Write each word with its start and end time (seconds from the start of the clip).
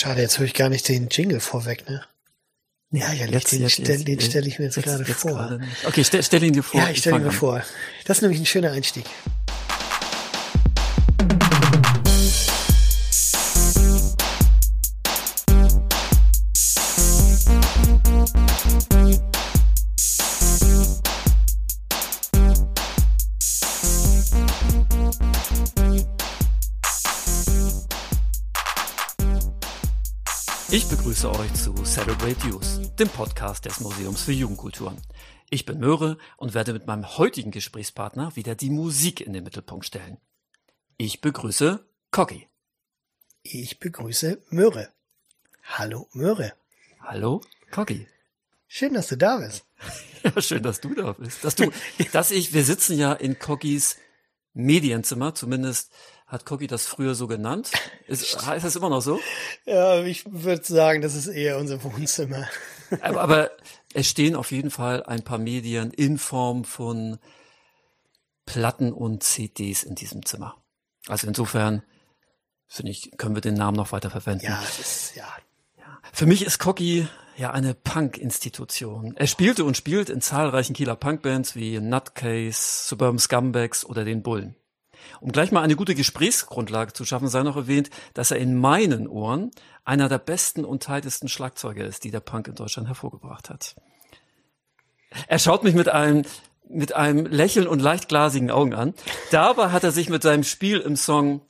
Schade, 0.00 0.22
jetzt 0.22 0.38
höre 0.38 0.46
ich 0.46 0.54
gar 0.54 0.70
nicht 0.70 0.88
den 0.88 1.08
Jingle 1.10 1.40
vorweg, 1.40 1.86
ne? 1.86 2.02
Ja, 2.90 3.12
ja, 3.12 3.26
jetzt, 3.26 3.52
den, 3.52 3.60
jetzt, 3.60 3.72
stell, 3.72 3.96
jetzt, 3.96 4.08
den 4.08 4.18
stelle 4.18 4.48
ich 4.48 4.58
mir 4.58 4.64
jetzt, 4.64 4.76
jetzt 4.76 4.86
gerade 4.86 5.04
vor. 5.04 5.32
gerade. 5.32 5.60
Okay, 5.84 6.02
stell, 6.04 6.22
stell 6.22 6.42
ihn 6.42 6.54
dir 6.54 6.62
vor. 6.62 6.80
ja, 6.80 6.88
ich 6.88 7.00
stelle 7.00 7.16
ihn 7.16 7.22
mir 7.24 7.28
an. 7.28 7.34
vor. 7.34 7.62
Das 8.06 8.16
ist 8.16 8.22
nämlich 8.22 8.40
ein 8.40 8.46
schöner 8.46 8.72
Einstieg. 8.72 9.04
Begrüße 31.20 31.38
euch 31.38 31.52
zu 31.52 31.74
Celebrate 31.84 32.48
Youth, 32.48 32.98
dem 32.98 33.08
Podcast 33.08 33.66
des 33.66 33.80
Museums 33.80 34.22
für 34.22 34.32
Jugendkulturen. 34.32 34.96
Ich 35.50 35.66
bin 35.66 35.78
Möhre 35.78 36.16
und 36.38 36.54
werde 36.54 36.72
mit 36.72 36.86
meinem 36.86 37.18
heutigen 37.18 37.50
Gesprächspartner 37.50 38.34
wieder 38.36 38.54
die 38.54 38.70
Musik 38.70 39.20
in 39.20 39.34
den 39.34 39.44
Mittelpunkt 39.44 39.84
stellen. 39.84 40.16
Ich 40.96 41.20
begrüße 41.20 41.84
Coggy. 42.10 42.48
Ich 43.42 43.80
begrüße 43.80 44.40
Möhre. 44.48 44.88
Hallo, 45.62 46.08
Möhre. 46.12 46.54
Hallo, 47.00 47.42
Coggy. 47.70 48.06
Schön, 48.66 48.94
dass 48.94 49.08
du 49.08 49.16
da 49.16 49.38
bist. 49.38 49.64
Ja, 50.22 50.40
schön, 50.40 50.62
dass 50.62 50.80
du 50.80 50.94
da 50.94 51.12
bist. 51.12 51.44
Dass 51.44 51.54
du, 51.54 51.70
dass 52.12 52.30
ich, 52.30 52.54
wir 52.54 52.64
sitzen 52.64 52.96
ja 52.96 53.12
in 53.12 53.38
Coggys 53.38 53.98
Medienzimmer, 54.54 55.34
zumindest 55.34 55.92
hat 56.30 56.46
Coggy 56.46 56.66
das 56.66 56.86
früher 56.86 57.14
so 57.14 57.26
genannt. 57.26 57.70
Ist, 58.06 58.46
heißt 58.46 58.64
das 58.64 58.76
immer 58.76 58.88
noch 58.88 59.02
so? 59.02 59.20
Ja, 59.66 60.02
ich 60.02 60.24
würde 60.30 60.64
sagen, 60.64 61.02
das 61.02 61.14
ist 61.14 61.26
eher 61.26 61.58
unser 61.58 61.82
Wohnzimmer. 61.82 62.48
Aber, 63.02 63.20
aber 63.20 63.50
es 63.94 64.08
stehen 64.08 64.34
auf 64.34 64.50
jeden 64.50 64.72
Fall 64.72 65.04
ein 65.04 65.22
paar 65.22 65.38
Medien 65.38 65.92
in 65.92 66.18
Form 66.18 66.64
von 66.64 67.20
Platten 68.46 68.92
und 68.92 69.22
CDs 69.22 69.84
in 69.84 69.94
diesem 69.94 70.26
Zimmer. 70.26 70.56
Also 71.06 71.28
insofern 71.28 71.84
finde 72.66 72.90
ich, 72.90 73.12
können 73.16 73.36
wir 73.36 73.42
den 73.42 73.54
Namen 73.54 73.76
noch 73.76 73.92
weiter 73.92 74.10
verwenden. 74.10 74.46
Ja, 74.46 74.60
das 74.60 74.80
ist, 74.80 75.14
ja. 75.14 75.28
Für 76.12 76.26
mich 76.26 76.44
ist 76.44 76.58
Cocky 76.58 77.06
ja 77.36 77.52
eine 77.52 77.74
Punk-Institution. 77.74 79.16
Er 79.16 79.28
spielte 79.28 79.64
und 79.64 79.76
spielt 79.76 80.10
in 80.10 80.20
zahlreichen 80.20 80.74
Kieler 80.74 80.96
Punkbands 80.96 81.54
wie 81.54 81.78
Nutcase, 81.78 82.88
Suburban 82.88 83.20
Scumbags 83.20 83.84
oder 83.84 84.04
den 84.04 84.24
Bullen. 84.24 84.56
Um 85.20 85.32
gleich 85.32 85.52
mal 85.52 85.62
eine 85.62 85.76
gute 85.76 85.94
Gesprächsgrundlage 85.94 86.92
zu 86.92 87.04
schaffen, 87.04 87.28
sei 87.28 87.42
noch 87.42 87.56
erwähnt, 87.56 87.90
dass 88.14 88.30
er 88.30 88.38
in 88.38 88.58
meinen 88.58 89.06
Ohren 89.06 89.50
einer 89.84 90.08
der 90.08 90.18
besten 90.18 90.64
und 90.64 90.82
tightesten 90.82 91.28
Schlagzeuger 91.28 91.84
ist, 91.84 92.04
die 92.04 92.10
der 92.10 92.20
Punk 92.20 92.48
in 92.48 92.54
Deutschland 92.54 92.88
hervorgebracht 92.88 93.50
hat. 93.50 93.76
Er 95.26 95.38
schaut 95.38 95.64
mich 95.64 95.74
mit 95.74 95.88
einem 95.88 96.24
mit 96.72 96.94
einem 96.94 97.26
Lächeln 97.26 97.66
und 97.66 97.80
leicht 97.80 98.08
glasigen 98.08 98.52
Augen 98.52 98.74
an. 98.74 98.94
Dabei 99.32 99.70
hat 99.72 99.82
er 99.82 99.90
sich 99.90 100.08
mit 100.08 100.22
seinem 100.22 100.44
Spiel 100.44 100.78
im 100.78 100.94
Song 100.94 101.42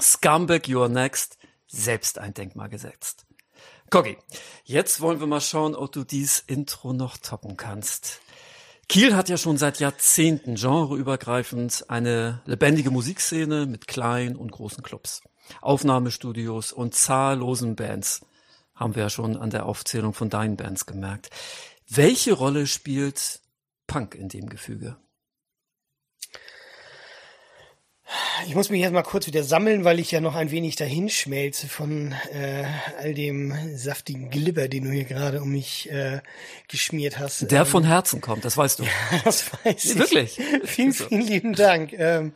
Scumbag 0.00 0.66
You're 0.66 0.88
Next 0.88 1.36
selbst 1.66 2.18
ein 2.18 2.32
Denkmal 2.32 2.68
gesetzt. 2.68 3.26
Coggy, 3.90 4.16
jetzt 4.64 5.00
wollen 5.00 5.20
wir 5.20 5.26
mal 5.26 5.40
schauen, 5.40 5.74
ob 5.74 5.92
du 5.92 6.04
dies 6.04 6.42
Intro 6.46 6.92
noch 6.92 7.16
toppen 7.18 7.56
kannst. 7.56 8.20
Kiel 8.88 9.16
hat 9.16 9.28
ja 9.28 9.36
schon 9.36 9.56
seit 9.56 9.80
Jahrzehnten 9.80 10.56
genreübergreifend 10.56 11.84
eine 11.88 12.42
lebendige 12.44 12.90
Musikszene 12.90 13.66
mit 13.66 13.86
kleinen 13.86 14.36
und 14.36 14.52
großen 14.52 14.82
Clubs, 14.82 15.22
Aufnahmestudios 15.60 16.72
und 16.72 16.94
zahllosen 16.94 17.76
Bands. 17.76 18.26
Haben 18.74 18.94
wir 18.94 19.04
ja 19.04 19.10
schon 19.10 19.36
an 19.36 19.50
der 19.50 19.66
Aufzählung 19.66 20.12
von 20.12 20.30
deinen 20.30 20.56
Bands 20.56 20.86
gemerkt. 20.86 21.30
Welche 21.88 22.32
Rolle 22.32 22.66
spielt 22.66 23.40
Punk 23.86 24.14
in 24.14 24.28
dem 24.28 24.48
Gefüge? 24.48 24.96
Ich 28.46 28.54
muss 28.54 28.70
mich 28.70 28.80
jetzt 28.80 28.92
mal 28.92 29.02
kurz 29.02 29.26
wieder 29.26 29.44
sammeln, 29.44 29.84
weil 29.84 30.00
ich 30.00 30.10
ja 30.10 30.20
noch 30.20 30.34
ein 30.34 30.50
wenig 30.50 30.76
dahin 30.76 31.08
schmelze 31.08 31.68
von 31.68 32.12
äh, 32.32 32.64
all 32.98 33.14
dem 33.14 33.54
saftigen 33.76 34.30
Glibber, 34.30 34.68
den 34.68 34.84
du 34.84 34.90
hier 34.90 35.04
gerade 35.04 35.40
um 35.40 35.50
mich 35.50 35.90
äh, 35.90 36.20
geschmiert 36.68 37.18
hast. 37.18 37.50
Der 37.50 37.60
Ähm, 37.60 37.66
von 37.66 37.84
Herzen 37.84 38.20
kommt, 38.20 38.44
das 38.44 38.56
weißt 38.56 38.80
du. 38.80 38.84
Das 39.24 39.50
weiß 39.64 39.84
ich. 39.84 39.98
Wirklich? 39.98 40.40
Vielen, 40.64 40.92
vielen 40.92 41.20
lieben 41.22 41.52
Dank. 41.54 41.92
Ähm, 41.92 42.32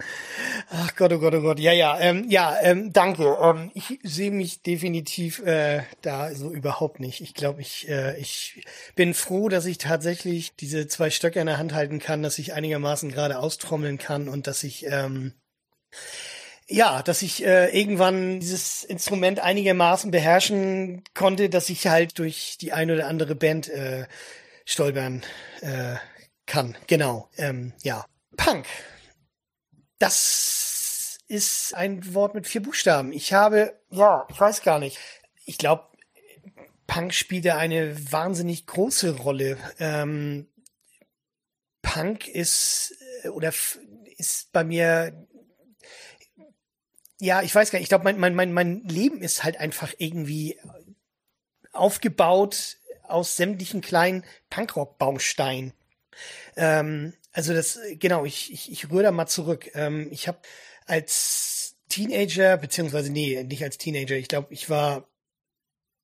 ach 0.70 0.94
Gott, 0.96 1.12
oh 1.12 1.18
Gott, 1.18 1.34
oh 1.34 1.40
Gott. 1.40 1.58
Ja, 1.58 1.72
ja, 1.72 1.98
ähm, 1.98 2.26
ja, 2.28 2.56
ähm, 2.62 2.92
danke. 2.92 3.36
Ähm, 3.42 3.70
ich 3.74 3.98
sehe 4.02 4.30
mich 4.30 4.62
definitiv 4.62 5.40
äh, 5.40 5.82
da 6.02 6.34
so 6.34 6.52
überhaupt 6.52 7.00
nicht. 7.00 7.20
Ich 7.20 7.34
glaube, 7.34 7.60
ich, 7.60 7.88
äh, 7.88 8.18
ich 8.18 8.64
bin 8.94 9.14
froh, 9.14 9.48
dass 9.48 9.66
ich 9.66 9.78
tatsächlich 9.78 10.54
diese 10.56 10.86
zwei 10.86 11.10
Stöcke 11.10 11.40
in 11.40 11.46
der 11.46 11.58
Hand 11.58 11.74
halten 11.74 11.98
kann, 11.98 12.22
dass 12.22 12.38
ich 12.38 12.54
einigermaßen 12.54 13.10
gerade 13.10 13.38
austrommeln 13.38 13.98
kann 13.98 14.28
und 14.28 14.46
dass 14.46 14.62
ich 14.62 14.86
ähm, 14.88 15.32
ja, 16.68 17.02
dass 17.02 17.22
ich 17.22 17.44
äh, 17.44 17.68
irgendwann 17.78 18.40
dieses 18.40 18.82
Instrument 18.82 19.40
einigermaßen 19.40 20.10
beherrschen 20.10 21.04
konnte, 21.14 21.48
dass 21.48 21.68
ich 21.68 21.86
halt 21.86 22.18
durch 22.18 22.58
die 22.60 22.72
ein 22.72 22.90
oder 22.90 23.06
andere 23.06 23.34
Band 23.34 23.68
äh, 23.68 24.06
stolpern 24.64 25.22
äh, 25.60 25.96
kann. 26.46 26.76
Genau, 26.86 27.28
ähm, 27.36 27.72
ja. 27.82 28.04
Punk. 28.36 28.66
Das 29.98 31.18
ist 31.28 31.74
ein 31.74 32.14
Wort 32.14 32.34
mit 32.34 32.46
vier 32.46 32.62
Buchstaben. 32.62 33.12
Ich 33.12 33.32
habe, 33.32 33.78
ja, 33.90 34.26
ich 34.28 34.40
weiß 34.40 34.62
gar 34.62 34.78
nicht. 34.78 34.98
Ich 35.44 35.58
glaube, 35.58 35.84
Punk 36.86 37.14
spielte 37.14 37.56
eine 37.56 38.12
wahnsinnig 38.12 38.66
große 38.66 39.16
Rolle. 39.18 39.56
Ähm, 39.78 40.48
Punk 41.82 42.28
ist 42.28 42.94
äh, 43.22 43.28
oder 43.28 43.52
ist 44.16 44.52
bei 44.52 44.64
mir 44.64 45.26
ja, 47.20 47.42
ich 47.42 47.54
weiß 47.54 47.70
gar 47.70 47.78
nicht. 47.78 47.84
Ich 47.84 47.88
glaube, 47.88 48.04
mein, 48.04 48.18
mein, 48.18 48.34
mein, 48.34 48.52
mein 48.52 48.82
Leben 48.84 49.22
ist 49.22 49.44
halt 49.44 49.58
einfach 49.58 49.94
irgendwie 49.98 50.58
aufgebaut 51.72 52.78
aus 53.02 53.36
sämtlichen 53.36 53.80
kleinen 53.80 54.24
Punkrock-Baumsteinen. 54.50 55.72
Ähm, 56.56 57.14
also 57.32 57.52
das, 57.52 57.78
genau, 57.92 58.24
ich, 58.24 58.52
ich, 58.52 58.72
ich 58.72 58.90
rühre 58.90 59.04
da 59.04 59.10
mal 59.12 59.26
zurück. 59.26 59.70
Ähm, 59.74 60.08
ich 60.10 60.28
habe 60.28 60.38
als 60.86 61.76
Teenager, 61.88 62.56
beziehungsweise, 62.56 63.10
nee, 63.12 63.42
nicht 63.44 63.62
als 63.62 63.78
Teenager, 63.78 64.16
ich 64.16 64.28
glaube, 64.28 64.52
ich 64.52 64.68
war, 64.70 65.08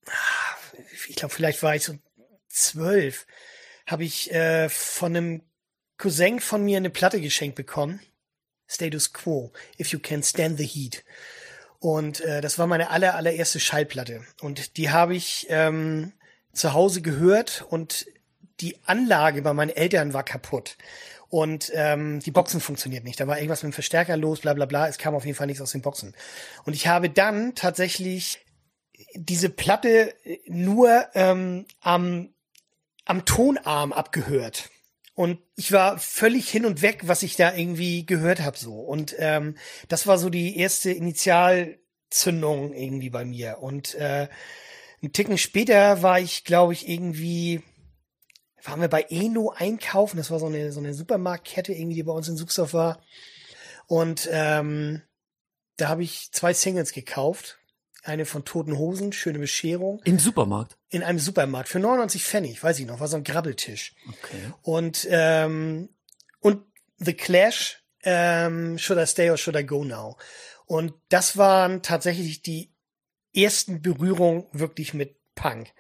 ah, 0.07 0.57
ich 1.09 1.17
glaube, 1.17 1.35
vielleicht 1.35 1.63
war 1.63 1.75
ich 1.75 1.85
so 1.85 1.99
zwölf, 2.49 3.27
habe 3.87 4.05
ich 4.05 4.33
äh, 4.33 4.69
von 4.69 5.17
einem 5.17 5.43
Cousin 5.97 6.41
von 6.41 6.65
mir 6.65 6.77
eine 6.77 6.91
Platte 6.91 7.21
geschenkt 7.21 7.57
bekommen. 7.57 8.01
Status 8.73 9.13
Quo, 9.13 9.53
If 9.79 9.89
You 9.89 9.99
Can 9.99 10.23
Stand 10.23 10.59
the 10.59 10.67
Heat. 10.67 11.05
Und 11.81 12.21
äh, 12.21 12.41
das 12.41 12.59
war 12.59 12.67
meine 12.67 12.91
aller, 12.91 13.17
allererste 13.17 13.59
Schallplatte. 13.59 14.23
Und 14.41 14.77
die 14.77 14.91
habe 14.91 15.17
ich 15.17 15.47
ähm, 15.51 16.13
zu 16.53 16.73
Hause 16.73 17.03
gehört 17.03 17.65
und 17.69 18.07
die 18.61 18.77
Anlage 18.87 19.43
bei 19.43 19.53
meinen 19.53 19.71
Eltern 19.71 20.15
war 20.15 20.23
kaputt. 20.23 20.77
Und 21.29 21.73
ähm, 21.75 22.21
die 22.21 22.31
Boxen 22.31 22.61
funktioniert 22.61 23.05
nicht. 23.05 23.19
Da 23.19 23.27
war 23.27 23.39
irgendwas 23.39 23.63
mit 23.63 23.73
dem 23.73 23.75
Verstärker 23.75 24.17
los, 24.17 24.41
bla 24.41 24.53
bla 24.53 24.67
bla. 24.67 24.87
Es 24.87 24.99
kam 24.99 25.15
auf 25.15 25.25
jeden 25.25 25.37
Fall 25.37 25.47
nichts 25.47 25.63
aus 25.63 25.73
den 25.73 25.81
Boxen. 25.81 26.15
Und 26.65 26.75
ich 26.75 26.87
habe 26.87 27.09
dann 27.09 27.55
tatsächlich 27.55 28.45
diese 29.15 29.49
Platte 29.49 30.15
nur 30.47 31.07
ähm, 31.15 31.67
am, 31.81 32.29
am 33.07 33.25
Tonarm 33.25 33.93
abgehört. 33.93 34.71
Und 35.15 35.41
ich 35.57 35.73
war 35.73 35.99
völlig 35.99 36.49
hin 36.49 36.65
und 36.65 36.81
weg, 36.81 37.03
was 37.05 37.23
ich 37.23 37.37
da 37.37 37.55
irgendwie 37.55 38.07
gehört 38.07 38.41
habe 38.41 38.57
so. 38.57 38.75
Und 38.81 39.15
ähm, 39.19 39.57
das 39.89 40.07
war 40.07 40.19
so 40.19 40.31
die 40.31 40.57
erste 40.57 40.91
Initialzündung 40.91 42.73
irgendwie 42.73 43.11
bei 43.11 43.25
mir. 43.25 43.59
Und 43.61 43.95
äh, 43.97 44.29
einen 45.03 45.13
Ticken 45.13 45.37
später 45.37 46.03
war 46.03 46.19
ich, 46.19 46.45
glaube 46.45 46.73
ich, 46.73 46.89
irgendwie, 46.89 47.63
waren 48.63 48.81
wir 48.81 48.89
bei 48.89 49.03
Eno 49.11 49.51
einkaufen. 49.55 50.17
Das 50.17 50.31
war 50.31 50.39
so 50.39 50.47
eine, 50.47 50.73
so 50.73 50.81
eine 50.81 50.95
Supermarktkette 50.95 51.75
irgendwie, 51.75 51.97
die 51.97 52.05
bei 52.05 52.13
uns 52.13 52.29
in 52.29 52.37
Suchsdorf 52.37 52.73
war. 52.73 53.03
Und 53.87 54.29
ähm, 54.33 55.03
da 55.77 55.89
habe 55.89 56.05
ich 56.05 56.31
zwei 56.33 56.55
Singles 56.55 56.93
gekauft. 56.93 57.59
Eine 58.03 58.25
von 58.25 58.45
Toten 58.45 58.79
Hosen, 58.79 59.13
Schöne 59.13 59.39
Bescherung, 59.39 60.01
Im 60.05 60.19
Supermarkt. 60.19 60.79
In 60.93 61.03
einem 61.03 61.19
Supermarkt 61.19 61.71
für 61.71 61.79
99 61.79 62.23
Pfennig, 62.23 62.63
weiß 62.63 62.79
ich 62.79 62.87
noch, 62.87 63.01
war 63.01 63.09
so 63.09 63.17
ein 63.17 63.25
Grabbeltisch. 63.25 63.95
Okay. 64.07 64.53
Und, 64.61 65.09
ähm, 65.11 65.89
und 66.39 66.65
The 66.99 67.15
Clash, 67.15 67.83
ähm, 68.05 68.77
Should 68.79 69.01
I 69.01 69.07
Stay 69.07 69.31
or 69.31 69.39
Should 69.39 69.57
I 69.57 69.65
Go 69.65 69.85
Now? 69.85 70.19
Und 70.67 70.93
das 71.09 71.39
waren 71.39 71.83
tatsächlich 71.83 72.43
die 72.43 72.75
ersten 73.35 73.81
Berührungen 73.81 74.45
wirklich 74.53 74.93
mit 74.93 75.17
Punk. 75.35 75.73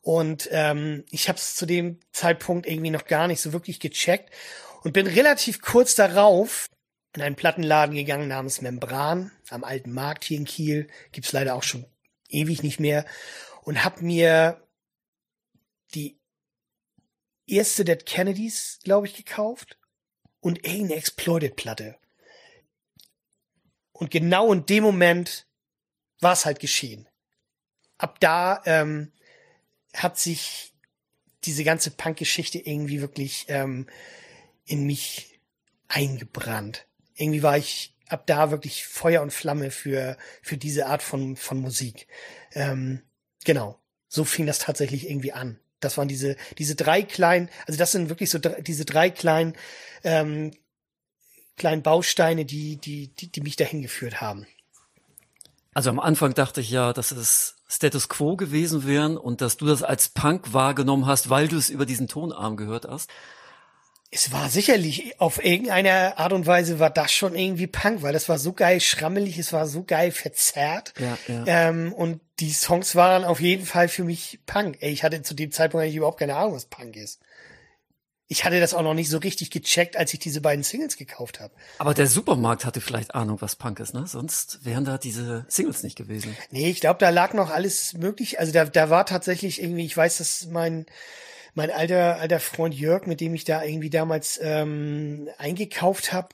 Und 0.00 0.48
ähm, 0.50 1.04
ich 1.10 1.28
habe 1.28 1.38
es 1.38 1.56
zu 1.56 1.66
dem 1.66 2.00
Zeitpunkt 2.12 2.66
irgendwie 2.66 2.90
noch 2.90 3.04
gar 3.04 3.28
nicht 3.28 3.42
so 3.42 3.52
wirklich 3.52 3.80
gecheckt 3.80 4.32
und 4.82 4.92
bin 4.92 5.06
relativ 5.06 5.60
kurz 5.60 5.94
darauf 5.94 6.70
in 7.14 7.20
einen 7.20 7.36
Plattenladen 7.36 7.94
gegangen 7.94 8.28
namens 8.28 8.62
Membran 8.62 9.30
am 9.50 9.62
Alten 9.62 9.92
Markt 9.92 10.24
hier 10.24 10.38
in 10.38 10.46
Kiel. 10.46 10.88
Gibt's 11.12 11.32
leider 11.32 11.54
auch 11.54 11.62
schon 11.62 11.84
ewig 12.30 12.62
nicht 12.62 12.80
mehr 12.80 13.04
und 13.64 13.84
hab 13.84 14.00
mir 14.02 14.62
die 15.94 16.18
erste 17.46 17.84
Dead 17.84 18.04
Kennedys, 18.06 18.78
glaube 18.84 19.06
ich, 19.06 19.14
gekauft 19.14 19.78
und 20.40 20.64
Alien 20.66 20.90
Exploited 20.90 21.56
Platte. 21.56 21.96
Und 23.92 24.10
genau 24.10 24.52
in 24.52 24.66
dem 24.66 24.84
Moment 24.84 25.46
war 26.20 26.32
es 26.32 26.44
halt 26.44 26.60
geschehen. 26.60 27.08
Ab 27.96 28.20
da 28.20 28.62
ähm, 28.66 29.12
hat 29.94 30.18
sich 30.18 30.74
diese 31.44 31.64
ganze 31.64 31.90
Punk-Geschichte 31.90 32.58
irgendwie 32.58 33.00
wirklich 33.00 33.46
ähm, 33.48 33.86
in 34.64 34.84
mich 34.84 35.38
eingebrannt. 35.88 36.86
Irgendwie 37.14 37.42
war 37.42 37.56
ich 37.56 37.94
ab 38.08 38.26
da 38.26 38.50
wirklich 38.50 38.86
Feuer 38.86 39.22
und 39.22 39.32
Flamme 39.32 39.70
für, 39.70 40.16
für 40.42 40.56
diese 40.56 40.86
Art 40.86 41.02
von, 41.02 41.36
von 41.36 41.60
Musik. 41.60 42.08
Ähm, 42.52 43.02
genau. 43.44 43.78
So 44.08 44.24
fing 44.24 44.46
das 44.46 44.58
tatsächlich 44.58 45.08
irgendwie 45.08 45.32
an. 45.32 45.58
Das 45.80 45.98
waren 45.98 46.08
diese, 46.08 46.36
diese 46.58 46.74
drei 46.74 47.02
kleinen, 47.02 47.50
also 47.66 47.78
das 47.78 47.92
sind 47.92 48.08
wirklich 48.08 48.30
so 48.30 48.38
drei, 48.38 48.60
diese 48.60 48.84
drei 48.84 49.10
kleinen, 49.10 49.54
ähm, 50.02 50.52
kleinen 51.56 51.82
Bausteine, 51.82 52.44
die, 52.44 52.76
die, 52.76 53.08
die, 53.08 53.30
die 53.30 53.40
mich 53.40 53.56
dahin 53.56 53.82
geführt 53.82 54.20
haben. 54.20 54.46
Also 55.74 55.90
am 55.90 56.00
Anfang 56.00 56.34
dachte 56.34 56.60
ich 56.60 56.70
ja, 56.70 56.92
dass 56.92 57.10
es 57.10 57.56
Status 57.68 58.08
Quo 58.08 58.36
gewesen 58.36 58.86
wären 58.86 59.16
und 59.16 59.40
dass 59.40 59.56
du 59.56 59.66
das 59.66 59.82
als 59.82 60.08
Punk 60.08 60.52
wahrgenommen 60.52 61.06
hast, 61.06 61.30
weil 61.30 61.48
du 61.48 61.56
es 61.56 61.68
über 61.68 61.86
diesen 61.86 62.08
Tonarm 62.08 62.56
gehört 62.56 62.86
hast. 62.86 63.10
Es 64.10 64.30
war 64.30 64.48
sicherlich, 64.48 65.20
auf 65.20 65.44
irgendeine 65.44 66.18
Art 66.18 66.32
und 66.32 66.46
Weise 66.46 66.78
war 66.78 66.90
das 66.90 67.12
schon 67.12 67.34
irgendwie 67.34 67.66
Punk, 67.66 68.02
weil 68.02 68.12
das 68.12 68.28
war 68.28 68.38
so 68.38 68.52
geil 68.52 68.80
schrammelig, 68.80 69.38
es 69.38 69.52
war 69.52 69.66
so 69.66 69.82
geil 69.82 70.12
verzerrt. 70.12 70.94
Ja, 70.98 71.18
ja. 71.26 71.44
Ähm, 71.46 71.92
und 71.92 72.20
die 72.40 72.52
Songs 72.52 72.96
waren 72.96 73.24
auf 73.24 73.40
jeden 73.40 73.64
Fall 73.64 73.88
für 73.88 74.04
mich 74.04 74.40
Punk. 74.46 74.78
Ey, 74.80 74.92
ich 74.92 75.04
hatte 75.04 75.22
zu 75.22 75.34
dem 75.34 75.52
Zeitpunkt 75.52 75.84
eigentlich 75.84 75.96
überhaupt 75.96 76.18
keine 76.18 76.36
Ahnung, 76.36 76.54
was 76.54 76.66
Punk 76.66 76.96
ist. 76.96 77.20
Ich 78.26 78.44
hatte 78.44 78.58
das 78.58 78.72
auch 78.72 78.82
noch 78.82 78.94
nicht 78.94 79.10
so 79.10 79.18
richtig 79.18 79.50
gecheckt, 79.50 79.96
als 79.96 80.12
ich 80.14 80.18
diese 80.18 80.40
beiden 80.40 80.64
Singles 80.64 80.96
gekauft 80.96 81.40
habe. 81.40 81.54
Aber 81.78 81.92
der 81.92 82.06
Supermarkt 82.06 82.64
hatte 82.64 82.80
vielleicht 82.80 83.14
Ahnung, 83.14 83.40
was 83.40 83.54
Punk 83.54 83.80
ist, 83.80 83.92
ne? 83.92 84.06
Sonst 84.06 84.64
wären 84.64 84.84
da 84.84 84.96
diese 84.96 85.44
Singles 85.48 85.82
nicht 85.82 85.96
gewesen. 85.96 86.34
Nee, 86.50 86.70
ich 86.70 86.80
glaube, 86.80 86.98
da 86.98 87.10
lag 87.10 87.34
noch 87.34 87.50
alles 87.50 87.92
möglich. 87.92 88.40
Also 88.40 88.50
da, 88.52 88.64
da 88.64 88.88
war 88.88 89.04
tatsächlich 89.04 89.62
irgendwie, 89.62 89.84
ich 89.84 89.96
weiß, 89.96 90.18
dass 90.18 90.46
mein 90.46 90.86
mein 91.54 91.70
alter, 91.70 92.18
alter 92.18 92.40
Freund 92.40 92.74
Jörg, 92.74 93.06
mit 93.06 93.20
dem 93.20 93.34
ich 93.34 93.44
da 93.44 93.62
irgendwie 93.62 93.90
damals 93.90 94.40
ähm, 94.42 95.28
eingekauft 95.38 96.12
habe, 96.12 96.30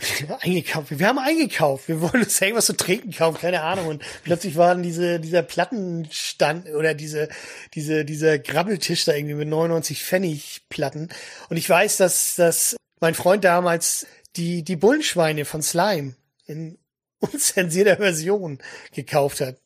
eingekauft. 0.40 0.98
Wir 0.98 1.06
haben 1.06 1.18
eingekauft. 1.18 1.88
Wir 1.88 2.00
wollen 2.00 2.22
uns 2.22 2.40
irgendwas 2.40 2.66
zu 2.66 2.76
trinken 2.76 3.12
kaufen, 3.12 3.38
keine 3.38 3.62
Ahnung. 3.62 3.86
Und 3.86 4.02
plötzlich 4.24 4.56
waren 4.56 4.82
diese, 4.82 5.20
dieser 5.20 5.42
Plattenstand 5.42 6.68
oder 6.70 6.94
diese, 6.94 7.28
diese, 7.74 8.04
dieser 8.04 8.38
Grabbeltisch 8.38 9.04
da 9.04 9.12
irgendwie 9.12 9.34
mit 9.34 9.48
99 9.48 10.02
Pfennig 10.02 10.62
Platten. 10.68 11.08
Und 11.48 11.56
ich 11.56 11.68
weiß, 11.68 11.96
dass, 11.98 12.36
dass 12.36 12.76
mein 13.00 13.14
Freund 13.14 13.44
damals 13.44 14.06
die, 14.36 14.62
die 14.62 14.76
Bullenschweine 14.76 15.44
von 15.44 15.62
Slime 15.62 16.14
in 16.46 16.78
unzensierter 17.20 17.96
Version 17.96 18.58
gekauft 18.92 19.40
hat. 19.40 19.56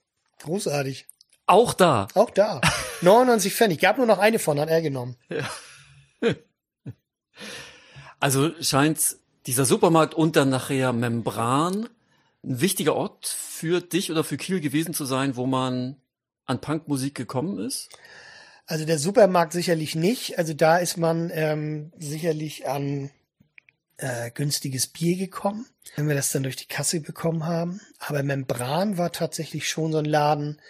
Großartig. 0.42 1.06
Auch 1.46 1.74
da. 1.74 2.08
Auch 2.14 2.30
da. 2.30 2.60
99 3.02 3.54
Pfennig. 3.54 3.80
Gab 3.80 3.98
nur 3.98 4.06
noch 4.06 4.18
eine 4.18 4.38
von, 4.38 4.58
hat 4.58 4.70
er 4.70 4.82
genommen. 4.82 5.16
Ja. 5.28 5.48
Also 8.20 8.52
scheint 8.62 9.18
dieser 9.46 9.64
Supermarkt 9.64 10.14
und 10.14 10.36
dann 10.36 10.50
nachher 10.50 10.92
Membran 10.92 11.88
ein 12.42 12.60
wichtiger 12.60 12.94
Ort 12.94 13.26
für 13.26 13.80
dich 13.80 14.10
oder 14.10 14.24
für 14.24 14.36
Kiel 14.36 14.60
gewesen 14.60 14.94
zu 14.94 15.04
sein, 15.04 15.36
wo 15.36 15.46
man 15.46 15.96
an 16.46 16.60
Punkmusik 16.60 17.14
gekommen 17.14 17.58
ist? 17.58 17.88
Also 18.66 18.84
der 18.84 18.98
Supermarkt 18.98 19.52
sicherlich 19.52 19.94
nicht. 19.94 20.38
Also 20.38 20.54
da 20.54 20.78
ist 20.78 20.96
man 20.96 21.30
ähm, 21.32 21.92
sicherlich 21.98 22.68
an 22.68 23.10
äh, 23.98 24.30
günstiges 24.30 24.86
Bier 24.86 25.16
gekommen, 25.16 25.66
wenn 25.96 26.08
wir 26.08 26.14
das 26.14 26.32
dann 26.32 26.42
durch 26.42 26.56
die 26.56 26.66
Kasse 26.66 27.00
bekommen 27.00 27.46
haben. 27.46 27.80
Aber 27.98 28.22
Membran 28.22 28.98
war 28.98 29.12
tatsächlich 29.12 29.68
schon 29.68 29.92
so 29.92 29.98
ein 29.98 30.04
Laden, 30.04 30.60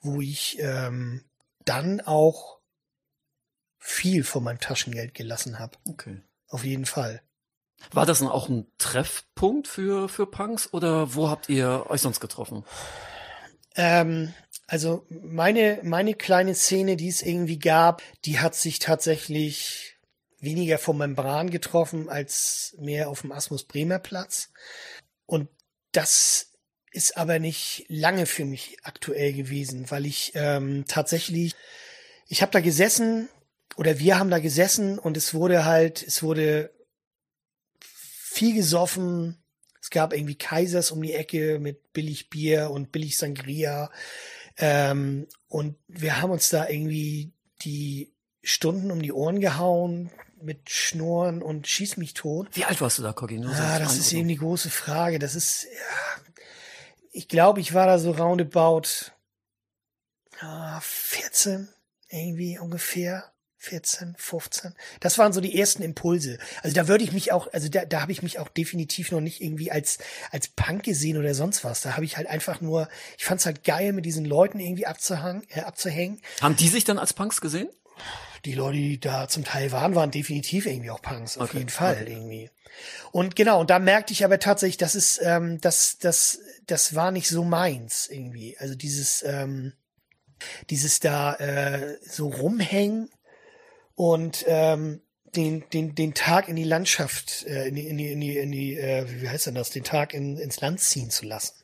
wo 0.00 0.20
ich 0.20 0.58
ähm, 0.60 1.24
dann 1.64 2.00
auch 2.00 2.58
viel 3.78 4.24
von 4.24 4.44
meinem 4.44 4.60
Taschengeld 4.60 5.14
gelassen 5.14 5.58
habe. 5.58 5.76
Okay. 5.88 6.20
Auf 6.48 6.64
jeden 6.64 6.86
Fall. 6.86 7.22
War 7.90 8.06
das 8.06 8.20
dann 8.20 8.28
auch 8.28 8.48
ein 8.48 8.66
Treffpunkt 8.78 9.68
für, 9.68 10.08
für 10.08 10.26
Punks 10.26 10.72
oder 10.72 11.14
wo 11.14 11.28
habt 11.28 11.48
ihr 11.48 11.86
euch 11.88 12.00
sonst 12.00 12.20
getroffen? 12.20 12.64
Ähm, 13.74 14.32
also 14.66 15.04
meine, 15.08 15.80
meine 15.82 16.14
kleine 16.14 16.54
Szene, 16.54 16.96
die 16.96 17.08
es 17.08 17.22
irgendwie 17.22 17.58
gab, 17.58 18.02
die 18.24 18.38
hat 18.38 18.54
sich 18.54 18.78
tatsächlich 18.78 19.96
weniger 20.40 20.78
vom 20.78 20.98
Membran 20.98 21.50
getroffen 21.50 22.08
als 22.08 22.74
mehr 22.78 23.08
auf 23.08 23.22
dem 23.22 23.32
Asmus 23.32 23.64
Bremer 23.64 23.98
Platz. 23.98 24.50
Und 25.26 25.48
das 25.92 26.52
ist 26.90 27.16
aber 27.16 27.38
nicht 27.38 27.86
lange 27.88 28.26
für 28.26 28.44
mich 28.44 28.78
aktuell 28.82 29.32
gewesen, 29.32 29.90
weil 29.90 30.04
ich 30.04 30.32
ähm, 30.34 30.84
tatsächlich, 30.86 31.54
ich 32.28 32.42
habe 32.42 32.52
da 32.52 32.60
gesessen 32.60 33.28
oder 33.76 33.98
wir 33.98 34.18
haben 34.18 34.30
da 34.30 34.40
gesessen 34.40 34.98
und 34.98 35.16
es 35.16 35.32
wurde 35.32 35.64
halt, 35.64 36.02
es 36.02 36.22
wurde 36.22 36.70
viel 38.32 38.54
gesoffen. 38.54 39.36
Es 39.80 39.90
gab 39.90 40.12
irgendwie 40.12 40.36
Kaisers 40.36 40.90
um 40.90 41.02
die 41.02 41.12
Ecke 41.12 41.58
mit 41.58 41.92
billig 41.92 42.30
Bier 42.30 42.70
und 42.70 42.92
billig 42.92 43.18
Sangria. 43.18 43.90
Ähm, 44.56 45.26
und 45.48 45.76
wir 45.88 46.20
haben 46.20 46.30
uns 46.30 46.48
da 46.48 46.68
irgendwie 46.68 47.32
die 47.62 48.12
Stunden 48.42 48.90
um 48.90 49.02
die 49.02 49.12
Ohren 49.12 49.40
gehauen 49.40 50.10
mit 50.40 50.70
Schnurren 50.70 51.42
und 51.42 51.68
schieß 51.68 51.96
mich 51.96 52.14
tot. 52.14 52.48
Wie 52.52 52.64
alt 52.64 52.80
warst 52.80 52.98
du 52.98 53.02
da, 53.02 53.12
Coggi? 53.12 53.36
Ja, 53.36 53.78
das 53.78 53.96
ist 53.96 54.12
eben 54.12 54.28
die 54.28 54.36
große 54.36 54.70
Frage. 54.70 55.18
Das 55.18 55.34
ist, 55.34 55.64
ja, 55.64 56.22
ich 57.12 57.28
glaube, 57.28 57.60
ich 57.60 57.74
war 57.74 57.86
da 57.86 57.98
so 57.98 58.12
roundabout 58.12 59.12
ah, 60.40 60.80
14, 60.80 61.68
irgendwie 62.08 62.58
ungefähr. 62.58 63.31
14, 63.62 64.16
15. 64.18 64.74
Das 64.98 65.18
waren 65.18 65.32
so 65.32 65.40
die 65.40 65.56
ersten 65.56 65.84
Impulse. 65.84 66.38
Also 66.62 66.74
da 66.74 66.88
würde 66.88 67.04
ich 67.04 67.12
mich 67.12 67.30
auch, 67.30 67.46
also 67.52 67.68
da, 67.68 67.84
da 67.84 68.00
habe 68.00 68.10
ich 68.10 68.20
mich 68.20 68.40
auch 68.40 68.48
definitiv 68.48 69.12
noch 69.12 69.20
nicht 69.20 69.40
irgendwie 69.40 69.70
als, 69.70 69.98
als 70.32 70.48
Punk 70.48 70.82
gesehen 70.82 71.16
oder 71.16 71.32
sonst 71.32 71.62
was. 71.62 71.80
Da 71.80 71.94
habe 71.94 72.04
ich 72.04 72.16
halt 72.16 72.26
einfach 72.26 72.60
nur, 72.60 72.88
ich 73.16 73.24
fand 73.24 73.38
es 73.38 73.46
halt 73.46 73.62
geil, 73.62 73.92
mit 73.92 74.04
diesen 74.04 74.24
Leuten 74.24 74.58
irgendwie 74.58 74.86
abzuhang, 74.86 75.44
äh, 75.54 75.60
abzuhängen. 75.60 76.20
Haben 76.40 76.56
die 76.56 76.66
sich 76.66 76.82
dann 76.82 76.98
als 76.98 77.12
Punks 77.12 77.40
gesehen? 77.40 77.68
Die 78.44 78.54
Leute, 78.54 78.78
die 78.78 78.98
da 78.98 79.28
zum 79.28 79.44
Teil 79.44 79.70
waren, 79.70 79.94
waren 79.94 80.10
definitiv 80.10 80.66
irgendwie 80.66 80.90
auch 80.90 81.00
Punks, 81.00 81.38
auf 81.38 81.50
okay. 81.50 81.58
jeden 81.58 81.70
Fall 81.70 81.98
okay. 82.02 82.12
irgendwie. 82.12 82.50
Und 83.12 83.36
genau, 83.36 83.60
und 83.60 83.70
da 83.70 83.78
merkte 83.78 84.12
ich 84.12 84.24
aber 84.24 84.40
tatsächlich, 84.40 84.78
das 84.78 84.96
ist, 84.96 85.20
ähm, 85.22 85.60
das, 85.60 85.98
das, 85.98 86.40
das 86.66 86.96
war 86.96 87.12
nicht 87.12 87.28
so 87.28 87.44
meins 87.44 88.08
irgendwie. 88.10 88.58
Also 88.58 88.74
dieses, 88.74 89.22
ähm, 89.22 89.72
dieses 90.68 90.98
da 90.98 91.34
äh, 91.34 91.98
so 92.04 92.28
rumhängen 92.28 93.08
und 93.94 94.44
ähm, 94.46 95.02
den, 95.34 95.64
den, 95.72 95.94
den 95.94 96.14
Tag 96.14 96.48
in 96.48 96.56
die 96.56 96.64
Landschaft, 96.64 97.46
äh, 97.46 97.68
in 97.68 97.74
die, 97.74 97.86
in 97.86 97.98
die, 97.98 98.12
in 98.12 98.20
die, 98.20 98.36
in 98.38 98.52
die 98.52 98.76
äh, 98.76 99.06
wie 99.08 99.28
heißt 99.28 99.46
denn 99.46 99.54
das, 99.54 99.70
den 99.70 99.84
Tag 99.84 100.12
in, 100.14 100.36
ins 100.36 100.60
Land 100.60 100.80
ziehen 100.80 101.10
zu 101.10 101.24
lassen. 101.24 101.54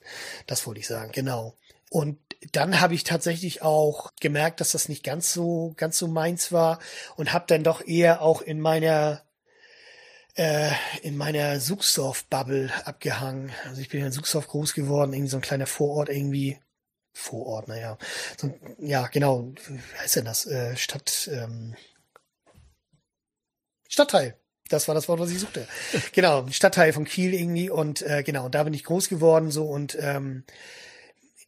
Das 0.47 0.67
wollte 0.67 0.81
ich 0.81 0.87
sagen, 0.87 1.13
genau. 1.13 1.57
Und 1.91 2.19
dann 2.53 2.81
habe 2.81 2.95
ich 2.95 3.05
tatsächlich 3.05 3.63
auch 3.63 4.13
gemerkt, 4.21 4.61
dass 4.61 4.73
das 4.73 4.89
nicht 4.89 5.05
ganz 5.05 5.33
so, 5.33 5.75
ganz 5.77 5.99
so 5.99 6.07
meins 6.09 6.53
war 6.53 6.79
und 7.17 7.33
habe 7.33 7.47
dann 7.49 7.65
doch 7.65 7.87
eher 7.87 8.23
auch 8.23 8.43
in 8.43 8.61
meiner 8.61 9.23
äh, 10.39 10.71
in 11.03 11.17
meiner 11.17 11.59
Suchsdorf-Bubble 11.59 12.71
abgehangen. 12.85 13.53
Also 13.67 13.81
ich 13.81 13.89
bin 13.89 14.05
in 14.05 14.13
Suchsdorf 14.13 14.47
groß 14.47 14.73
geworden, 14.73 15.13
irgendwie 15.13 15.31
so 15.31 15.39
ein 15.39 15.43
kleiner 15.43 15.67
Vorort 15.67 16.09
irgendwie. 16.09 16.59
Vorort, 17.13 17.67
naja. 17.67 17.99
So, 18.41 18.55
ja, 18.79 19.09
genau. 19.09 19.53
Wie 19.67 19.99
heißt 19.99 20.17
denn 20.17 20.27
das? 20.27 20.47
Äh, 20.47 20.77
Stadt, 20.77 21.29
ähm, 21.33 21.75
Stadtteil. 23.89 24.39
Das 24.69 24.87
war 24.87 24.95
das 24.95 25.09
Wort, 25.09 25.19
was 25.19 25.31
ich 25.31 25.41
suchte. 25.41 25.67
genau, 26.13 26.47
Stadtteil 26.51 26.93
von 26.93 27.05
Kiel 27.05 27.35
irgendwie 27.35 27.71
und 27.71 28.03
äh, 28.03 28.23
genau, 28.23 28.49
da 28.49 28.63
bin 28.65 28.75
ich 28.75 28.85
groß 28.85 29.09
geworden 29.09 29.51
so 29.51 29.65
und 29.65 29.97
ähm, 30.01 30.45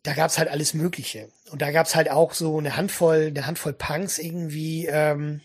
da 0.02 0.14
gab's 0.14 0.38
halt 0.38 0.49
alles 0.49 0.75
Mögliche. 0.75 1.30
Und 1.50 1.62
da 1.62 1.70
gab's 1.70 1.94
halt 1.94 2.11
auch 2.11 2.32
so 2.32 2.59
eine 2.59 2.76
Handvoll, 2.76 3.26
eine 3.28 3.47
Handvoll 3.47 3.75
Punks 3.75 4.18
irgendwie, 4.18 4.87
ähm, 4.87 5.42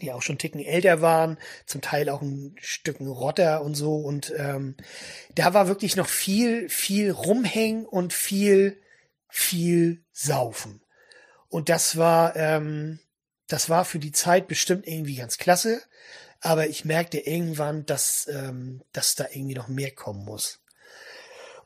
die 0.00 0.12
auch 0.12 0.22
schon 0.22 0.38
Ticken 0.38 0.60
älter 0.60 1.00
waren, 1.00 1.38
zum 1.66 1.80
Teil 1.80 2.08
auch 2.08 2.22
ein 2.22 2.54
Stücken 2.60 3.06
Rotter 3.06 3.62
und 3.62 3.74
so. 3.74 3.96
Und 3.96 4.32
ähm, 4.36 4.76
da 5.34 5.54
war 5.54 5.68
wirklich 5.68 5.96
noch 5.96 6.08
viel, 6.08 6.68
viel 6.68 7.10
rumhängen 7.10 7.86
und 7.86 8.12
viel, 8.12 8.80
viel 9.28 10.02
saufen. 10.12 10.82
Und 11.48 11.68
das 11.68 11.96
war, 11.96 12.36
ähm, 12.36 12.98
das 13.48 13.68
war 13.68 13.84
für 13.84 13.98
die 13.98 14.12
Zeit 14.12 14.48
bestimmt 14.48 14.86
irgendwie 14.86 15.16
ganz 15.16 15.38
klasse. 15.38 15.82
Aber 16.46 16.68
ich 16.68 16.84
merkte 16.84 17.18
irgendwann, 17.18 17.86
dass, 17.86 18.28
ähm, 18.28 18.80
dass 18.92 19.16
da 19.16 19.26
irgendwie 19.32 19.56
noch 19.56 19.66
mehr 19.66 19.90
kommen 19.90 20.24
muss. 20.24 20.60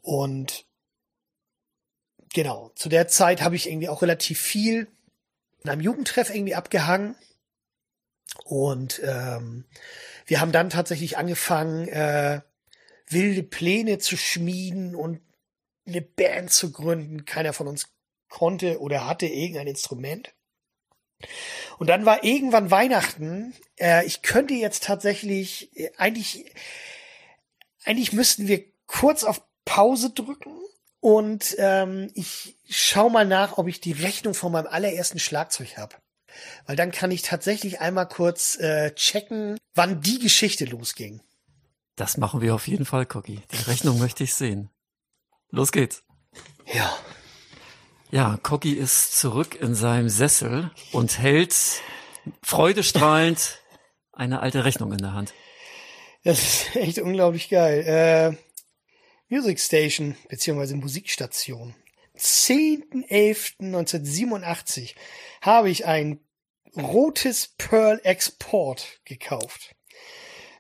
Und 0.01 0.65
genau, 2.33 2.71
zu 2.77 2.89
der 2.89 3.07
Zeit 3.07 3.43
habe 3.43 3.57
ich 3.57 3.69
irgendwie 3.69 3.91
auch 3.91 4.01
relativ 4.01 4.41
viel 4.41 4.89
in 5.63 5.69
einem 5.69 5.83
Jugendtreff 5.83 6.35
irgendwie 6.35 6.55
abgehangen. 6.55 7.15
Und 8.45 9.03
ähm, 9.05 9.67
wir 10.25 10.41
haben 10.41 10.51
dann 10.51 10.71
tatsächlich 10.71 11.19
angefangen, 11.19 11.87
äh, 11.89 12.41
wilde 13.07 13.43
Pläne 13.43 13.99
zu 13.99 14.17
schmieden 14.17 14.95
und 14.95 15.21
eine 15.87 16.01
Band 16.01 16.53
zu 16.53 16.73
gründen. 16.73 17.27
Keiner 17.27 17.53
von 17.53 17.69
uns 17.69 17.93
konnte 18.31 18.81
oder 18.81 19.07
hatte 19.07 19.27
irgendein 19.27 19.67
Instrument. 19.67 20.33
Und 21.79 21.89
dann 21.89 22.05
war 22.05 22.25
irgendwann 22.25 22.71
Weihnachten. 22.71 23.55
Äh, 23.77 24.07
ich 24.07 24.23
könnte 24.23 24.55
jetzt 24.55 24.85
tatsächlich, 24.85 25.77
äh, 25.77 25.91
eigentlich, 25.97 26.45
eigentlich 27.85 28.13
müssten 28.13 28.49
wir 28.49 28.65
kurz 28.87 29.25
auf 29.25 29.43
Pause 29.65 30.11
drücken 30.11 30.53
und 31.01 31.55
ähm, 31.59 32.11
ich 32.15 32.57
schau 32.69 33.09
mal 33.09 33.27
nach, 33.27 33.59
ob 33.59 33.69
ich 33.69 33.81
die 33.81 33.93
Rechnung 33.93 34.35
von 34.35 34.53
meinem 34.53 34.67
allerersten 34.67 35.19
Schlagzeug 35.19 35.77
habe. 35.77 35.97
Weil 36.67 36.77
dann 36.77 36.93
kann 36.93 37.11
ich 37.11 37.23
tatsächlich 37.23 37.81
einmal 37.81 38.09
kurz 38.09 38.57
äh, 38.57 38.95
checken, 38.95 39.59
wann 39.75 40.01
die 40.01 40.19
Geschichte 40.19 40.65
losging. 40.65 41.23
Das 41.97 42.17
machen 42.17 42.41
wir 42.41 42.55
auf 42.55 42.69
jeden 42.69 42.85
Fall, 42.85 43.07
Cookie. 43.15 43.41
Die 43.53 43.71
Rechnung 43.71 43.99
möchte 43.99 44.25
ich 44.25 44.35
sehen. 44.35 44.71
Los 45.51 45.73
geht's. 45.73 46.03
Ja. 46.73 46.97
Ja, 48.13 48.41
Cookie 48.51 48.75
ist 48.75 49.17
zurück 49.17 49.55
in 49.61 49.77
seinem 49.77 50.09
Sessel 50.09 50.73
und 50.91 51.21
hält 51.21 51.55
freudestrahlend 52.43 53.63
eine 54.13 54.41
alte 54.41 54.65
Rechnung 54.65 54.91
in 54.91 54.99
der 54.99 55.13
Hand. 55.13 55.33
Das 56.25 56.43
ist 56.43 56.75
echt 56.75 56.99
unglaublich 56.99 57.51
geil. 57.51 57.85
Äh, 57.87 58.33
Music 59.33 59.61
Station, 59.61 60.17
beziehungsweise 60.29 60.75
Musikstation. 60.75 61.77
10.11.1987 62.19 64.97
habe 65.41 65.71
ich 65.71 65.87
ein 65.87 66.19
rotes 66.77 67.55
Pearl 67.59 68.01
Export 68.03 68.99
gekauft. 69.05 69.77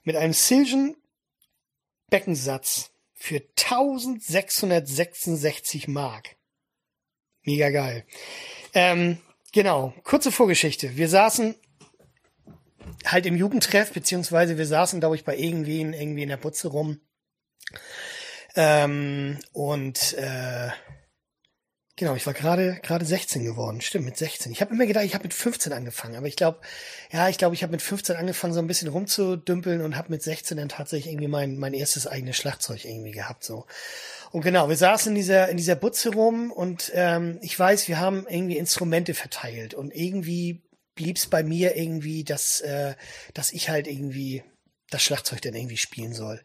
Mit 0.04 0.14
einem 0.14 0.34
Silgen 0.34 0.96
Beckensatz 2.10 2.92
für 3.12 3.42
1666 3.58 5.88
Mark. 5.88 6.36
Mega 7.42 7.70
geil. 7.70 8.04
Ähm, 8.74 9.18
genau, 9.52 9.94
kurze 10.04 10.30
Vorgeschichte. 10.30 10.96
Wir 10.96 11.08
saßen 11.08 11.54
halt 13.06 13.26
im 13.26 13.36
Jugendtreff, 13.36 13.92
beziehungsweise 13.92 14.58
wir 14.58 14.66
saßen, 14.66 15.00
glaube 15.00 15.16
ich, 15.16 15.24
bei 15.24 15.36
irgendwen 15.36 15.92
irgendwie 15.92 16.22
in 16.22 16.28
der 16.28 16.36
Putze 16.36 16.68
rum. 16.68 17.00
Ähm, 18.56 19.38
und 19.52 20.14
äh, 20.14 20.70
Genau, 22.00 22.14
ich 22.14 22.24
war 22.24 22.32
gerade 22.32 22.80
gerade 22.82 23.04
16 23.04 23.44
geworden. 23.44 23.82
Stimmt, 23.82 24.06
mit 24.06 24.16
16. 24.16 24.50
Ich 24.50 24.62
habe 24.62 24.72
immer 24.72 24.86
gedacht, 24.86 25.04
ich 25.04 25.12
habe 25.12 25.24
mit 25.24 25.34
15 25.34 25.74
angefangen, 25.74 26.16
aber 26.16 26.28
ich 26.28 26.34
glaube, 26.34 26.58
ja, 27.12 27.28
ich 27.28 27.36
glaube, 27.36 27.54
ich 27.54 27.62
habe 27.62 27.72
mit 27.72 27.82
15 27.82 28.16
angefangen, 28.16 28.54
so 28.54 28.60
ein 28.60 28.66
bisschen 28.66 28.88
rumzudümpeln 28.88 29.82
und 29.82 29.98
habe 29.98 30.08
mit 30.08 30.22
16 30.22 30.56
dann 30.56 30.70
tatsächlich 30.70 31.12
irgendwie 31.12 31.28
mein 31.28 31.58
mein 31.58 31.74
erstes 31.74 32.06
eigenes 32.06 32.38
Schlagzeug 32.38 32.86
irgendwie 32.86 33.10
gehabt 33.10 33.44
so. 33.44 33.66
Und 34.32 34.40
genau, 34.40 34.70
wir 34.70 34.78
saßen 34.78 35.10
in 35.10 35.14
dieser 35.14 35.50
in 35.50 35.58
dieser 35.58 35.74
Butze 35.74 36.14
rum 36.14 36.50
und 36.50 36.90
ähm, 36.94 37.38
ich 37.42 37.58
weiß, 37.58 37.86
wir 37.86 38.00
haben 38.00 38.26
irgendwie 38.30 38.56
Instrumente 38.56 39.12
verteilt 39.12 39.74
und 39.74 39.94
irgendwie 39.94 40.62
blieb's 40.94 41.26
bei 41.26 41.42
mir 41.42 41.76
irgendwie, 41.76 42.24
dass 42.24 42.62
äh, 42.62 42.94
dass 43.34 43.52
ich 43.52 43.68
halt 43.68 43.86
irgendwie 43.86 44.42
das 44.88 45.02
Schlagzeug 45.02 45.42
dann 45.42 45.54
irgendwie 45.54 45.76
spielen 45.76 46.14
soll. 46.14 46.40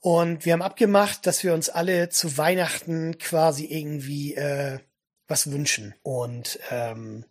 Und 0.00 0.46
wir 0.46 0.54
haben 0.54 0.62
abgemacht, 0.62 1.26
dass 1.26 1.44
wir 1.44 1.52
uns 1.52 1.68
alle 1.68 2.08
zu 2.08 2.38
Weihnachten 2.38 3.18
quasi 3.18 3.66
irgendwie 3.66 4.34
äh, 4.34 4.78
was 5.28 5.52
wünschen. 5.52 5.94
Und 6.02 6.58
ähm, 6.70 7.26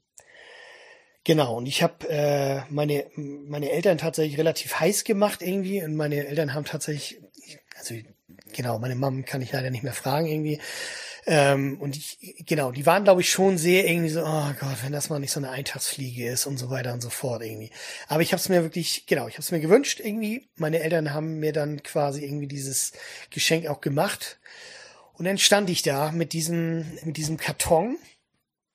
genau, 1.23 1.57
und 1.57 1.65
ich 1.65 1.81
habe 1.81 2.07
äh, 2.09 2.61
meine, 2.69 3.07
meine 3.15 3.71
Eltern 3.71 3.97
tatsächlich 3.97 4.37
relativ 4.37 4.79
heiß 4.79 5.03
gemacht 5.03 5.41
irgendwie. 5.41 5.83
Und 5.83 5.95
meine 5.95 6.27
Eltern 6.27 6.53
haben 6.53 6.65
tatsächlich, 6.65 7.19
also 7.75 7.95
genau, 8.53 8.77
meine 8.77 8.95
Mom 8.95 9.25
kann 9.25 9.41
ich 9.41 9.51
leider 9.51 9.71
nicht 9.71 9.83
mehr 9.83 9.93
fragen 9.93 10.27
irgendwie. 10.27 10.59
Ähm, 11.31 11.77
und 11.79 11.95
ich, 11.95 12.17
genau, 12.47 12.71
die 12.71 12.87
waren, 12.87 13.03
glaube 13.03 13.21
ich, 13.21 13.29
schon 13.29 13.59
sehr 13.59 13.87
irgendwie 13.87 14.09
so, 14.09 14.21
oh 14.21 14.51
Gott, 14.59 14.77
wenn 14.83 14.91
das 14.91 15.09
mal 15.09 15.19
nicht 15.19 15.29
so 15.31 15.39
eine 15.39 15.51
Eintagsfliege 15.51 16.27
ist 16.27 16.47
und 16.47 16.57
so 16.57 16.71
weiter 16.71 16.91
und 16.91 17.01
so 17.01 17.11
fort 17.11 17.43
irgendwie. 17.43 17.69
Aber 18.07 18.23
ich 18.23 18.31
habe 18.31 18.39
es 18.39 18.49
mir 18.49 18.63
wirklich, 18.63 19.05
genau, 19.05 19.27
ich 19.27 19.35
habe 19.35 19.43
es 19.43 19.51
mir 19.51 19.59
gewünscht 19.59 19.99
irgendwie. 19.99 20.49
Meine 20.55 20.79
Eltern 20.79 21.13
haben 21.13 21.35
mir 21.35 21.53
dann 21.53 21.83
quasi 21.83 22.25
irgendwie 22.25 22.47
dieses 22.47 22.93
Geschenk 23.29 23.67
auch 23.67 23.79
gemacht. 23.79 24.39
Und 25.13 25.25
dann 25.25 25.37
stand 25.37 25.69
ich 25.69 25.83
da 25.83 26.11
mit 26.11 26.33
diesem, 26.33 26.97
mit 27.03 27.17
diesem 27.17 27.37
Karton 27.37 27.97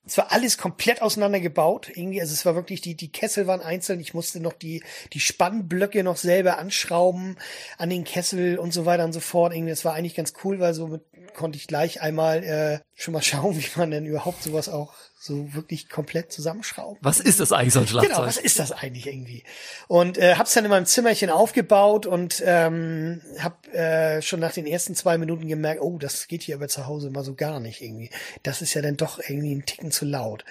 es 0.05 0.17
war 0.17 0.31
alles 0.31 0.57
komplett 0.57 1.01
auseinandergebaut. 1.01 1.89
Irgendwie, 1.95 2.21
also 2.21 2.33
es 2.33 2.45
war 2.45 2.55
wirklich, 2.55 2.81
die, 2.81 2.95
die 2.95 3.11
Kessel 3.11 3.47
waren 3.47 3.61
einzeln. 3.61 3.99
Ich 3.99 4.13
musste 4.13 4.39
noch 4.39 4.53
die, 4.53 4.83
die 5.13 5.19
Spannblöcke 5.19 6.03
noch 6.03 6.17
selber 6.17 6.59
anschrauben 6.59 7.37
an 7.77 7.89
den 7.89 8.03
Kessel 8.03 8.59
und 8.59 8.71
so 8.71 8.85
weiter 8.85 9.05
und 9.05 9.13
so 9.13 9.19
fort. 9.19 9.53
Irgendwie, 9.53 9.71
das 9.71 9.85
war 9.85 9.93
eigentlich 9.93 10.15
ganz 10.15 10.33
cool, 10.43 10.59
weil 10.59 10.73
so 10.73 10.87
mit, 10.87 11.03
konnte 11.33 11.57
ich 11.57 11.67
gleich 11.67 12.01
einmal 12.01 12.43
äh, 12.43 12.79
schon 12.93 13.13
mal 13.13 13.21
schauen, 13.23 13.57
wie 13.57 13.79
man 13.79 13.91
denn 13.91 14.05
überhaupt 14.05 14.43
sowas 14.43 14.69
auch 14.69 14.93
so 15.25 15.53
wirklich 15.53 15.89
komplett 15.89 16.31
zusammenschraubt. 16.31 16.99
Was 17.01 17.19
ist 17.19 17.39
das 17.39 17.51
eigentlich 17.51 17.73
so 17.73 17.79
ein 17.79 17.87
Schlagzeug? 17.87 18.13
Genau, 18.13 18.25
was 18.25 18.37
ist 18.37 18.59
das 18.59 18.71
eigentlich 18.71 19.07
irgendwie? 19.07 19.43
Und 19.87 20.17
äh, 20.17 20.35
hab's 20.35 20.53
dann 20.53 20.65
in 20.65 20.71
meinem 20.71 20.85
Zimmerchen 20.85 21.29
aufgebaut 21.29 22.05
und 22.05 22.43
ähm, 22.45 23.21
hab 23.39 23.67
äh, 23.73 24.21
schon 24.21 24.39
nach 24.39 24.53
den 24.53 24.67
ersten 24.67 24.95
zwei 24.95 25.17
Minuten 25.17 25.47
gemerkt, 25.47 25.81
oh, 25.81 25.97
das 25.97 26.27
geht 26.27 26.43
hier 26.43 26.55
aber 26.55 26.67
zu 26.67 26.85
Hause 26.85 27.09
mal 27.09 27.23
so 27.23 27.33
gar 27.33 27.59
nicht 27.59 27.81
irgendwie. 27.81 28.11
Das 28.43 28.61
ist 28.61 28.73
ja 28.73 28.81
dann 28.81 28.97
doch 28.97 29.19
irgendwie 29.19 29.55
ein 29.55 29.65
Ticken 29.65 29.91
zu 29.91 30.05
laut. 30.05 30.45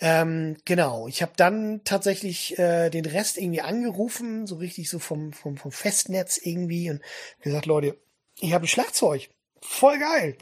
Ähm, 0.00 0.56
genau, 0.64 1.08
ich 1.08 1.22
habe 1.22 1.32
dann 1.36 1.82
tatsächlich 1.84 2.58
äh, 2.58 2.88
den 2.90 3.04
Rest 3.04 3.36
irgendwie 3.36 3.62
angerufen, 3.62 4.46
so 4.46 4.56
richtig 4.56 4.88
so 4.90 4.98
vom, 4.98 5.32
vom, 5.32 5.56
vom 5.56 5.72
Festnetz 5.72 6.38
irgendwie 6.38 6.90
und 6.90 7.02
gesagt, 7.40 7.66
Leute, 7.66 7.96
ich 8.40 8.52
habe 8.52 8.64
ein 8.64 8.68
Schlagzeug. 8.68 9.28
Voll 9.60 9.98
geil. 9.98 10.36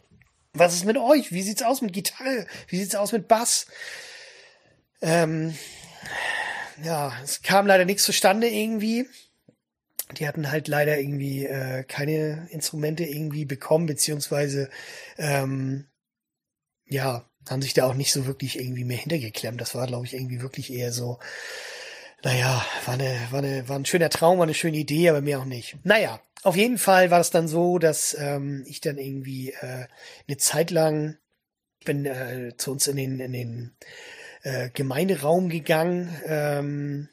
Was 0.58 0.74
ist 0.74 0.84
mit 0.84 0.96
euch? 0.96 1.32
Wie 1.32 1.42
sieht's 1.42 1.62
aus 1.62 1.82
mit 1.82 1.92
Gitarre? 1.92 2.46
Wie 2.68 2.78
sieht's 2.78 2.94
aus 2.94 3.12
mit 3.12 3.28
Bass? 3.28 3.66
Ähm, 5.02 5.56
ja, 6.82 7.12
es 7.22 7.42
kam 7.42 7.66
leider 7.66 7.84
nichts 7.84 8.04
zustande 8.04 8.48
irgendwie. 8.48 9.06
Die 10.18 10.26
hatten 10.26 10.50
halt 10.50 10.68
leider 10.68 10.98
irgendwie 10.98 11.46
äh, 11.46 11.82
keine 11.84 12.48
Instrumente 12.50 13.04
irgendwie 13.04 13.44
bekommen, 13.44 13.86
beziehungsweise 13.86 14.70
ähm, 15.18 15.86
ja, 16.86 17.28
haben 17.48 17.62
sich 17.62 17.74
da 17.74 17.86
auch 17.86 17.94
nicht 17.94 18.12
so 18.12 18.26
wirklich 18.26 18.58
irgendwie 18.58 18.84
mehr 18.84 18.98
hintergeklemmt. 18.98 19.60
Das 19.60 19.74
war, 19.74 19.86
glaube 19.86 20.06
ich, 20.06 20.14
irgendwie 20.14 20.40
wirklich 20.40 20.72
eher 20.72 20.92
so, 20.92 21.18
naja, 22.22 22.64
war, 22.84 22.94
eine, 22.94 23.18
war, 23.30 23.38
eine, 23.38 23.68
war 23.68 23.78
ein 23.78 23.84
schöner 23.84 24.10
Traum, 24.10 24.38
war 24.38 24.44
eine 24.44 24.54
schöne 24.54 24.76
Idee, 24.76 25.08
aber 25.08 25.20
mehr 25.20 25.40
auch 25.40 25.44
nicht. 25.44 25.76
Naja, 25.84 26.20
auf 26.42 26.56
jeden 26.56 26.78
Fall 26.78 27.10
war 27.10 27.20
es 27.20 27.30
dann 27.30 27.48
so, 27.48 27.78
dass 27.78 28.16
ähm, 28.18 28.64
ich 28.66 28.80
dann 28.80 28.98
irgendwie 28.98 29.50
äh, 29.50 29.86
eine 30.26 30.36
Zeit 30.36 30.70
lang 30.70 31.18
bin 31.84 32.04
äh, 32.04 32.56
zu 32.56 32.72
uns 32.72 32.86
in 32.86 32.96
den, 32.96 33.20
in 33.20 33.32
den 33.32 33.76
äh, 34.42 34.70
Gemeinderaum 34.70 35.48
gegangen. 35.48 36.14
Ähm, 36.26 37.08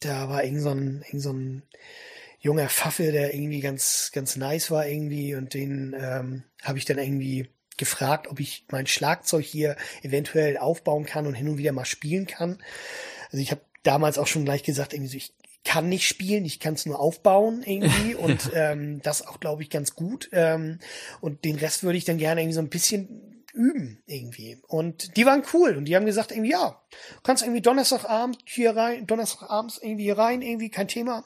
da 0.00 0.28
war 0.28 0.44
irgend 0.44 0.62
so 0.62 0.70
ein, 0.70 1.04
irgend 1.06 1.22
so 1.22 1.32
ein 1.32 1.62
junger 2.40 2.68
Pfaffe, 2.68 3.12
der 3.12 3.34
irgendwie 3.34 3.60
ganz, 3.60 4.10
ganz 4.12 4.36
nice 4.36 4.70
war 4.70 4.86
irgendwie 4.86 5.34
und 5.36 5.54
den 5.54 5.94
ähm, 5.98 6.44
habe 6.62 6.78
ich 6.78 6.84
dann 6.84 6.98
irgendwie 6.98 7.48
gefragt, 7.76 8.26
ob 8.28 8.40
ich 8.40 8.66
mein 8.70 8.86
Schlagzeug 8.86 9.44
hier 9.44 9.76
eventuell 10.02 10.58
aufbauen 10.58 11.06
kann 11.06 11.26
und 11.26 11.34
hin 11.34 11.48
und 11.48 11.58
wieder 11.58 11.72
mal 11.72 11.84
spielen 11.84 12.26
kann. 12.26 12.62
Also 13.30 13.38
ich 13.38 13.50
habe 13.50 13.62
damals 13.82 14.18
auch 14.18 14.26
schon 14.26 14.44
gleich 14.44 14.62
gesagt, 14.62 14.92
irgendwie 14.92 15.10
so, 15.10 15.16
ich 15.16 15.34
kann 15.64 15.88
nicht 15.88 16.08
spielen, 16.08 16.44
ich 16.44 16.58
kann 16.60 16.74
es 16.74 16.86
nur 16.86 16.98
aufbauen 16.98 17.62
irgendwie 17.64 18.14
und 18.16 18.50
ähm, 18.54 19.00
das 19.02 19.26
auch, 19.26 19.40
glaube 19.40 19.62
ich, 19.62 19.70
ganz 19.70 19.94
gut. 19.94 20.28
Ähm, 20.32 20.78
und 21.20 21.44
den 21.44 21.56
Rest 21.56 21.82
würde 21.82 21.98
ich 21.98 22.04
dann 22.04 22.18
gerne 22.18 22.40
irgendwie 22.40 22.54
so 22.54 22.60
ein 22.60 22.70
bisschen 22.70 23.44
üben 23.52 24.02
irgendwie. 24.06 24.60
Und 24.66 25.16
die 25.16 25.26
waren 25.26 25.44
cool 25.52 25.76
und 25.76 25.84
die 25.84 25.94
haben 25.94 26.06
gesagt 26.06 26.32
irgendwie, 26.32 26.52
ja, 26.52 26.82
kannst 27.22 27.42
irgendwie 27.42 27.60
Donnerstagabend 27.60 28.38
hier 28.46 28.74
rein, 28.74 29.06
Donnerstagabends 29.06 29.78
irgendwie 29.78 30.04
hier 30.04 30.18
rein, 30.18 30.42
irgendwie 30.42 30.70
kein 30.70 30.88
Thema. 30.88 31.24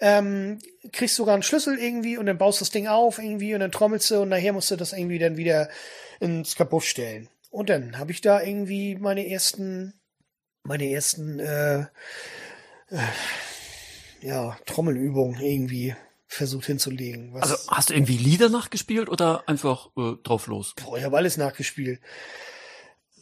Ähm, 0.00 0.60
kriegst 0.92 1.16
sogar 1.16 1.34
einen 1.34 1.42
Schlüssel 1.42 1.78
irgendwie 1.78 2.16
und 2.16 2.26
dann 2.26 2.38
baust 2.38 2.60
das 2.60 2.70
Ding 2.70 2.86
auf 2.86 3.18
irgendwie 3.18 3.54
und 3.54 3.60
dann 3.60 3.72
trommelst 3.72 4.10
du 4.10 4.22
und 4.22 4.28
nachher 4.28 4.52
musst 4.52 4.70
du 4.70 4.76
das 4.76 4.92
irgendwie 4.92 5.18
dann 5.18 5.36
wieder 5.36 5.68
ins 6.20 6.54
Kaputt 6.54 6.84
stellen. 6.84 7.28
Und 7.50 7.70
dann 7.70 7.98
habe 7.98 8.12
ich 8.12 8.20
da 8.20 8.40
irgendwie 8.42 8.94
meine 8.96 9.28
ersten, 9.28 9.94
meine 10.68 10.90
ersten 10.90 11.40
äh, 11.40 11.80
äh, 11.80 12.98
ja, 14.20 14.56
Trommelübung 14.66 15.38
irgendwie 15.40 15.94
versucht 16.26 16.66
hinzulegen. 16.66 17.34
also 17.36 17.56
hast 17.68 17.90
du 17.90 17.94
irgendwie 17.94 18.18
Lieder 18.18 18.50
nachgespielt 18.50 19.08
oder 19.08 19.48
einfach 19.48 19.88
äh, 19.96 20.12
drauf 20.22 20.46
los? 20.46 20.74
Boah, 20.84 20.98
ich 20.98 21.04
habe 21.04 21.16
alles 21.16 21.38
nachgespielt. 21.38 22.00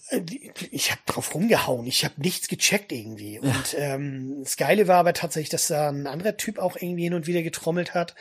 Äh, 0.09 0.23
ich 0.71 0.91
habe 0.91 1.01
drauf 1.07 1.33
rumgehauen. 1.35 1.87
Ich 1.87 2.05
habe 2.05 2.21
nichts 2.21 2.49
gecheckt 2.49 2.91
irgendwie. 2.91 3.37
Ja. 3.37 3.43
Und 3.43 3.77
ähm, 3.79 4.41
das 4.43 4.57
Geile 4.57 4.89
war 4.89 4.99
aber 4.99 5.13
tatsächlich, 5.13 5.51
dass 5.51 5.69
da 5.69 5.89
ein 5.89 6.07
anderer 6.07 6.37
Typ 6.37 6.59
auch 6.59 6.77
irgendwie 6.77 7.05
hin 7.05 7.15
und 7.15 7.29
wieder 7.29 7.43
getrommelt 7.43 7.95
hat. 7.95 8.17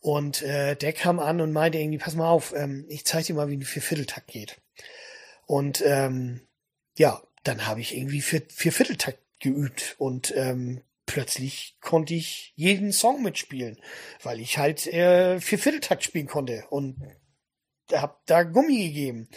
Und 0.00 0.42
äh, 0.42 0.74
der 0.76 0.92
kam 0.94 1.20
an 1.20 1.40
und 1.40 1.52
meinte 1.52 1.78
irgendwie, 1.78 1.98
pass 1.98 2.16
mal 2.16 2.28
auf, 2.28 2.54
ähm, 2.56 2.86
ich 2.88 3.04
zeige 3.04 3.26
dir 3.26 3.34
mal, 3.34 3.48
wie 3.48 3.56
ein 3.56 3.62
Viervierteltakt 3.62 4.26
geht. 4.28 4.60
Und 5.46 5.82
ähm, 5.86 6.40
ja, 6.96 7.22
dann 7.42 7.66
habe 7.66 7.80
ich 7.80 7.96
irgendwie 7.96 8.20
vier, 8.20 8.42
vier 8.48 8.72
Vierteltakt 8.72 9.18
geübt 9.40 9.96
und 9.98 10.32
ähm, 10.36 10.82
plötzlich 11.06 11.76
konnte 11.80 12.14
ich 12.14 12.52
jeden 12.56 12.92
Song 12.92 13.22
mitspielen, 13.22 13.78
weil 14.22 14.40
ich 14.40 14.58
halt 14.58 14.86
äh, 14.86 15.40
vier 15.40 15.58
Vierteltakt 15.58 16.04
spielen 16.04 16.26
konnte 16.26 16.64
und 16.70 16.96
hab 17.92 18.24
da 18.26 18.42
Gummi 18.42 18.88
gegeben. 18.88 19.28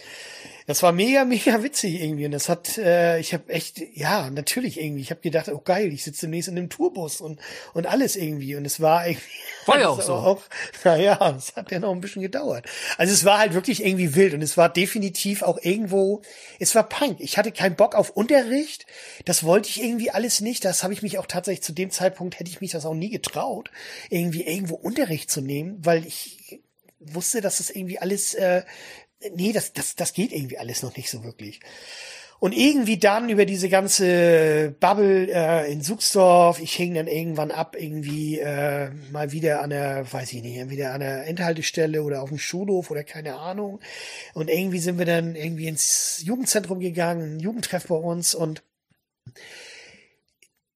Das 0.68 0.82
war 0.82 0.92
mega, 0.92 1.26
mega 1.26 1.62
witzig 1.62 2.02
irgendwie. 2.02 2.26
Und 2.26 2.32
das 2.32 2.50
hat, 2.50 2.80
äh, 2.80 3.20
ich 3.20 3.34
habe 3.34 3.54
echt, 3.54 3.82
ja, 3.94 4.32
natürlich 4.32 4.80
irgendwie. 4.80 5.02
Ich 5.02 5.12
habe 5.12 5.22
gedacht, 5.22 5.48
oh 5.50 5.62
geil, 5.64 5.94
ich 5.94 6.04
sitze 6.04 6.22
demnächst 6.22 6.50
in 6.50 6.58
einem 6.58 6.70
Tourbus 6.70 7.22
und 7.22 7.40
und 7.74 7.86
alles 7.86 8.16
irgendwie. 8.16 8.56
Und 8.56 8.66
es 8.66 8.82
war 8.82 9.08
irgendwie. 9.08 9.26
War 9.68 9.80
ja 9.80 9.90
auch 9.90 10.02
so. 10.02 10.14
Auch, 10.26 10.42
naja, 10.84 11.36
es 11.38 11.56
hat 11.56 11.72
ja 11.72 11.80
noch 11.80 11.92
ein 11.92 12.02
bisschen 12.02 12.24
gedauert. 12.24 12.66
Also 12.98 13.14
es 13.14 13.26
war 13.26 13.38
halt 13.38 13.54
wirklich 13.54 13.86
irgendwie 13.86 14.16
wild 14.16 14.34
und 14.34 14.42
es 14.42 14.58
war 14.58 14.70
definitiv 14.70 15.44
auch 15.44 15.60
irgendwo, 15.62 16.22
es 16.60 16.74
war 16.74 16.90
Punk. 16.90 17.18
Ich 17.20 17.38
hatte 17.38 17.52
keinen 17.52 17.76
Bock 17.76 17.94
auf 17.94 18.10
Unterricht. 18.10 18.88
Das 19.26 19.44
wollte 19.44 19.70
ich 19.70 19.84
irgendwie 19.84 20.10
alles 20.10 20.42
nicht. 20.42 20.66
Das 20.66 20.84
habe 20.84 20.94
ich 20.94 21.04
mich 21.04 21.20
auch 21.20 21.28
tatsächlich 21.28 21.64
zu 21.64 21.74
dem 21.74 21.92
Zeitpunkt 21.92 22.40
hätte 22.40 22.50
ich 22.50 22.62
mich 22.62 22.72
das 22.72 22.86
auch 22.86 22.96
nie 22.96 23.10
getraut, 23.12 23.70
irgendwie 24.10 24.44
irgendwo 24.44 24.76
Unterricht 24.76 25.30
zu 25.30 25.42
nehmen, 25.42 25.78
weil 25.84 26.08
ich 26.08 26.62
wusste, 27.14 27.42
dass 27.42 27.58
das 27.58 27.70
irgendwie 27.70 28.00
alles, 28.00 28.34
äh, 28.34 28.64
nee, 29.34 29.54
das, 29.54 29.74
das, 29.74 29.96
das 29.96 30.14
geht 30.14 30.32
irgendwie 30.32 30.58
alles 30.58 30.84
noch 30.84 30.96
nicht 30.96 31.10
so 31.10 31.24
wirklich. 31.24 31.62
Und 32.40 32.52
irgendwie 32.52 32.98
dann 32.98 33.30
über 33.30 33.46
diese 33.46 33.70
ganze 33.70 34.76
Bubble 34.80 35.32
äh, 35.32 35.72
in 35.72 35.82
Suchsdorf, 35.82 36.60
ich 36.60 36.74
hing 36.74 36.94
dann 36.94 37.08
irgendwann 37.08 37.50
ab, 37.50 37.76
irgendwie 37.80 38.40
äh, 38.40 38.90
mal 39.12 39.32
wieder 39.32 39.62
an 39.62 39.70
der, 39.70 40.12
weiß 40.12 40.34
ich 40.34 40.42
nicht, 40.42 40.58
entweder 40.58 40.94
an 40.94 41.00
der 41.00 41.28
Endhaltestelle 41.28 42.04
oder 42.04 42.22
auf 42.22 42.30
dem 42.30 42.38
Schulhof 42.38 42.92
oder 42.92 43.04
keine 43.04 43.36
Ahnung. 43.36 43.80
Und 44.34 44.50
irgendwie 44.50 44.80
sind 44.80 45.00
wir 45.00 45.06
dann 45.06 45.36
irgendwie 45.36 45.68
ins 45.68 46.22
Jugendzentrum 46.26 46.82
gegangen, 46.82 47.38
ein 47.38 47.40
Jugendtreff 47.40 47.88
bei 47.88 47.96
uns 47.96 48.36
und 48.36 48.62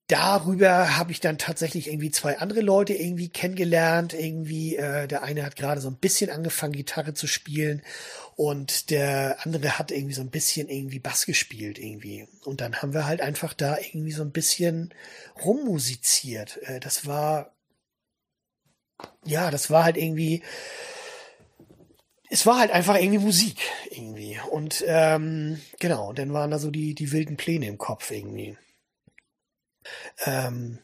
darüber 0.10 0.98
habe 0.98 1.12
ich 1.12 1.20
dann 1.22 1.38
tatsächlich 1.38 1.88
irgendwie 1.88 2.12
zwei 2.12 2.40
andere 2.40 2.62
Leute 2.62 2.94
irgendwie 2.94 3.30
kennengelernt. 3.30 4.14
Irgendwie, 4.14 4.76
äh, 4.76 5.08
der 5.08 5.24
eine 5.24 5.46
hat 5.46 5.56
gerade 5.56 5.80
so 5.80 5.88
ein 5.88 5.98
bisschen 5.98 6.30
angefangen, 6.30 6.74
Gitarre 6.74 7.14
zu 7.14 7.28
spielen 7.28 7.82
und 8.36 8.90
der 8.90 9.38
andere 9.46 9.78
hat 9.78 9.92
irgendwie 9.92 10.16
so 10.16 10.22
ein 10.22 10.32
bisschen 10.32 10.68
irgendwie 10.68 11.00
Bass 11.00 11.26
gespielt 11.26 11.78
irgendwie. 11.78 12.28
Und 12.44 12.60
dann 12.60 12.82
haben 12.82 12.94
wir 12.94 13.06
halt 13.06 13.22
einfach 13.22 13.54
da 13.54 13.78
irgendwie 13.78 14.12
so 14.12 14.24
ein 14.24 14.32
bisschen 14.32 14.94
rummusiziert. 15.44 16.60
Äh, 16.64 16.80
das 16.80 17.06
war, 17.06 17.54
ja, 19.26 19.52
das 19.52 19.70
war 19.70 19.84
halt 19.84 19.98
irgendwie, 19.98 20.42
es 22.32 22.46
war 22.48 22.60
halt 22.60 22.72
einfach 22.72 22.96
irgendwie 22.96 23.20
Musik 23.20 23.60
irgendwie. 23.92 24.40
Und 24.50 24.84
ähm, 24.88 25.62
genau, 25.80 26.14
dann 26.14 26.34
waren 26.34 26.50
da 26.50 26.58
so 26.58 26.72
die, 26.72 26.96
die 26.96 27.12
wilden 27.12 27.38
Pläne 27.38 27.68
im 27.68 27.78
Kopf 27.78 28.10
irgendwie. 28.10 28.58
Ähm, 30.26 30.80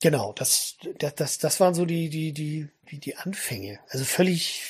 genau, 0.00 0.32
das, 0.32 0.76
das, 0.98 1.14
das, 1.14 1.38
das 1.38 1.60
waren 1.60 1.74
so 1.74 1.84
die, 1.84 2.08
die, 2.08 2.32
die, 2.32 2.68
die, 2.90 2.98
die 2.98 3.16
Anfänge. 3.16 3.80
Also 3.88 4.04
völlig, 4.04 4.64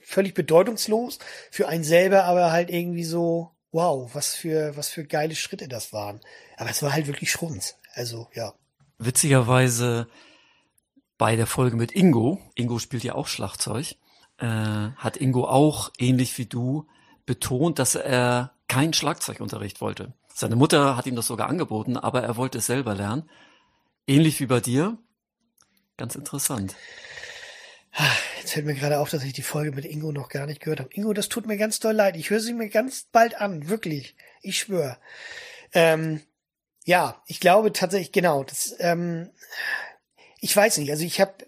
völlig 0.00 0.34
bedeutungslos 0.34 1.18
für 1.50 1.68
einen 1.68 1.84
selber, 1.84 2.24
aber 2.24 2.52
halt 2.52 2.70
irgendwie 2.70 3.04
so, 3.04 3.50
wow, 3.72 4.14
was 4.14 4.34
für, 4.34 4.76
was 4.76 4.88
für 4.88 5.04
geile 5.04 5.36
Schritte 5.36 5.68
das 5.68 5.92
waren. 5.92 6.20
Aber 6.56 6.70
es 6.70 6.82
war 6.82 6.92
halt 6.92 7.06
wirklich 7.06 7.30
Schrunz. 7.30 7.76
Also, 7.94 8.28
ja. 8.34 8.54
Witzigerweise 8.98 10.08
bei 11.18 11.36
der 11.36 11.46
Folge 11.46 11.76
mit 11.76 11.92
Ingo, 11.92 12.40
Ingo 12.54 12.78
spielt 12.78 13.04
ja 13.04 13.14
auch 13.14 13.26
Schlagzeug, 13.26 13.96
äh, 14.38 14.46
hat 14.46 15.16
Ingo 15.16 15.46
auch 15.46 15.90
ähnlich 15.98 16.36
wie 16.38 16.46
du 16.46 16.86
betont, 17.24 17.78
dass 17.78 17.94
er 17.94 18.52
keinen 18.68 18.92
Schlagzeugunterricht 18.92 19.80
wollte. 19.80 20.12
Seine 20.38 20.54
Mutter 20.54 20.98
hat 20.98 21.06
ihm 21.06 21.16
das 21.16 21.28
sogar 21.28 21.48
angeboten, 21.48 21.96
aber 21.96 22.22
er 22.22 22.36
wollte 22.36 22.58
es 22.58 22.66
selber 22.66 22.94
lernen. 22.94 23.26
Ähnlich 24.06 24.38
wie 24.38 24.44
bei 24.44 24.60
dir. 24.60 24.98
Ganz 25.96 26.14
interessant. 26.14 26.76
Jetzt 28.38 28.52
fällt 28.52 28.66
mir 28.66 28.74
gerade 28.74 28.98
auf, 28.98 29.08
dass 29.08 29.24
ich 29.24 29.32
die 29.32 29.40
Folge 29.40 29.72
mit 29.72 29.86
Ingo 29.86 30.12
noch 30.12 30.28
gar 30.28 30.44
nicht 30.44 30.60
gehört 30.60 30.80
habe. 30.80 30.92
Ingo, 30.92 31.14
das 31.14 31.30
tut 31.30 31.46
mir 31.46 31.56
ganz 31.56 31.80
doll 31.80 31.94
leid. 31.94 32.16
Ich 32.16 32.28
höre 32.28 32.40
sie 32.40 32.52
mir 32.52 32.68
ganz 32.68 33.06
bald 33.10 33.40
an, 33.40 33.70
wirklich. 33.70 34.14
Ich 34.42 34.58
schwöre. 34.58 34.98
Ähm, 35.72 36.20
ja, 36.84 37.22
ich 37.26 37.40
glaube 37.40 37.72
tatsächlich, 37.72 38.12
genau. 38.12 38.44
Das, 38.44 38.76
ähm, 38.78 39.30
ich 40.42 40.54
weiß 40.54 40.76
nicht. 40.76 40.90
Also 40.90 41.02
ich 41.02 41.18
habe 41.18 41.46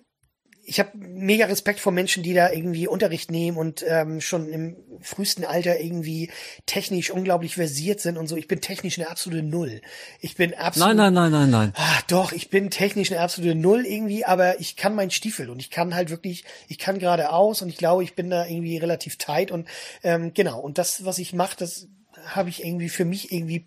ich 0.68 0.78
habe 0.78 0.90
mega 0.98 1.46
Respekt 1.46 1.81
vor 1.81 1.92
Menschen, 1.92 2.22
die 2.22 2.35
da 2.35 2.50
irgendwie 2.52 2.87
Unterricht 2.87 3.31
nehmen 3.31 3.57
und 3.57 3.83
ähm, 3.88 4.20
schon 4.20 4.48
im 4.50 4.76
frühesten 5.00 5.46
Alter 5.46 5.81
irgendwie 5.81 6.31
technisch 6.66 7.11
unglaublich 7.11 7.54
versiert 7.54 8.00
sind 8.00 8.18
und 8.18 8.26
so. 8.26 8.37
Ich 8.37 8.48
bin 8.48 8.61
technisch 8.61 8.98
eine 8.98 9.09
absolute 9.09 9.42
Null. 9.42 9.81
Ich 10.20 10.37
bin 10.37 10.52
absolut. 10.52 10.94
Nein, 10.94 11.14
nein, 11.14 11.14
nein, 11.14 11.33
nein, 11.33 11.50
nein. 11.50 11.72
Ah, 11.74 12.00
doch, 12.09 12.33
ich 12.33 12.50
bin 12.50 12.70
technisch 12.70 13.11
eine 13.11 13.20
absolute 13.22 13.54
Null 13.54 13.87
irgendwie, 13.87 14.26
aber 14.26 14.61
ich 14.61 14.76
kann 14.76 14.94
meinen 14.94 15.11
Stiefel 15.11 15.48
und 15.48 15.59
ich 15.59 15.70
kann 15.70 15.94
halt 15.94 16.11
wirklich, 16.11 16.44
ich 16.68 16.78
kann 16.78 16.98
geradeaus 16.98 17.62
und 17.62 17.70
ich 17.70 17.78
glaube, 17.78 18.04
ich 18.04 18.14
bin 18.14 18.28
da 18.28 18.44
irgendwie 18.44 18.76
relativ 18.76 19.16
tight 19.16 19.50
und 19.50 19.66
ähm, 20.02 20.35
genau. 20.35 20.61
Und 20.61 20.76
das, 20.76 21.02
was 21.07 21.18
ich 21.18 21.33
mache, 21.33 21.57
das 21.59 21.88
habe 22.26 22.50
ich 22.50 22.62
irgendwie 22.62 22.90
für 22.90 23.07
mich 23.07 23.33
irgendwie 23.33 23.64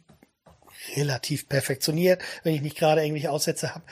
relativ 0.96 1.48
perfektioniert, 1.48 2.22
wenn 2.44 2.54
ich 2.54 2.62
nicht 2.62 2.78
gerade 2.78 3.02
irgendwelche 3.02 3.32
Aussätze 3.32 3.74
habe. 3.74 3.84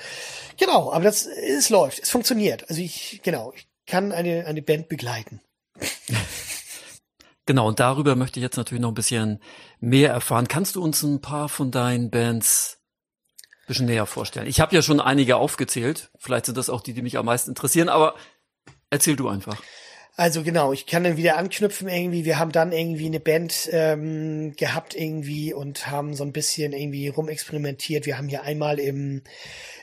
Genau, 0.58 0.92
aber 0.92 1.04
das 1.04 1.26
es 1.26 1.70
läuft, 1.70 2.00
es 2.00 2.10
funktioniert. 2.10 2.70
Also 2.70 2.82
ich 2.82 3.22
genau, 3.24 3.54
ich 3.56 3.68
kann 3.86 4.12
eine 4.12 4.46
eine 4.46 4.62
Band 4.62 4.90
begleiten. 4.90 5.42
Genau, 7.50 7.68
und 7.68 7.80
darüber 7.80 8.16
möchte 8.16 8.40
ich 8.40 8.44
jetzt 8.44 8.58
natürlich 8.58 8.84
noch 8.84 8.92
ein 8.92 8.94
bisschen 8.94 9.42
mehr 9.80 10.12
erfahren. 10.12 10.48
Kannst 10.48 10.76
du 10.76 10.84
uns 10.84 11.02
ein 11.02 11.20
paar 11.20 11.50
von 11.50 11.72
deinen 11.72 12.12
Bands 12.12 12.78
ein 13.42 13.66
bisschen 13.66 13.86
näher 13.88 14.06
vorstellen? 14.06 14.46
Ich 14.46 14.60
habe 14.60 14.76
ja 14.76 14.84
schon 14.84 15.00
einige 15.00 15.38
aufgezählt. 15.38 16.12
Vielleicht 16.20 16.46
sind 16.46 16.60
das 16.60 16.70
auch 16.70 16.82
die, 16.82 16.94
die 16.94 17.02
mich 17.02 17.18
am 17.18 17.26
meisten 17.26 17.50
interessieren, 17.50 17.90
aber 17.90 18.14
erzähl 18.92 19.16
du 19.16 19.30
einfach. 19.30 19.60
Also 20.20 20.44
genau, 20.44 20.74
ich 20.74 20.86
kann 20.86 21.06
dann 21.06 21.16
wieder 21.16 21.38
anknüpfen 21.38 21.88
irgendwie. 21.88 22.26
Wir 22.26 22.40
haben 22.40 22.52
dann 22.52 22.74
irgendwie 22.74 23.06
eine 23.06 23.22
Band 23.22 23.70
ähm, 23.72 24.54
gehabt 24.58 24.94
irgendwie 24.94 25.54
und 25.54 25.88
haben 25.88 26.14
so 26.14 26.26
ein 26.26 26.34
bisschen 26.34 26.74
irgendwie 26.74 27.08
rumexperimentiert. 27.08 28.06
Wir 28.06 28.18
haben 28.18 28.28
hier 28.28 28.44
einmal 28.44 28.80
im, 28.80 29.24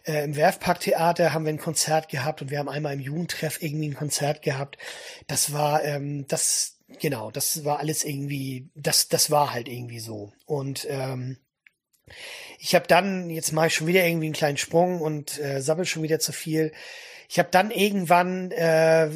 äh, 0.04 0.24
im 0.24 0.36
Werfparktheater 0.36 1.32
haben 1.32 1.46
wir 1.46 1.54
ein 1.54 1.58
Konzert 1.58 2.10
gehabt 2.10 2.42
und 2.42 2.50
wir 2.50 2.58
haben 2.58 2.68
einmal 2.68 2.92
im 2.92 3.00
Jugendtreff 3.00 3.62
irgendwie 3.62 3.88
ein 3.88 3.94
Konzert 3.94 4.42
gehabt. 4.42 4.76
Das 5.26 5.54
war 5.54 5.82
ähm, 5.82 6.26
das 6.28 6.80
genau, 7.00 7.30
das 7.30 7.64
war 7.64 7.78
alles 7.78 8.04
irgendwie, 8.04 8.68
das 8.74 9.08
das 9.08 9.30
war 9.30 9.54
halt 9.54 9.68
irgendwie 9.68 10.00
so 10.00 10.34
und 10.44 10.86
ähm, 10.90 11.38
ich 12.58 12.74
habe 12.74 12.86
dann 12.86 13.30
jetzt 13.30 13.52
mal 13.52 13.70
schon 13.70 13.86
wieder 13.86 14.06
irgendwie 14.06 14.26
einen 14.26 14.34
kleinen 14.34 14.58
Sprung 14.58 15.00
und 15.00 15.40
äh, 15.40 15.62
sabbel 15.62 15.86
schon 15.86 16.02
wieder 16.02 16.18
zu 16.18 16.32
viel 16.32 16.72
ich 17.28 17.38
habe 17.38 17.48
dann 17.50 17.70
irgendwann 17.70 18.50
äh, 18.52 19.08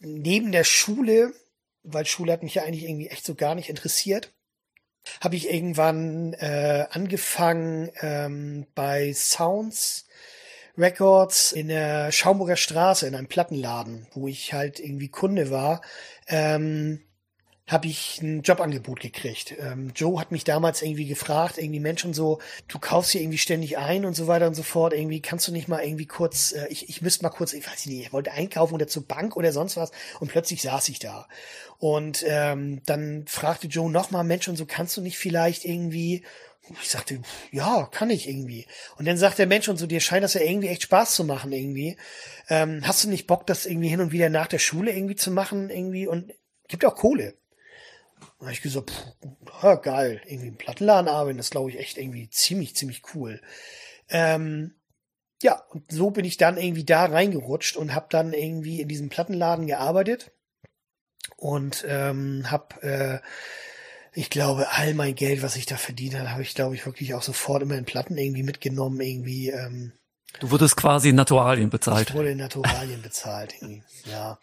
neben 0.00 0.52
der 0.52 0.64
Schule, 0.64 1.32
weil 1.82 2.06
Schule 2.06 2.32
hat 2.32 2.42
mich 2.42 2.54
ja 2.54 2.62
eigentlich 2.62 2.84
irgendwie 2.84 3.08
echt 3.08 3.24
so 3.24 3.34
gar 3.34 3.54
nicht 3.54 3.68
interessiert, 3.68 4.32
habe 5.20 5.36
ich 5.36 5.50
irgendwann 5.50 6.34
äh, 6.34 6.86
angefangen 6.90 7.90
ähm, 8.00 8.66
bei 8.74 9.12
Sounds 9.12 10.06
Records 10.76 11.52
in 11.52 11.68
der 11.68 12.12
Schaumburger 12.12 12.56
Straße 12.56 13.06
in 13.06 13.14
einem 13.14 13.26
Plattenladen, 13.26 14.06
wo 14.12 14.28
ich 14.28 14.52
halt 14.52 14.78
irgendwie 14.78 15.08
Kunde 15.08 15.50
war. 15.50 15.82
Ähm, 16.28 17.02
habe 17.68 17.86
ich 17.86 18.20
ein 18.22 18.42
Jobangebot 18.42 19.00
gekriegt. 19.00 19.54
Ähm, 19.60 19.92
Joe 19.94 20.18
hat 20.18 20.32
mich 20.32 20.44
damals 20.44 20.82
irgendwie 20.82 21.06
gefragt, 21.06 21.58
irgendwie 21.58 21.80
Menschen 21.80 22.14
so, 22.14 22.38
du 22.66 22.78
kaufst 22.78 23.12
hier 23.12 23.20
irgendwie 23.20 23.38
ständig 23.38 23.76
ein 23.76 24.06
und 24.06 24.14
so 24.14 24.26
weiter 24.26 24.46
und 24.46 24.54
so 24.54 24.62
fort. 24.62 24.94
Irgendwie 24.94 25.20
kannst 25.20 25.46
du 25.46 25.52
nicht 25.52 25.68
mal 25.68 25.84
irgendwie 25.84 26.06
kurz, 26.06 26.52
äh, 26.52 26.66
ich, 26.70 26.88
ich 26.88 27.02
müsste 27.02 27.22
mal 27.22 27.30
kurz, 27.30 27.52
ich 27.52 27.66
weiß 27.66 27.86
nicht, 27.86 28.06
ich 28.06 28.12
wollte 28.12 28.32
einkaufen 28.32 28.74
oder 28.74 28.86
zur 28.86 29.06
Bank 29.06 29.36
oder 29.36 29.52
sonst 29.52 29.76
was 29.76 29.92
und 30.18 30.30
plötzlich 30.30 30.62
saß 30.62 30.88
ich 30.88 30.98
da. 30.98 31.28
Und 31.78 32.24
ähm, 32.26 32.80
dann 32.86 33.26
fragte 33.28 33.68
Joe 33.68 33.90
nochmal, 33.90 34.24
Mensch 34.24 34.48
und 34.48 34.56
so, 34.56 34.66
kannst 34.66 34.96
du 34.96 35.02
nicht 35.02 35.18
vielleicht 35.18 35.64
irgendwie 35.64 36.24
ich 36.82 36.90
sagte, 36.90 37.20
ja, 37.50 37.88
kann 37.90 38.10
ich 38.10 38.28
irgendwie. 38.28 38.66
Und 38.96 39.06
dann 39.06 39.16
sagt 39.16 39.38
der 39.38 39.46
Mensch 39.46 39.68
und 39.68 39.78
so, 39.78 39.86
dir 39.86 40.00
scheint 40.00 40.22
das 40.22 40.34
ja 40.34 40.42
irgendwie 40.42 40.68
echt 40.68 40.82
Spaß 40.82 41.12
zu 41.12 41.24
machen 41.24 41.50
irgendwie. 41.50 41.96
Ähm, 42.50 42.82
hast 42.84 43.04
du 43.04 43.08
nicht 43.08 43.26
Bock, 43.26 43.46
das 43.46 43.64
irgendwie 43.64 43.88
hin 43.88 44.02
und 44.02 44.12
wieder 44.12 44.28
nach 44.28 44.48
der 44.48 44.58
Schule 44.58 44.92
irgendwie 44.92 45.16
zu 45.16 45.30
machen 45.30 45.70
irgendwie? 45.70 46.06
Und 46.06 46.34
gibt 46.68 46.84
auch 46.84 46.94
Kohle. 46.94 47.34
Da 48.38 48.46
habe 48.46 48.52
ich 48.52 48.62
gesagt, 48.62 48.90
pff, 48.90 49.62
ja, 49.62 49.74
geil, 49.74 50.20
irgendwie 50.26 50.48
im 50.48 50.56
Plattenladen 50.56 51.08
arbeiten, 51.08 51.38
das 51.38 51.50
glaube 51.50 51.70
ich 51.70 51.78
echt 51.78 51.98
irgendwie 51.98 52.30
ziemlich, 52.30 52.76
ziemlich 52.76 53.02
cool. 53.14 53.40
Ähm, 54.08 54.74
ja, 55.42 55.62
und 55.70 55.90
so 55.90 56.10
bin 56.10 56.24
ich 56.24 56.36
dann 56.36 56.56
irgendwie 56.56 56.84
da 56.84 57.04
reingerutscht 57.06 57.76
und 57.76 57.94
habe 57.94 58.06
dann 58.10 58.32
irgendwie 58.32 58.80
in 58.80 58.88
diesem 58.88 59.08
Plattenladen 59.08 59.66
gearbeitet 59.66 60.32
und 61.36 61.84
ähm, 61.88 62.50
habe, 62.50 62.82
äh, 62.82 63.18
ich 64.12 64.30
glaube, 64.30 64.68
all 64.72 64.94
mein 64.94 65.14
Geld, 65.14 65.42
was 65.42 65.56
ich 65.56 65.66
da 65.66 65.76
verdient 65.76 66.16
habe, 66.16 66.30
habe 66.30 66.42
ich, 66.42 66.54
glaube 66.54 66.74
ich, 66.74 66.86
wirklich 66.86 67.14
auch 67.14 67.22
sofort 67.22 67.62
immer 67.62 67.76
in 67.76 67.84
Platten 67.84 68.16
irgendwie 68.16 68.42
mitgenommen, 68.42 69.00
irgendwie. 69.00 69.50
Ähm, 69.50 69.92
Du 70.40 70.50
wurdest 70.50 70.76
quasi 70.76 71.08
in 71.08 71.16
Naturalien 71.16 71.70
bezahlt. 71.70 72.10
Ich 72.10 72.14
wurde 72.14 72.30
in 72.30 72.38
Naturalien 72.38 73.02
bezahlt, 73.02 73.54
irgendwie. 73.60 73.82
ja. 74.04 74.38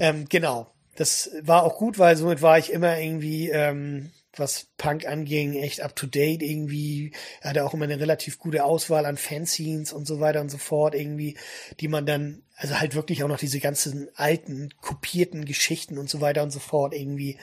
Ähm, 0.00 0.28
genau 0.28 0.72
das 0.98 1.30
war 1.42 1.62
auch 1.62 1.76
gut, 1.76 2.00
weil 2.00 2.16
somit 2.16 2.42
war 2.42 2.58
ich 2.58 2.72
immer 2.72 2.98
irgendwie, 2.98 3.50
ähm, 3.50 4.10
was 4.34 4.66
Punk 4.78 5.06
anging, 5.06 5.54
echt 5.54 5.80
up 5.80 5.94
to 5.94 6.08
date 6.08 6.42
irgendwie. 6.42 7.12
Er 7.40 7.50
hatte 7.50 7.64
auch 7.64 7.72
immer 7.72 7.84
eine 7.84 8.00
relativ 8.00 8.40
gute 8.40 8.64
Auswahl 8.64 9.06
an 9.06 9.16
Fanzines 9.16 9.92
und 9.92 10.08
so 10.08 10.18
weiter 10.18 10.40
und 10.40 10.50
so 10.50 10.58
fort 10.58 10.96
irgendwie, 10.96 11.36
die 11.78 11.86
man 11.86 12.04
dann, 12.04 12.42
also 12.56 12.80
halt 12.80 12.96
wirklich 12.96 13.22
auch 13.22 13.28
noch 13.28 13.38
diese 13.38 13.60
ganzen 13.60 14.08
alten, 14.16 14.74
kopierten 14.80 15.44
Geschichten 15.44 15.98
und 15.98 16.10
so 16.10 16.20
weiter 16.20 16.42
und 16.42 16.50
so 16.50 16.58
fort 16.58 16.94
irgendwie, 16.94 17.38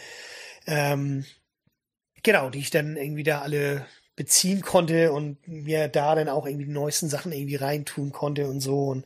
ähm, 0.67 1.23
genau, 2.23 2.49
die 2.49 2.59
ich 2.59 2.71
dann 2.71 2.97
irgendwie 2.97 3.23
da 3.23 3.39
alle 3.39 3.85
beziehen 4.17 4.63
konnte 4.63 5.13
und 5.13 5.47
mir 5.47 5.87
da 5.87 6.13
dann 6.13 6.27
auch 6.27 6.45
irgendwie 6.45 6.65
die 6.65 6.71
neuesten 6.71 7.07
Sachen 7.07 7.31
irgendwie 7.31 7.55
reintun 7.55 8.11
konnte 8.11 8.49
und 8.49 8.59
so 8.59 8.87
und 8.87 9.05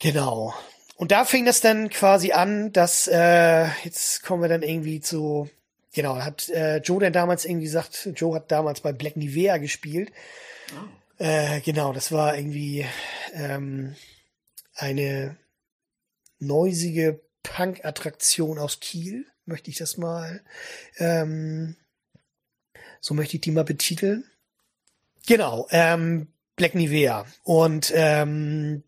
genau. 0.00 0.52
Und 0.98 1.12
da 1.12 1.24
fing 1.24 1.44
das 1.44 1.60
dann 1.60 1.90
quasi 1.90 2.32
an, 2.32 2.72
dass 2.72 3.06
äh, 3.06 3.66
jetzt 3.84 4.24
kommen 4.24 4.42
wir 4.42 4.48
dann 4.48 4.62
irgendwie 4.62 5.00
zu 5.00 5.48
genau 5.92 6.16
hat 6.16 6.48
äh, 6.48 6.78
Joe 6.78 7.00
dann 7.00 7.12
damals 7.12 7.44
irgendwie 7.44 7.66
gesagt, 7.66 8.10
Joe 8.16 8.34
hat 8.34 8.50
damals 8.50 8.80
bei 8.80 8.92
Black 8.92 9.16
Nivea 9.16 9.58
gespielt. 9.58 10.12
Oh. 10.72 11.22
Äh, 11.22 11.60
genau, 11.60 11.92
das 11.92 12.10
war 12.10 12.36
irgendwie 12.36 12.84
ähm, 13.32 13.94
eine 14.74 15.36
neusige 16.40 17.20
Punk-Attraktion 17.44 18.58
aus 18.58 18.80
Kiel, 18.80 19.24
möchte 19.46 19.70
ich 19.70 19.78
das 19.78 19.96
mal 19.96 20.42
ähm, 20.98 21.76
so 23.00 23.14
möchte 23.14 23.36
ich 23.36 23.40
die 23.40 23.52
mal 23.52 23.64
betiteln. 23.64 24.24
Genau, 25.26 25.68
ähm, 25.70 26.28
Black 26.56 26.74
Nivea. 26.74 27.26
Und 27.44 27.92
ähm, 27.94 28.82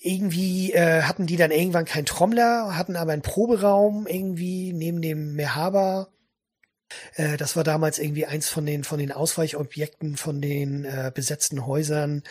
irgendwie 0.00 0.72
äh, 0.72 1.02
hatten 1.02 1.26
die 1.26 1.36
dann 1.36 1.50
irgendwann 1.50 1.84
keinen 1.84 2.06
Trommler, 2.06 2.76
hatten 2.76 2.96
aber 2.96 3.12
einen 3.12 3.22
Proberaum 3.22 4.06
irgendwie 4.06 4.72
neben 4.72 5.02
dem 5.02 5.34
Mehaba. 5.34 6.08
Äh, 7.16 7.36
das 7.36 7.54
war 7.54 7.64
damals 7.64 7.98
irgendwie 7.98 8.24
eins 8.24 8.48
von 8.48 8.64
den 8.64 8.82
von 8.82 8.98
den 8.98 9.12
Ausweichobjekten 9.12 10.16
von 10.16 10.40
den 10.40 10.86
äh, 10.86 11.12
besetzten 11.14 11.66
Häusern 11.66 12.22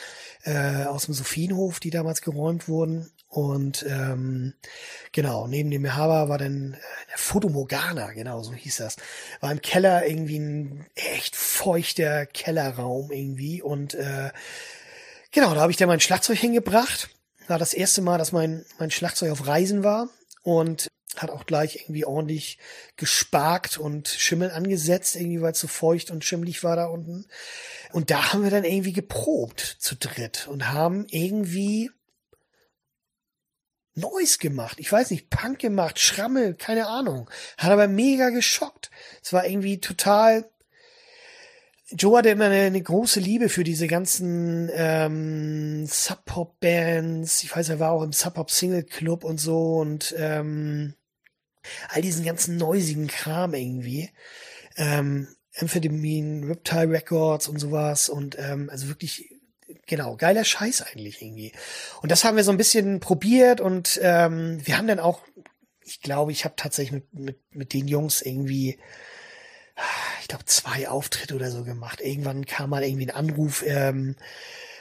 äh, 0.43 0.85
aus 0.85 1.05
dem 1.05 1.13
Sophienhof, 1.13 1.79
die 1.79 1.91
damals 1.91 2.21
geräumt 2.21 2.67
wurden. 2.67 3.11
Und 3.27 3.85
ähm, 3.87 4.55
genau, 5.11 5.45
neben 5.45 5.69
dem 5.69 5.83
Mehaba 5.83 6.27
war 6.27 6.39
dann 6.39 6.73
äh, 6.73 6.77
der 7.11 7.17
Fotomorgana, 7.17 8.13
genau, 8.13 8.41
so 8.41 8.53
hieß 8.53 8.77
das. 8.77 8.95
War 9.41 9.51
im 9.51 9.61
Keller 9.61 10.07
irgendwie 10.07 10.39
ein 10.39 10.85
echt 10.95 11.35
feuchter 11.35 12.25
Kellerraum 12.25 13.11
irgendwie. 13.11 13.61
Und 13.61 13.93
äh, 13.93 14.31
genau, 15.31 15.53
da 15.53 15.61
habe 15.61 15.71
ich 15.71 15.77
dann 15.77 15.87
mein 15.87 15.99
Schlagzeug 15.99 16.39
hingebracht. 16.39 17.09
War 17.49 17.59
das 17.59 17.73
erste 17.73 18.01
Mal, 18.01 18.17
dass 18.17 18.31
mein, 18.31 18.65
mein 18.77 18.91
Schlagzeug 18.91 19.31
auf 19.31 19.47
Reisen 19.47 19.83
war. 19.83 20.09
Und 20.43 20.87
hat 21.17 21.31
auch 21.31 21.45
gleich 21.45 21.75
irgendwie 21.77 22.05
ordentlich 22.05 22.59
gesparkt 22.95 23.77
und 23.77 24.07
Schimmel 24.07 24.51
angesetzt, 24.51 25.15
irgendwie 25.15 25.41
weil 25.41 25.51
es 25.51 25.59
so 25.59 25.67
feucht 25.67 26.11
und 26.11 26.23
schimmelig 26.23 26.63
war 26.63 26.75
da 26.75 26.85
unten. 26.85 27.25
Und 27.91 28.11
da 28.11 28.31
haben 28.31 28.43
wir 28.43 28.51
dann 28.51 28.63
irgendwie 28.63 28.93
geprobt 28.93 29.59
zu 29.79 29.95
dritt 29.95 30.47
und 30.47 30.71
haben 30.71 31.05
irgendwie 31.09 31.91
Neues 33.95 34.39
gemacht. 34.39 34.79
Ich 34.79 34.91
weiß 34.91 35.11
nicht, 35.11 35.29
Punk 35.29 35.59
gemacht, 35.59 35.99
Schrammel, 35.99 36.53
keine 36.53 36.87
Ahnung. 36.87 37.29
Hat 37.57 37.71
aber 37.71 37.87
mega 37.87 38.29
geschockt. 38.29 38.91
Es 39.21 39.33
war 39.33 39.45
irgendwie 39.45 39.79
total. 39.79 40.49
Joe 41.91 42.17
hatte 42.17 42.29
immer 42.29 42.45
eine, 42.45 42.61
eine 42.61 42.81
große 42.81 43.19
Liebe 43.19 43.49
für 43.49 43.63
diese 43.63 43.87
ganzen 43.87 44.69
ähm, 44.73 45.85
Sub-Pop-Bands. 45.87 47.43
Ich 47.43 47.55
weiß, 47.55 47.69
er 47.69 47.79
war 47.79 47.91
auch 47.91 48.03
im 48.03 48.13
Sub-Pop-Single-Club 48.13 49.23
und 49.23 49.39
so 49.39 49.77
und 49.77 50.13
ähm, 50.17 50.93
all 51.89 52.01
diesen 52.01 52.23
ganzen 52.23 52.57
neusigen 52.57 53.07
Kram 53.07 53.53
irgendwie. 53.53 54.09
Ähm, 54.77 55.27
Amphetamine, 55.57 56.47
Reptile 56.47 56.91
Records 56.91 57.47
und 57.47 57.59
sowas 57.59 58.07
und 58.07 58.37
ähm, 58.39 58.69
also 58.69 58.87
wirklich 58.87 59.39
genau, 59.87 60.15
geiler 60.15 60.45
Scheiß 60.45 60.81
eigentlich 60.81 61.21
irgendwie. 61.21 61.51
Und 62.01 62.11
das 62.11 62.23
haben 62.23 62.37
wir 62.37 62.43
so 62.43 62.51
ein 62.51 62.57
bisschen 62.57 62.99
probiert 62.99 63.61
und 63.61 63.99
ähm, 64.01 64.59
wir 64.65 64.77
haben 64.77 64.87
dann 64.87 64.99
auch, 64.99 65.21
ich 65.83 66.01
glaube, 66.01 66.31
ich 66.31 66.45
habe 66.45 66.55
tatsächlich 66.55 66.91
mit, 66.91 67.13
mit, 67.13 67.55
mit 67.55 67.73
den 67.73 67.87
Jungs 67.87 68.21
irgendwie, 68.21 68.79
ich 70.21 70.27
glaube, 70.27 70.45
zwei 70.45 70.89
Auftritte 70.89 71.35
oder 71.35 71.51
so 71.51 71.63
gemacht. 71.63 72.01
Irgendwann 72.01 72.45
kam 72.45 72.69
mal 72.69 72.83
irgendwie 72.83 73.07
ein 73.07 73.15
Anruf, 73.15 73.63
ähm, 73.65 74.15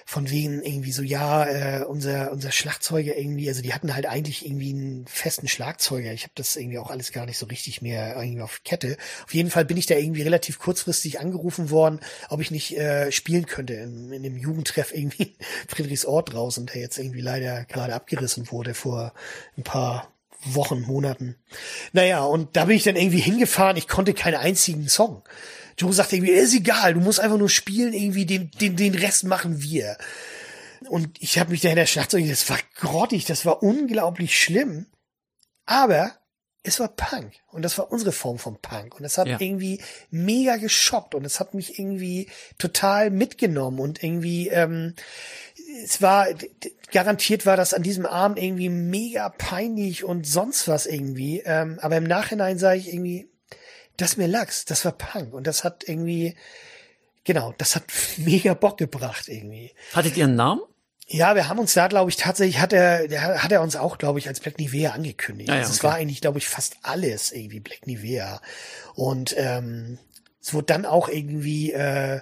von 0.08 0.30
wegen 0.30 0.62
irgendwie 0.62 0.90
so, 0.90 1.02
ja, 1.02 1.44
äh, 1.44 1.84
unser, 1.84 2.32
unser 2.32 2.50
Schlagzeuger 2.50 3.14
irgendwie, 3.18 3.46
also 3.46 3.60
die 3.60 3.74
hatten 3.74 3.94
halt 3.94 4.06
eigentlich 4.06 4.46
irgendwie 4.46 4.72
einen 4.72 5.06
festen 5.06 5.48
Schlagzeuger. 5.48 6.14
Ich 6.14 6.22
habe 6.22 6.32
das 6.34 6.56
irgendwie 6.56 6.78
auch 6.78 6.90
alles 6.90 7.12
gar 7.12 7.26
nicht 7.26 7.36
so 7.36 7.44
richtig 7.44 7.82
mehr 7.82 8.16
irgendwie 8.16 8.40
auf 8.40 8.62
Kette. 8.64 8.96
Auf 9.26 9.34
jeden 9.34 9.50
Fall 9.50 9.66
bin 9.66 9.76
ich 9.76 9.84
da 9.84 9.96
irgendwie 9.96 10.22
relativ 10.22 10.58
kurzfristig 10.60 11.20
angerufen 11.20 11.68
worden, 11.68 12.00
ob 12.30 12.40
ich 12.40 12.50
nicht 12.50 12.74
äh, 12.78 13.12
spielen 13.12 13.44
könnte 13.44 13.74
in, 13.74 14.10
in 14.10 14.22
dem 14.22 14.38
Jugendtreff 14.38 14.94
irgendwie 14.94 15.36
Friedrichsort 15.68 16.32
draußen, 16.32 16.64
der 16.64 16.80
jetzt 16.80 16.96
irgendwie 16.96 17.20
leider 17.20 17.66
gerade 17.66 17.92
abgerissen 17.92 18.50
wurde 18.50 18.72
vor 18.72 19.12
ein 19.58 19.62
paar 19.62 20.10
Wochen, 20.44 20.82
Monaten. 20.82 21.36
Naja, 21.92 22.22
und 22.24 22.56
da 22.56 22.66
bin 22.66 22.76
ich 22.76 22.84
dann 22.84 22.96
irgendwie 22.96 23.20
hingefahren. 23.20 23.76
Ich 23.76 23.88
konnte 23.88 24.14
keinen 24.14 24.36
einzigen 24.36 24.88
Song. 24.88 25.22
Joe 25.76 25.92
sagt 25.92 26.12
irgendwie, 26.12 26.32
ist 26.32 26.54
egal, 26.54 26.94
du 26.94 27.00
musst 27.00 27.20
einfach 27.20 27.38
nur 27.38 27.48
spielen, 27.48 27.92
irgendwie 27.92 28.26
den, 28.26 28.50
den, 28.60 28.76
den 28.76 28.94
Rest 28.94 29.24
machen 29.24 29.62
wir. 29.62 29.96
Und 30.88 31.20
ich 31.20 31.38
habe 31.38 31.50
mich 31.50 31.60
da 31.60 31.68
in 31.68 31.76
der 31.76 31.86
Schlagzeug, 31.86 32.28
das 32.28 32.48
war 32.50 32.58
grottig, 32.76 33.24
das 33.24 33.46
war 33.46 33.62
unglaublich 33.62 34.40
schlimm. 34.40 34.86
Aber 35.66 36.12
es 36.62 36.80
war 36.80 36.88
Punk 36.88 37.34
und 37.48 37.62
das 37.62 37.78
war 37.78 37.90
unsere 37.92 38.12
Form 38.12 38.38
von 38.38 38.60
Punk 38.60 38.98
und 38.98 39.04
es 39.04 39.18
hat 39.18 39.28
ja. 39.28 39.40
irgendwie 39.40 39.80
mega 40.10 40.56
geschockt 40.56 41.14
und 41.14 41.24
es 41.24 41.40
hat 41.40 41.54
mich 41.54 41.78
irgendwie 41.78 42.28
total 42.58 43.10
mitgenommen 43.10 43.78
und 43.78 44.02
irgendwie 44.02 44.48
ähm, 44.48 44.94
es 45.84 46.00
war 46.00 46.28
garantiert 46.92 47.44
war 47.46 47.56
das 47.56 47.74
an 47.74 47.82
diesem 47.82 48.06
Abend 48.06 48.38
irgendwie 48.38 48.68
mega 48.68 49.28
peinlich 49.28 50.04
und 50.04 50.26
sonst 50.26 50.68
was 50.68 50.86
irgendwie 50.86 51.40
ähm, 51.44 51.78
aber 51.82 51.96
im 51.96 52.04
Nachhinein 52.04 52.58
sage 52.58 52.78
ich 52.78 52.92
irgendwie 52.92 53.28
das 53.98 54.16
mir 54.16 54.28
lachs, 54.28 54.64
das 54.64 54.84
war 54.86 54.92
Punk 54.92 55.34
und 55.34 55.46
das 55.46 55.64
hat 55.64 55.86
irgendwie, 55.86 56.34
genau, 57.24 57.54
das 57.58 57.76
hat 57.76 57.84
mega 58.16 58.54
Bock 58.54 58.78
gebracht 58.78 59.28
irgendwie. 59.28 59.72
Hattet 59.92 60.16
ihr 60.16 60.24
einen 60.24 60.36
Namen? 60.36 60.62
Ja, 61.10 61.34
wir 61.34 61.48
haben 61.48 61.58
uns 61.58 61.72
da, 61.72 61.88
glaube 61.88 62.10
ich, 62.10 62.16
tatsächlich 62.16 62.60
hat 62.60 62.72
er, 62.72 63.08
der, 63.08 63.42
hat 63.42 63.50
er 63.50 63.62
uns 63.62 63.76
auch, 63.76 63.96
glaube 63.96 64.18
ich, 64.18 64.28
als 64.28 64.40
Black 64.40 64.58
Nivea 64.58 64.92
angekündigt. 64.92 65.48
Ah, 65.48 65.54
ja, 65.54 65.60
also 65.60 65.70
okay. 65.70 65.76
Es 65.76 65.84
war 65.84 65.94
eigentlich, 65.94 66.20
glaube 66.20 66.38
ich, 66.38 66.48
fast 66.48 66.76
alles 66.82 67.32
irgendwie 67.32 67.60
Black 67.60 67.86
Nivea. 67.86 68.42
Und 68.94 69.34
ähm, 69.38 69.98
es 70.40 70.52
wurde 70.52 70.66
dann 70.66 70.84
auch 70.84 71.08
irgendwie 71.08 71.72
äh, 71.72 72.20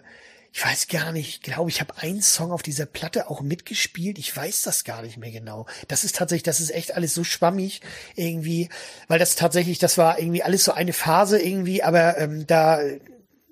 ich 0.56 0.64
weiß 0.64 0.88
gar 0.88 1.12
nicht, 1.12 1.42
glaube 1.42 1.68
ich, 1.68 1.82
habe 1.82 1.98
einen 1.98 2.22
Song 2.22 2.50
auf 2.50 2.62
dieser 2.62 2.86
Platte 2.86 3.28
auch 3.28 3.42
mitgespielt. 3.42 4.16
Ich 4.16 4.34
weiß 4.34 4.62
das 4.62 4.84
gar 4.84 5.02
nicht 5.02 5.18
mehr 5.18 5.30
genau. 5.30 5.66
Das 5.86 6.02
ist 6.02 6.16
tatsächlich, 6.16 6.44
das 6.44 6.60
ist 6.60 6.70
echt 6.70 6.94
alles 6.94 7.12
so 7.12 7.24
schwammig 7.24 7.82
irgendwie, 8.14 8.70
weil 9.06 9.18
das 9.18 9.34
tatsächlich, 9.34 9.78
das 9.78 9.98
war 9.98 10.18
irgendwie 10.18 10.42
alles 10.42 10.64
so 10.64 10.72
eine 10.72 10.94
Phase 10.94 11.38
irgendwie, 11.38 11.82
aber 11.82 12.16
ähm, 12.16 12.46
da 12.46 12.80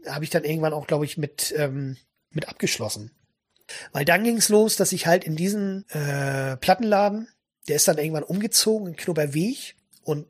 habe 0.07 0.25
ich 0.25 0.31
dann 0.31 0.45
irgendwann 0.45 0.73
auch, 0.73 0.87
glaube 0.87 1.05
ich, 1.05 1.19
mit 1.19 1.53
ähm, 1.59 1.99
mit 2.31 2.49
abgeschlossen. 2.49 3.11
Weil 3.93 4.07
dann 4.07 4.25
ging's 4.25 4.49
los, 4.49 4.77
dass 4.77 4.93
ich 4.93 5.07
halt 5.07 5.25
in 5.25 5.37
diesen 5.37 5.87
äh, 5.91 6.57
Plattenladen, 6.57 7.29
der 7.69 7.77
ist 7.77 7.87
dann 7.87 7.99
irgendwann 7.99 8.23
umgezogen 8.23 8.89
in 8.89 8.97
Knobberweg 8.97 9.77
und 10.05 10.27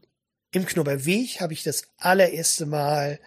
im 0.51 0.67
Knobberweg 0.67 1.41
habe 1.41 1.53
ich 1.53 1.63
das 1.63 1.85
allererste 1.99 2.67
Mal 2.67 3.21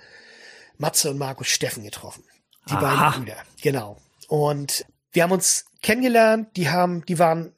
Matze 0.78 1.10
und 1.10 1.18
Markus 1.18 1.48
Steffen 1.48 1.86
getroffen. 1.86 2.26
Die 2.70 2.74
Aha. 2.74 3.10
beiden 3.10 3.26
Brüder. 3.26 3.38
Genau. 3.62 3.98
Und 4.28 4.86
wir 5.12 5.24
haben 5.24 5.32
uns 5.32 5.66
kennengelernt, 5.82 6.56
die 6.58 6.70
haben, 6.70 7.06
die 7.06 7.20
waren 7.20 7.54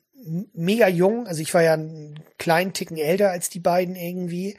mega 0.53 0.87
jung, 0.87 1.27
also 1.27 1.41
ich 1.41 1.53
war 1.53 1.63
ja 1.63 1.73
einen 1.73 2.19
kleinen 2.37 2.73
Ticken 2.73 2.97
älter 2.97 3.31
als 3.31 3.49
die 3.49 3.59
beiden 3.59 3.95
irgendwie. 3.95 4.57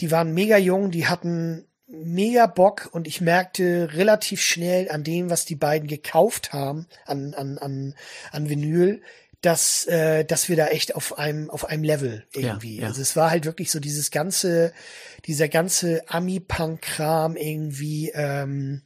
Die 0.00 0.10
waren 0.10 0.32
mega 0.32 0.56
jung, 0.56 0.90
die 0.90 1.06
hatten 1.06 1.66
mega 1.86 2.46
Bock 2.46 2.88
und 2.92 3.06
ich 3.06 3.20
merkte 3.20 3.90
relativ 3.92 4.40
schnell 4.40 4.90
an 4.90 5.04
dem, 5.04 5.28
was 5.30 5.44
die 5.44 5.56
beiden 5.56 5.88
gekauft 5.88 6.52
haben, 6.52 6.86
an, 7.04 7.34
an, 7.34 7.58
an, 7.58 7.94
an 8.32 8.48
Vinyl, 8.48 9.02
dass, 9.40 9.86
äh, 9.86 10.24
dass 10.24 10.48
wir 10.48 10.56
da 10.56 10.68
echt 10.68 10.94
auf 10.94 11.18
einem, 11.18 11.50
auf 11.50 11.64
einem 11.64 11.82
Level 11.82 12.26
irgendwie. 12.32 12.76
Ja, 12.76 12.82
ja. 12.82 12.88
Also 12.88 13.00
es 13.02 13.16
war 13.16 13.30
halt 13.30 13.44
wirklich 13.44 13.70
so 13.70 13.80
dieses 13.80 14.10
ganze, 14.10 14.72
dieser 15.26 15.48
ganze 15.48 16.02
Ami-Punk-Kram 16.08 17.36
irgendwie, 17.36 18.10
ähm, 18.14 18.82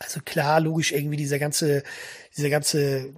also 0.00 0.20
klar, 0.20 0.60
logisch 0.60 0.92
irgendwie 0.92 1.16
dieser 1.16 1.38
ganze, 1.38 1.84
dieser 2.36 2.50
ganze 2.50 3.14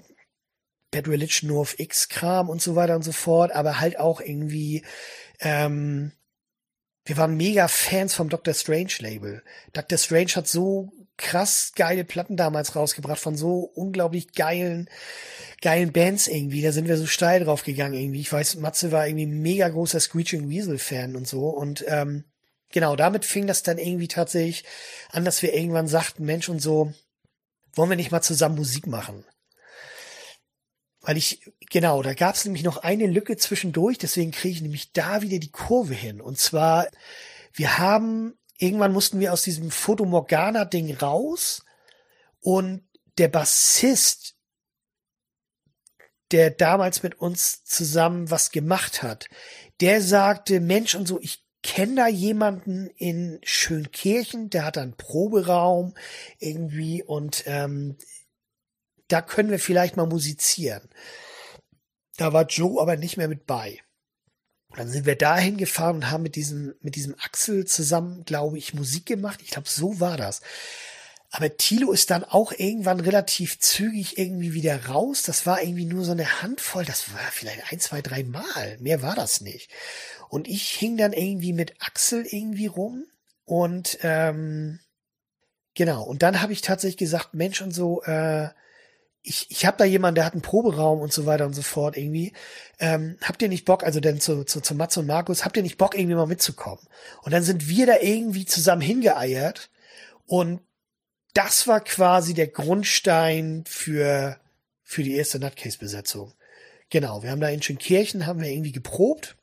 Bad 0.91 1.09
Religion 1.09 1.49
nur 1.49 1.61
auf 1.61 1.79
X-Kram 1.79 2.51
und 2.51 2.61
so 2.61 2.77
weiter 2.77 2.97
und 2.97 3.03
so 3.03 3.13
fort, 3.13 3.53
aber 3.53 3.81
halt 3.81 3.99
auch 3.99 4.21
irgendwie, 4.21 4.85
ähm, 5.41 6.13
wir 7.05 7.17
waren 7.17 7.37
mega 7.37 7.69
Fans 7.69 8.15
vom 8.15 8.29
Doctor 8.29 8.53
Strange 8.53 8.93
Label. 8.99 9.43
Doctor 9.73 9.97
Strange 9.97 10.33
hat 10.35 10.49
so 10.49 10.93
krass 11.17 11.73
geile 11.77 12.05
Platten 12.05 12.37
damals 12.37 12.75
rausgebracht 12.75 13.21
von 13.21 13.37
so 13.37 13.61
unglaublich 13.61 14.33
geilen, 14.33 14.91
geilen 15.61 15.93
Bands 15.93 16.27
irgendwie. 16.27 16.63
Da 16.63 16.73
sind 16.73 16.89
wir 16.89 16.97
so 16.97 17.07
steil 17.07 17.45
drauf 17.45 17.63
gegangen 17.63 17.95
irgendwie. 17.95 18.21
Ich 18.21 18.33
weiß, 18.33 18.57
Matze 18.57 18.93
war 18.93 19.07
irgendwie 19.07 19.27
mega 19.27 19.69
großer 19.69 20.01
Screeching 20.01 20.49
Weasel 20.49 20.79
Fan 20.79 21.17
und 21.17 21.29
so 21.29 21.49
und 21.49 21.85
ähm, 21.87 22.25
genau, 22.73 22.97
damit 22.97 23.25
fing 23.25 23.47
das 23.47 23.63
dann 23.63 23.79
irgendwie 23.79 24.09
tatsächlich 24.09 24.65
an, 25.11 25.25
dass 25.25 25.43
wir 25.43 25.55
irgendwann 25.55 25.89
sagten, 25.89 26.25
Mensch 26.25 26.49
und 26.49 26.61
so, 26.61 26.93
wollen 27.75 27.91
wir 27.91 27.97
nicht 27.97 28.11
mal 28.11 28.23
zusammen 28.23 28.57
Musik 28.57 28.87
machen? 28.87 29.25
Weil 31.01 31.17
ich, 31.17 31.43
genau, 31.71 32.03
da 32.03 32.15
gab 32.15 32.35
es 32.35 32.45
nämlich 32.45 32.63
noch 32.63 32.79
eine 32.79 33.07
Lücke 33.07 33.37
zwischendurch, 33.37 33.99
deswegen 33.99 34.31
kriege 34.31 34.55
ich 34.55 34.63
nämlich 34.63 34.93
da 34.93 35.23
wieder 35.23 35.39
die 35.39 35.51
Kurve 35.51 35.95
hin. 35.95 36.21
Und 36.21 36.39
zwar, 36.39 36.89
wir 37.53 37.79
haben, 37.79 38.39
irgendwann 38.57 38.93
mussten 38.93 39.19
wir 39.19 39.33
aus 39.33 39.43
diesem 39.43 39.71
Fotomorgana-Ding 39.71 40.97
raus 40.97 41.65
und 42.41 42.87
der 43.19 43.29
Bassist, 43.29 44.37
der 46.31 46.51
damals 46.51 47.03
mit 47.03 47.17
uns 47.17 47.65
zusammen 47.65 48.31
was 48.31 48.53
gemacht 48.53 49.03
hat, 49.03 49.29
der 49.81 50.01
sagte, 50.01 50.61
Mensch 50.61 50.95
und 50.95 51.07
so, 51.07 51.21
ich 51.21 51.42
kenne 51.63 51.95
da 51.95 52.09
jemanden 52.09 52.89
in 52.97 53.39
Schönkirchen, 53.43 54.51
der 54.51 54.65
hat 54.65 54.79
einen 54.79 54.97
Proberaum 54.97 55.95
irgendwie 56.39 57.03
und 57.03 57.45
ähm, 57.47 57.97
da 59.09 59.23
können 59.23 59.51
wir 59.51 59.59
vielleicht 59.59 59.97
mal 59.97 60.07
musizieren. 60.07 60.89
Da 62.17 62.33
war 62.33 62.47
Joe 62.47 62.81
aber 62.81 62.97
nicht 62.97 63.17
mehr 63.17 63.29
mit 63.29 63.47
bei. 63.47 63.81
dann 64.75 64.89
sind 64.89 65.07
wir 65.07 65.17
dahin 65.17 65.57
gefahren 65.57 65.97
und 65.97 66.11
haben 66.11 66.23
mit 66.23 66.35
diesem, 66.35 66.75
mit 66.81 66.97
diesem 66.97 67.15
Axel 67.21 67.67
zusammen, 67.67 68.25
glaube 68.25 68.59
ich, 68.59 68.75
Musik 68.75 69.07
gemacht. 69.07 69.41
Ich 69.43 69.51
glaube, 69.51 69.69
so 69.69 70.01
war 70.01 70.17
das. 70.17 70.41
Aber 71.35 71.57
Tilo 71.57 71.93
ist 71.93 72.11
dann 72.11 72.25
auch 72.25 72.53
irgendwann 72.53 73.01
relativ 73.01 73.59
zügig 73.59 74.19
irgendwie 74.19 74.53
wieder 74.53 74.85
raus. 74.87 75.23
Das 75.23 75.47
war 75.47 75.63
irgendwie 75.63 75.87
nur 75.87 76.05
so 76.05 76.13
eine 76.13 76.43
Handvoll. 76.43 76.85
Das 76.85 77.15
war 77.15 77.21
vielleicht 77.31 77.73
ein, 77.73 77.81
zwei, 77.81 78.03
drei 78.03 78.23
Mal. 78.23 78.77
Mehr 78.81 79.01
war 79.01 79.15
das 79.15 79.41
nicht. 79.41 79.71
Und 80.29 80.47
ich 80.47 80.69
hing 80.69 80.99
dann 80.99 81.15
irgendwie 81.15 81.55
mit 81.55 81.75
Axel 81.81 82.27
irgendwie 82.27 82.67
rum. 82.67 83.07
Und 83.47 83.99
ähm, 84.03 84.79
genau. 85.75 86.05
Und 86.05 86.23
dann 86.23 86.43
habe 86.43 86.53
ich 86.53 86.61
tatsächlich 86.61 86.99
gesagt, 86.99 87.33
Mensch 87.33 87.63
und 87.63 87.73
so, 87.73 88.03
äh, 88.03 88.51
ich, 89.23 89.51
ich 89.51 89.65
habe 89.65 89.79
da 89.79 89.87
jemanden, 89.87 90.17
der 90.17 90.27
hat 90.27 90.35
einen 90.35 90.43
Proberaum 90.43 91.01
und 91.01 91.15
so 91.15 91.25
weiter 91.25 91.47
und 91.47 91.55
so 91.55 91.63
fort 91.63 91.97
irgendwie. 91.97 92.35
Ähm, 92.79 93.17
habt 93.23 93.41
ihr 93.41 93.49
nicht 93.49 93.65
Bock, 93.65 93.85
also 93.85 94.01
denn 94.01 94.21
zu, 94.21 94.45
zu, 94.45 94.61
zu 94.61 94.75
Matze 94.75 95.01
und 95.01 95.07
Markus, 95.07 95.47
habt 95.47 95.57
ihr 95.57 95.63
nicht 95.63 95.79
Bock, 95.79 95.95
irgendwie 95.95 96.17
mal 96.17 96.27
mitzukommen? 96.27 96.87
Und 97.23 97.33
dann 97.33 97.43
sind 97.43 97.69
wir 97.69 97.87
da 97.87 98.01
irgendwie 98.03 98.45
zusammen 98.45 98.83
hingeeiert 98.83 99.71
und 100.27 100.61
das 101.35 101.67
war 101.67 101.81
quasi 101.81 102.35
der 102.35 102.49
Grundstein 102.49 103.65
für, 103.67 104.39
für 104.83 105.03
die 105.03 105.17
erste 105.17 105.39
Nutcase-Besetzung. 105.39 106.35
Genau, 106.91 107.23
wir 107.23 107.31
haben 107.31 107.41
da 107.41 107.49
in 107.49 107.63
Schönkirchen, 107.63 108.27
haben 108.27 108.41
wir 108.41 108.51
irgendwie 108.51 108.73
geprobt. 108.73 109.37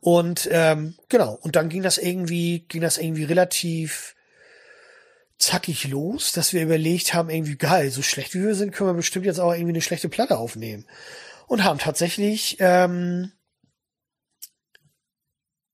Und 0.00 0.48
ähm, 0.50 0.94
genau, 1.08 1.34
und 1.42 1.56
dann 1.56 1.68
ging 1.68 1.82
das 1.82 1.98
irgendwie, 1.98 2.60
ging 2.68 2.80
das 2.80 2.96
irgendwie 2.96 3.24
relativ 3.24 4.14
zackig 5.36 5.88
los, 5.88 6.32
dass 6.32 6.52
wir 6.52 6.62
überlegt 6.62 7.14
haben, 7.14 7.30
irgendwie 7.30 7.56
geil, 7.56 7.90
so 7.90 8.02
schlecht 8.02 8.34
wie 8.34 8.42
wir 8.42 8.54
sind, 8.54 8.72
können 8.72 8.90
wir 8.90 8.94
bestimmt 8.94 9.26
jetzt 9.26 9.40
auch 9.40 9.52
irgendwie 9.52 9.72
eine 9.72 9.82
schlechte 9.82 10.08
Platte 10.08 10.38
aufnehmen. 10.38 10.86
Und 11.46 11.64
haben 11.64 11.78
tatsächlich, 11.78 12.56
ähm, 12.60 13.32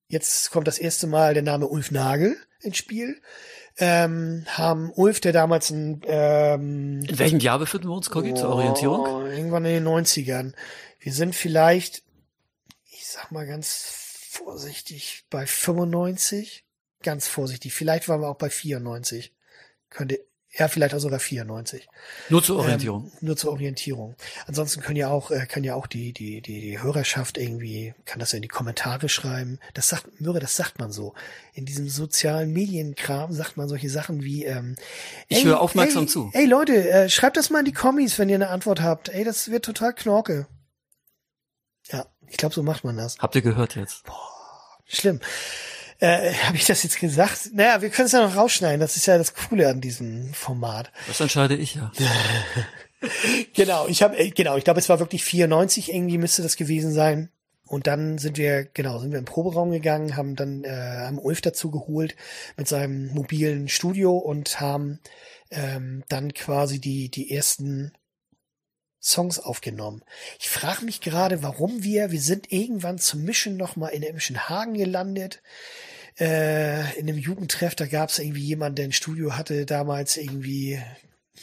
jetzt 0.09 0.51
kommt 0.51 0.67
das 0.67 0.79
erste 0.79 1.07
Mal 1.07 1.35
der 1.35 1.43
Name 1.43 1.69
Ulf 1.69 1.91
Nagel 1.91 2.37
ins 2.61 2.79
Spiel. 2.79 3.21
Ähm, 3.79 4.47
haben 4.49 4.91
Ulf, 4.95 5.21
der 5.21 5.33
damals 5.33 5.71
ein 5.71 6.01
ähm, 6.07 7.03
In 7.03 7.19
welchem 7.19 7.41
Jahr 7.41 7.59
befinden 7.59 7.89
wir 7.89 7.95
uns, 7.95 8.09
Kogi, 8.09 8.33
oh, 8.33 8.37
zur 8.37 8.49
Orientierung? 8.49 9.27
Irgendwann 9.27 9.67
in 9.67 9.85
den 9.85 9.87
90ern. 9.87 10.55
Wir 10.99 11.13
sind 11.13 11.35
vielleicht, 11.35 12.03
ich 12.91 13.07
sag 13.07 13.31
mal 13.33 13.47
ganz 13.47 13.85
vorsichtig, 14.31 15.25
bei 15.29 15.47
95. 15.47 16.65
Ganz 17.03 17.29
vorsichtig. 17.29 17.75
Vielleicht 17.75 18.09
waren 18.09 18.23
wir 18.23 18.29
auch 18.29 18.37
bei 18.37 18.51
94 18.51 19.33
könnte 19.91 20.21
ja, 20.59 20.69
vielleicht 20.69 20.95
auch 20.95 20.99
sogar 20.99 21.19
94. 21.19 21.87
Nur 22.31 22.43
zur 22.43 22.59
Orientierung. 22.59 23.05
Ähm, 23.05 23.19
nur 23.21 23.37
zur 23.37 23.53
Orientierung. 23.53 24.15
Ansonsten 24.47 24.81
können 24.81 24.97
ja 24.97 25.09
auch, 25.09 25.31
äh, 25.31 25.47
kann 25.47 25.65
ja 25.65 25.75
auch 25.75 25.87
die, 25.87 26.13
die, 26.13 26.41
die, 26.41 26.61
die 26.61 26.83
Hörerschaft 26.83 27.37
irgendwie, 27.37 27.95
kann 28.07 28.21
das 28.21 28.33
ja 28.33 28.37
in 28.37 28.43
die 28.43 28.49
Kommentare 28.49 29.09
schreiben. 29.09 29.59
Das 29.75 29.91
sagt, 29.91 30.21
Möhre, 30.21 30.41
das 30.41 30.57
sagt 30.57 30.79
man 30.79 30.93
so. 30.93 31.15
In 31.53 31.67
diesem 31.67 31.89
sozialen 31.89 32.53
Medienkram 32.53 33.33
sagt 33.33 33.57
man 33.57 33.69
solche 33.69 33.91
Sachen 33.91 34.23
wie, 34.23 34.45
ähm, 34.45 34.77
Ich 35.29 35.39
ey, 35.39 35.45
höre 35.45 35.61
aufmerksam 35.61 36.05
ey, 36.05 36.09
zu. 36.09 36.31
Ey 36.33 36.47
Leute, 36.47 36.89
äh, 36.89 37.09
schreibt 37.11 37.37
das 37.37 37.51
mal 37.51 37.59
in 37.59 37.67
die 37.67 37.73
Kommis, 37.73 38.19
wenn 38.19 38.31
ihr 38.31 38.37
eine 38.37 38.49
Antwort 38.49 38.81
habt. 38.81 39.11
Ey, 39.11 39.25
das 39.25 39.51
wird 39.51 39.65
total 39.65 39.93
knorke. 39.95 40.47
Ja, 41.91 42.07
ich 42.29 42.39
glaube, 42.39 42.55
so 42.55 42.63
macht 42.63 42.83
man 42.83 42.97
das. 42.97 43.19
Habt 43.19 43.35
ihr 43.35 43.43
gehört 43.43 43.77
jetzt? 43.77 44.05
Boah, 44.05 44.79
schlimm. 44.87 45.21
Äh, 45.99 46.33
Habe 46.35 46.57
ich 46.57 46.67
das 46.67 46.83
jetzt 46.83 47.01
gesagt? 47.01 47.51
Naja, 47.55 47.81
wir 47.81 47.91
können 47.91 48.07
es 48.07 48.13
ja 48.13 48.27
noch 48.27 48.37
rausschneiden. 48.37 48.81
Das 48.81 48.97
ist 48.97 49.07
ja 49.07 49.19
das 49.19 49.35
Coole 49.35 49.69
an 49.69 49.81
diesem 49.81 50.35
Format. 50.35 50.91
Das 51.07 51.21
entscheide 51.21 51.57
ich 51.57 51.75
ja. 51.75 51.91
genau, 53.55 53.87
ich 53.89 54.03
habe 54.03 54.31
genau, 54.31 54.57
ich 54.57 54.65
glaube, 54.65 54.81
es 54.81 54.89
war 54.89 54.99
wirklich 54.99 55.25
94 55.25 55.93
irgendwie 55.93 56.19
müsste 56.19 56.43
das 56.43 56.57
gewesen 56.57 56.93
sein. 56.93 57.31
Und 57.69 57.89
dann 57.89 58.19
sind 58.19 58.39
wir, 58.39 58.65
genau, 58.65 59.01
sind 59.01 59.11
wir 59.11 59.19
im 59.19 59.25
Proberaum 59.25 59.73
gegangen, 59.73 60.17
haben 60.17 60.37
dann 60.37 60.63
äh, 60.63 60.71
haben 60.71 61.19
Ulf 61.19 61.41
dazu 61.41 61.73
geholt 61.73 62.15
mit 62.57 62.69
seinem 62.69 63.13
mobilen 63.13 63.69
Studio 63.69 64.17
und 64.17 64.61
haben 64.61 65.01
ähm, 65.51 66.05
dann 66.09 66.33
quasi 66.33 66.81
die 66.81 67.11
die 67.11 67.35
ersten 67.35 67.93
Songs 69.07 69.39
aufgenommen. 69.39 70.03
Ich 70.41 70.49
frage 70.49 70.85
mich 70.85 71.01
gerade, 71.01 71.43
warum 71.43 71.85
wir, 71.85 72.11
wir 72.11 72.21
sind 72.21 72.53
irgendwann 72.53 72.99
zum 72.99 73.23
Mischen 73.25 73.57
nochmal 73.57 73.93
in 73.93 74.03
Emschen 74.03 74.49
Hagen 74.49 74.75
gelandet. 74.75 75.43
Äh, 76.19 76.99
in 76.99 77.09
einem 77.09 77.19
Jugendtreff, 77.19 77.75
da 77.75 77.87
gab 77.87 78.09
es 78.09 78.19
irgendwie 78.19 78.43
jemanden, 78.43 78.77
der 78.77 78.85
ein 78.87 78.93
Studio 78.93 79.37
hatte, 79.37 79.65
damals 79.65 80.17
irgendwie 80.17 80.83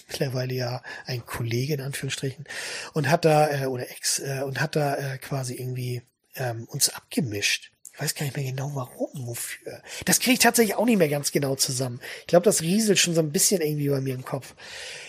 mittlerweile 0.07 0.53
ja 0.53 0.83
ein 1.05 1.25
Kollege 1.25 1.75
in 1.75 1.81
Anführungsstrichen 1.81 2.45
und 2.93 3.09
hat 3.09 3.25
da 3.25 3.63
äh, 3.63 3.65
oder 3.67 3.89
Ex 3.89 4.19
äh, 4.19 4.41
und 4.43 4.59
hat 4.59 4.75
da 4.75 4.95
äh, 4.95 5.17
quasi 5.19 5.55
irgendwie 5.55 6.01
ähm, 6.35 6.65
uns 6.65 6.89
abgemischt. 6.89 7.72
Ich 7.93 8.01
weiß 8.01 8.15
gar 8.15 8.23
nicht 8.25 8.35
mehr 8.35 8.45
genau 8.45 8.71
warum, 8.73 9.27
wofür. 9.27 9.81
Das 10.05 10.19
kriege 10.19 10.33
ich 10.33 10.39
tatsächlich 10.39 10.75
auch 10.75 10.85
nicht 10.85 10.97
mehr 10.97 11.09
ganz 11.09 11.31
genau 11.31 11.55
zusammen. 11.55 12.01
Ich 12.21 12.27
glaube, 12.27 12.43
das 12.43 12.61
rieselt 12.61 12.97
schon 12.97 13.13
so 13.13 13.21
ein 13.21 13.31
bisschen 13.31 13.61
irgendwie 13.61 13.89
bei 13.89 14.01
mir 14.01 14.15
im 14.15 14.25
Kopf. 14.25 14.55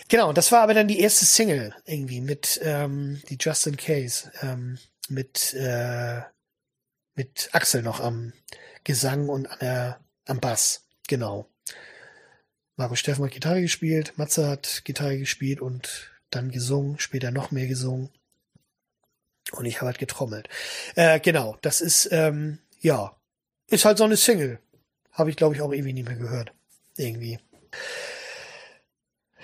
Genau, 0.07 0.33
das 0.33 0.51
war 0.51 0.61
aber 0.61 0.75
dann 0.75 0.87
die 0.87 0.99
erste 0.99 1.25
Single 1.25 1.73
irgendwie 1.85 2.21
mit 2.21 2.59
ähm, 2.63 3.21
die 3.29 3.37
Justin 3.39 3.75
Case 3.75 4.31
ähm, 4.43 4.77
mit 5.09 5.55
äh, 5.55 6.21
mit 7.15 7.49
Axel 7.53 7.81
noch 7.81 8.01
am 8.01 8.33
Gesang 8.83 9.29
und 9.29 9.47
an 9.47 9.59
der, 9.59 9.99
am 10.25 10.39
Bass. 10.39 10.85
Genau. 11.07 11.49
Marco 12.75 12.95
Steffen 12.95 13.25
hat 13.25 13.31
Gitarre 13.31 13.61
gespielt, 13.61 14.17
Matze 14.17 14.47
hat 14.47 14.81
Gitarre 14.83 15.17
gespielt 15.17 15.61
und 15.61 16.11
dann 16.29 16.51
gesungen, 16.51 16.99
später 16.99 17.31
noch 17.31 17.51
mehr 17.51 17.67
gesungen. 17.67 18.09
Und 19.51 19.65
ich 19.65 19.77
habe 19.77 19.87
halt 19.87 19.99
getrommelt. 19.99 20.49
Äh, 20.95 21.19
genau, 21.19 21.57
das 21.61 21.79
ist, 21.79 22.09
ähm, 22.11 22.59
ja, 22.85 23.15
ist 23.67 23.83
halt 23.83 23.97
so 23.97 24.03
eine 24.03 24.15
Single. 24.15 24.59
Habe 25.11 25.31
ich, 25.31 25.37
glaube 25.37 25.55
ich, 25.55 25.61
auch 25.61 25.71
irgendwie 25.71 25.93
nicht 25.93 26.07
mehr 26.07 26.17
gehört. 26.17 26.53
Irgendwie. 26.97 27.39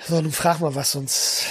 So, 0.08 0.22
nun 0.22 0.32
frag 0.32 0.60
mal 0.60 0.76
was, 0.76 0.92
sonst 0.92 1.46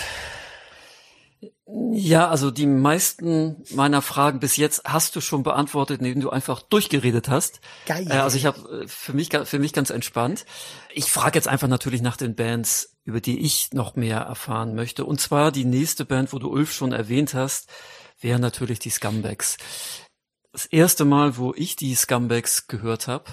ja, 1.92 2.28
also 2.28 2.50
die 2.50 2.66
meisten 2.66 3.62
meiner 3.70 4.02
Fragen 4.02 4.40
bis 4.40 4.56
jetzt 4.56 4.82
hast 4.84 5.14
du 5.14 5.20
schon 5.20 5.44
beantwortet, 5.44 6.00
indem 6.00 6.20
du 6.20 6.30
einfach 6.30 6.62
durchgeredet 6.62 7.28
hast. 7.28 7.60
Geil. 7.86 8.06
Äh, 8.10 8.14
also 8.14 8.36
ich 8.36 8.44
habe 8.44 8.82
äh, 8.82 8.88
für 8.88 9.12
mich 9.12 9.28
für 9.44 9.58
mich 9.58 9.72
ganz 9.72 9.90
entspannt. 9.90 10.46
Ich 10.92 11.04
frage 11.04 11.38
jetzt 11.38 11.46
einfach 11.46 11.68
natürlich 11.68 12.02
nach 12.02 12.16
den 12.16 12.34
Bands, 12.34 12.96
über 13.04 13.20
die 13.20 13.38
ich 13.38 13.72
noch 13.72 13.94
mehr 13.94 14.18
erfahren 14.18 14.74
möchte. 14.74 15.04
Und 15.04 15.20
zwar 15.20 15.52
die 15.52 15.64
nächste 15.64 16.04
Band, 16.04 16.32
wo 16.32 16.40
du 16.40 16.50
Ulf 16.50 16.72
schon 16.72 16.92
erwähnt 16.92 17.34
hast, 17.34 17.68
wäre 18.20 18.40
natürlich 18.40 18.80
die 18.80 18.90
Scumbags. 18.90 19.56
Das 20.52 20.66
erste 20.66 21.04
Mal, 21.04 21.36
wo 21.36 21.54
ich 21.54 21.76
die 21.76 21.94
Scumbags 21.94 22.66
gehört 22.66 23.06
habe, 23.06 23.24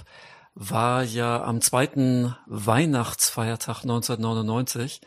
war 0.53 1.03
ja 1.03 1.43
am 1.43 1.61
zweiten 1.61 2.35
Weihnachtsfeiertag 2.45 3.81
1999 3.81 5.01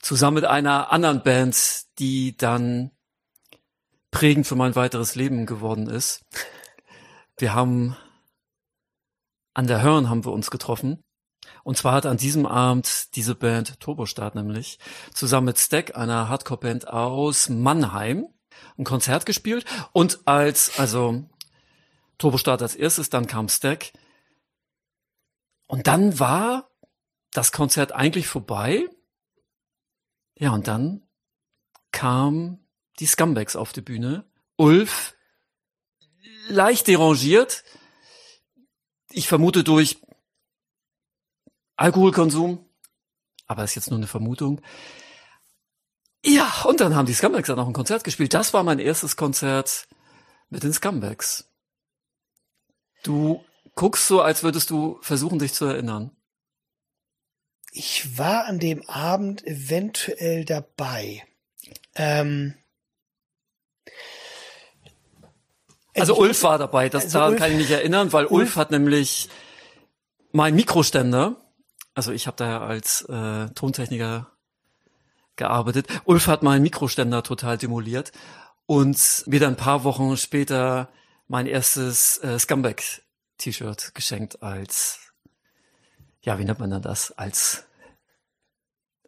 zusammen 0.00 0.36
mit 0.36 0.44
einer 0.44 0.92
anderen 0.92 1.22
Band, 1.22 1.84
die 1.98 2.36
dann 2.36 2.90
prägend 4.10 4.46
für 4.46 4.56
mein 4.56 4.74
weiteres 4.74 5.14
Leben 5.14 5.46
geworden 5.46 5.88
ist. 5.88 6.24
Wir 7.38 7.54
haben 7.54 7.96
an 9.54 9.68
der 9.68 9.82
Hörn 9.82 10.08
haben 10.08 10.24
wir 10.24 10.32
uns 10.32 10.50
getroffen. 10.50 11.02
Und 11.62 11.76
zwar 11.76 11.92
hat 11.92 12.06
an 12.06 12.16
diesem 12.16 12.46
Abend 12.46 13.14
diese 13.14 13.36
Band 13.36 13.78
Turbostart 13.78 14.34
nämlich 14.34 14.78
zusammen 15.12 15.46
mit 15.46 15.58
Stack, 15.58 15.96
einer 15.96 16.28
Hardcore-Band 16.28 16.88
aus 16.88 17.48
Mannheim, 17.48 18.26
ein 18.76 18.84
Konzert 18.84 19.24
gespielt. 19.24 19.64
Und 19.92 20.26
als, 20.26 20.78
also 20.78 21.28
Turbostart 22.18 22.62
als 22.62 22.74
erstes, 22.74 23.10
dann 23.10 23.26
kam 23.26 23.48
Stack. 23.48 23.92
Und 25.66 25.86
dann 25.86 26.18
war 26.18 26.70
das 27.32 27.52
Konzert 27.52 27.92
eigentlich 27.92 28.26
vorbei. 28.26 28.88
Ja, 30.36 30.52
und 30.52 30.68
dann 30.68 31.06
kam 31.92 32.58
die 32.98 33.06
Scumbags 33.06 33.56
auf 33.56 33.72
die 33.72 33.80
Bühne. 33.80 34.24
Ulf 34.56 35.14
leicht 36.48 36.86
derangiert. 36.86 37.64
Ich 39.10 39.28
vermute 39.28 39.64
durch 39.64 40.00
Alkoholkonsum, 41.76 42.64
aber 43.46 43.64
ist 43.64 43.74
jetzt 43.74 43.90
nur 43.90 43.98
eine 43.98 44.06
Vermutung. 44.06 44.60
Ja, 46.24 46.62
und 46.64 46.80
dann 46.80 46.94
haben 46.94 47.06
die 47.06 47.14
Scumbags 47.14 47.48
dann 47.48 47.58
auch 47.58 47.66
ein 47.66 47.72
Konzert 47.74 48.04
gespielt. 48.04 48.32
Das 48.32 48.54
war 48.54 48.62
mein 48.62 48.78
erstes 48.78 49.16
Konzert 49.16 49.86
mit 50.48 50.62
den 50.62 50.72
Scumbags. 50.72 51.50
Du 53.04 53.44
guckst 53.76 54.08
so, 54.08 54.20
als 54.20 54.42
würdest 54.42 54.70
du 54.70 54.98
versuchen, 55.02 55.38
dich 55.38 55.52
zu 55.52 55.66
erinnern. 55.66 56.10
Ich 57.70 58.18
war 58.18 58.46
an 58.46 58.58
dem 58.58 58.88
Abend 58.88 59.46
eventuell 59.46 60.44
dabei. 60.44 61.22
Ähm, 61.94 62.54
also 65.94 66.16
Ulf 66.16 66.42
war 66.42 66.58
dabei, 66.58 66.88
das 66.88 67.04
also 67.04 67.18
daran 67.18 67.32
Ulf, 67.32 67.40
kann 67.40 67.52
ich 67.52 67.58
mich 67.58 67.70
erinnern, 67.70 68.12
weil 68.12 68.24
Ulf, 68.24 68.32
Ulf 68.32 68.56
hat 68.56 68.70
nämlich 68.70 69.28
mein 70.32 70.54
Mikroständer, 70.54 71.36
also 71.94 72.12
ich 72.12 72.26
habe 72.26 72.36
da 72.36 72.66
als 72.66 73.02
äh, 73.02 73.48
Tontechniker 73.50 74.30
gearbeitet. 75.36 75.86
Ulf 76.04 76.26
hat 76.26 76.42
meinen 76.42 76.62
Mikroständer 76.62 77.22
total 77.22 77.58
demoliert 77.58 78.12
und 78.66 79.24
mir 79.26 79.40
dann 79.40 79.54
ein 79.54 79.56
paar 79.56 79.84
Wochen 79.84 80.16
später 80.16 80.88
mein 81.26 81.46
erstes 81.46 82.18
äh, 82.18 82.38
Scumbag-T-Shirt 82.38 83.94
geschenkt 83.94 84.42
als, 84.42 85.12
ja, 86.22 86.38
wie 86.38 86.44
nennt 86.44 86.58
man 86.58 86.70
denn 86.70 86.82
das? 86.82 87.12
Als, 87.12 87.64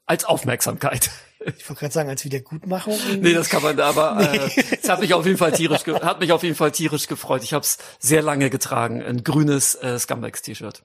als 0.07 0.25
Aufmerksamkeit. 0.25 1.11
Ich 1.57 1.69
wollte 1.69 1.81
gerade 1.81 1.95
sagen, 1.95 2.09
als 2.09 2.25
Wiedergutmachung. 2.25 2.99
Nee, 3.21 3.33
das 3.33 3.49
kann 3.49 3.63
man 3.63 3.77
da, 3.77 3.91
aber 3.91 4.21
äh, 4.35 4.51
es 4.83 4.89
hat 4.89 5.01
mich 5.01 5.15
auf 5.15 5.27
jeden 5.27 5.39
Fall 5.39 5.53
tierisch, 5.53 5.87
hat 5.87 6.19
mich 6.19 6.33
auf 6.33 6.43
jeden 6.43 6.57
Fall 6.57 6.73
tierisch 6.73 7.07
gefreut. 7.07 7.45
Ich 7.45 7.53
habe 7.53 7.63
es 7.63 7.79
sehr 7.99 8.23
lange 8.23 8.51
getragen, 8.51 9.03
ein 9.03 9.23
grünes 9.23 9.75
äh, 9.77 9.99
Scumbags-T-Shirt. 9.99 10.83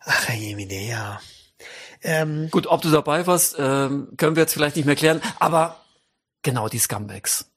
Ach, 0.00 0.30
Jemine, 0.30 0.88
ja. 0.88 1.20
Ähm, 2.02 2.48
Gut, 2.50 2.66
ob 2.66 2.80
du 2.80 2.90
dabei 2.90 3.26
warst, 3.26 3.56
ähm, 3.58 4.12
können 4.16 4.36
wir 4.36 4.42
jetzt 4.42 4.54
vielleicht 4.54 4.76
nicht 4.76 4.86
mehr 4.86 4.96
klären, 4.96 5.20
aber 5.38 5.84
genau 6.42 6.68
die 6.68 6.78
Scumbags. 6.78 7.50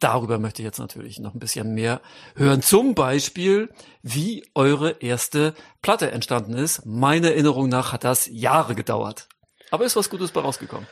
Darüber 0.00 0.38
möchte 0.38 0.60
ich 0.62 0.66
jetzt 0.66 0.78
natürlich 0.78 1.18
noch 1.18 1.34
ein 1.34 1.38
bisschen 1.38 1.72
mehr 1.74 2.00
hören. 2.34 2.60
Zum 2.60 2.94
Beispiel, 2.94 3.70
wie 4.02 4.44
eure 4.54 4.90
erste 5.00 5.54
Platte 5.80 6.10
entstanden 6.10 6.54
ist. 6.54 6.84
Meiner 6.84 7.28
Erinnerung 7.28 7.68
nach 7.68 7.92
hat 7.92 8.04
das 8.04 8.28
Jahre 8.30 8.74
gedauert. 8.74 9.28
Aber 9.70 9.84
ist 9.84 9.96
was 9.96 10.10
Gutes 10.10 10.32
bei 10.32 10.40
rausgekommen. 10.40 10.86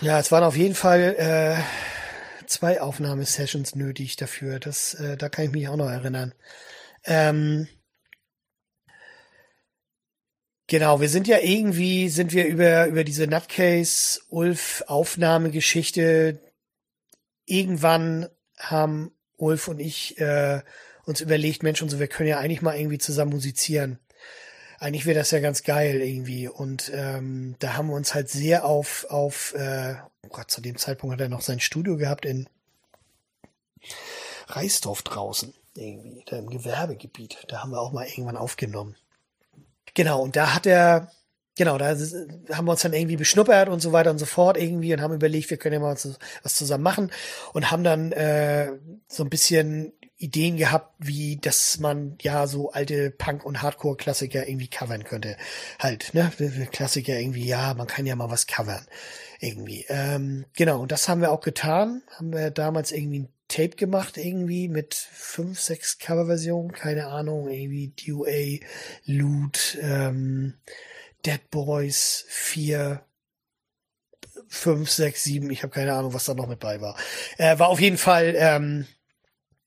Ja, 0.00 0.18
es 0.18 0.32
waren 0.32 0.44
auf 0.44 0.56
jeden 0.56 0.74
Fall 0.74 1.14
äh, 1.16 2.46
zwei 2.46 2.80
Aufnahmesessions 2.80 3.74
nötig 3.76 4.16
dafür. 4.16 4.58
Das, 4.58 4.94
äh, 4.94 5.16
da 5.16 5.28
kann 5.28 5.46
ich 5.46 5.52
mich 5.52 5.68
auch 5.68 5.76
noch 5.76 5.88
erinnern. 5.88 6.34
Ähm, 7.04 7.68
Genau, 10.68 11.00
wir 11.00 11.08
sind 11.08 11.28
ja 11.28 11.38
irgendwie, 11.38 12.08
sind 12.08 12.32
wir 12.32 12.44
über, 12.46 12.86
über 12.86 13.04
diese 13.04 13.28
Nutcase 13.28 14.20
Ulf 14.30 14.82
Aufnahmegeschichte 14.88 16.40
irgendwann 17.46 18.28
haben 18.58 19.12
Ulf 19.36 19.68
und 19.68 19.80
ich 19.80 20.18
äh, 20.18 20.62
uns 21.04 21.20
überlegt, 21.20 21.62
Mensch 21.62 21.82
und 21.82 21.88
so, 21.88 21.98
wir 21.98 22.08
können 22.08 22.28
ja 22.28 22.38
eigentlich 22.38 22.62
mal 22.62 22.76
irgendwie 22.76 22.98
zusammen 22.98 23.32
musizieren. 23.32 23.98
Eigentlich 24.78 25.06
wäre 25.06 25.18
das 25.18 25.30
ja 25.30 25.40
ganz 25.40 25.62
geil 25.62 26.02
irgendwie. 26.02 26.48
Und 26.48 26.90
ähm, 26.94 27.56
da 27.60 27.76
haben 27.76 27.88
wir 27.88 27.94
uns 27.94 28.14
halt 28.14 28.28
sehr 28.28 28.64
auf, 28.64 29.06
auf 29.08 29.54
äh, 29.54 29.94
oh 30.22 30.28
Gott, 30.28 30.50
zu 30.50 30.60
dem 30.60 30.76
Zeitpunkt 30.76 31.14
hat 31.14 31.20
er 31.20 31.28
noch 31.28 31.40
sein 31.40 31.60
Studio 31.60 31.96
gehabt 31.96 32.26
in 32.26 32.48
Reisdorf 34.48 35.02
draußen, 35.02 35.54
irgendwie, 35.74 36.24
da 36.26 36.38
im 36.38 36.50
Gewerbegebiet. 36.50 37.38
Da 37.48 37.62
haben 37.62 37.70
wir 37.70 37.80
auch 37.80 37.92
mal 37.92 38.06
irgendwann 38.06 38.36
aufgenommen. 38.36 38.96
Genau, 39.94 40.22
und 40.22 40.36
da 40.36 40.54
hat 40.54 40.66
er, 40.66 41.10
genau, 41.56 41.78
da 41.78 41.88
haben 41.88 42.66
wir 42.66 42.72
uns 42.72 42.82
dann 42.82 42.92
irgendwie 42.92 43.16
beschnuppert 43.16 43.68
und 43.68 43.80
so 43.80 43.92
weiter 43.92 44.10
und 44.10 44.18
so 44.18 44.26
fort 44.26 44.56
irgendwie 44.56 44.92
und 44.92 45.00
haben 45.00 45.14
überlegt, 45.14 45.50
wir 45.50 45.56
können 45.56 45.74
ja 45.74 45.80
mal 45.80 45.96
was 46.42 46.54
zusammen 46.54 46.84
machen 46.84 47.10
und 47.52 47.70
haben 47.70 47.82
dann 47.82 48.12
äh, 48.12 48.72
so 49.08 49.24
ein 49.24 49.30
bisschen 49.30 49.92
Ideen 50.18 50.56
gehabt, 50.56 50.94
wie 50.98 51.36
dass 51.36 51.78
man 51.78 52.16
ja 52.22 52.46
so 52.46 52.70
alte 52.70 53.10
Punk- 53.10 53.44
und 53.44 53.60
Hardcore-Klassiker 53.60 54.48
irgendwie 54.48 54.68
covern 54.68 55.04
könnte. 55.04 55.36
Halt, 55.78 56.14
ne? 56.14 56.32
Klassiker 56.70 57.18
irgendwie, 57.18 57.46
ja, 57.46 57.74
man 57.74 57.86
kann 57.86 58.06
ja 58.06 58.16
mal 58.16 58.30
was 58.30 58.46
covern. 58.46 58.86
Irgendwie. 59.40 59.84
Ähm, 59.88 60.46
genau, 60.54 60.80
und 60.80 60.92
das 60.92 61.08
haben 61.08 61.20
wir 61.20 61.32
auch 61.32 61.42
getan. 61.42 62.02
Haben 62.16 62.32
wir 62.32 62.50
damals 62.50 62.92
irgendwie 62.92 63.20
ein 63.20 63.28
Tape 63.48 63.76
gemacht 63.76 64.16
irgendwie 64.16 64.68
mit 64.68 64.94
fünf, 64.94 65.60
sechs 65.60 65.98
Coverversionen, 65.98 66.72
keine 66.72 67.06
Ahnung, 67.08 67.48
irgendwie 67.48 67.92
DUA, 67.94 68.66
Loot, 69.04 69.78
ähm, 69.82 70.54
Dead 71.24 71.40
Boys, 71.50 72.24
vier, 72.28 73.04
fünf, 74.48 74.90
sechs, 74.90 75.24
sieben, 75.24 75.50
ich 75.50 75.62
habe 75.62 75.72
keine 75.72 75.94
Ahnung, 75.94 76.14
was 76.14 76.24
da 76.24 76.34
noch 76.34 76.46
mit 76.46 76.60
bei 76.60 76.80
war. 76.80 76.96
Äh, 77.38 77.58
war 77.58 77.68
auf 77.68 77.80
jeden 77.80 77.98
Fall 77.98 78.34
ähm, 78.36 78.86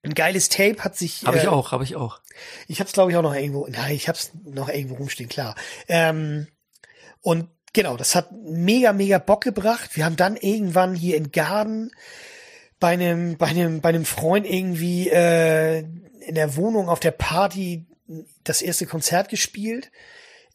ein 0.04 0.14
geiles 0.14 0.50
Tape, 0.50 0.84
hat 0.84 0.98
sich. 0.98 1.24
Habe 1.26 1.38
ich 1.38 1.46
äh, 1.46 1.48
auch, 1.48 1.72
habe 1.72 1.84
ich 1.84 1.96
auch. 1.96 2.22
Ich 2.68 2.80
hab's 2.80 2.94
glaube 2.94 3.12
ich 3.12 3.18
auch 3.18 3.22
noch 3.22 3.36
irgendwo. 3.36 3.68
Nein, 3.68 3.96
ich 3.96 4.08
hab's 4.08 4.32
noch 4.46 4.70
irgendwo 4.70 4.96
rumstehen, 4.96 5.30
klar. 5.30 5.56
Ähm, 5.88 6.48
und 7.22 7.50
genau, 7.74 7.98
das 7.98 8.16
hat 8.16 8.32
mega, 8.32 8.94
mega 8.94 9.18
Bock 9.18 9.42
gebracht. 9.42 9.96
Wir 9.96 10.06
haben 10.06 10.16
dann 10.16 10.38
irgendwann 10.38 10.96
hier 10.96 11.18
in 11.18 11.32
Garden 11.32 11.92
bei 12.80 12.90
einem, 12.90 13.38
bei 13.38 13.48
einem, 13.48 13.82
bei 13.82 13.90
einem 13.90 14.06
Freund 14.06 14.46
irgendwie 14.46 15.10
äh, 15.10 15.80
in 15.80 16.36
der 16.36 16.56
Wohnung 16.56 16.88
auf 16.88 17.00
der 17.00 17.12
Party 17.12 17.86
das 18.44 18.62
erste 18.62 18.86
Konzert 18.86 19.30
gespielt. 19.30 19.92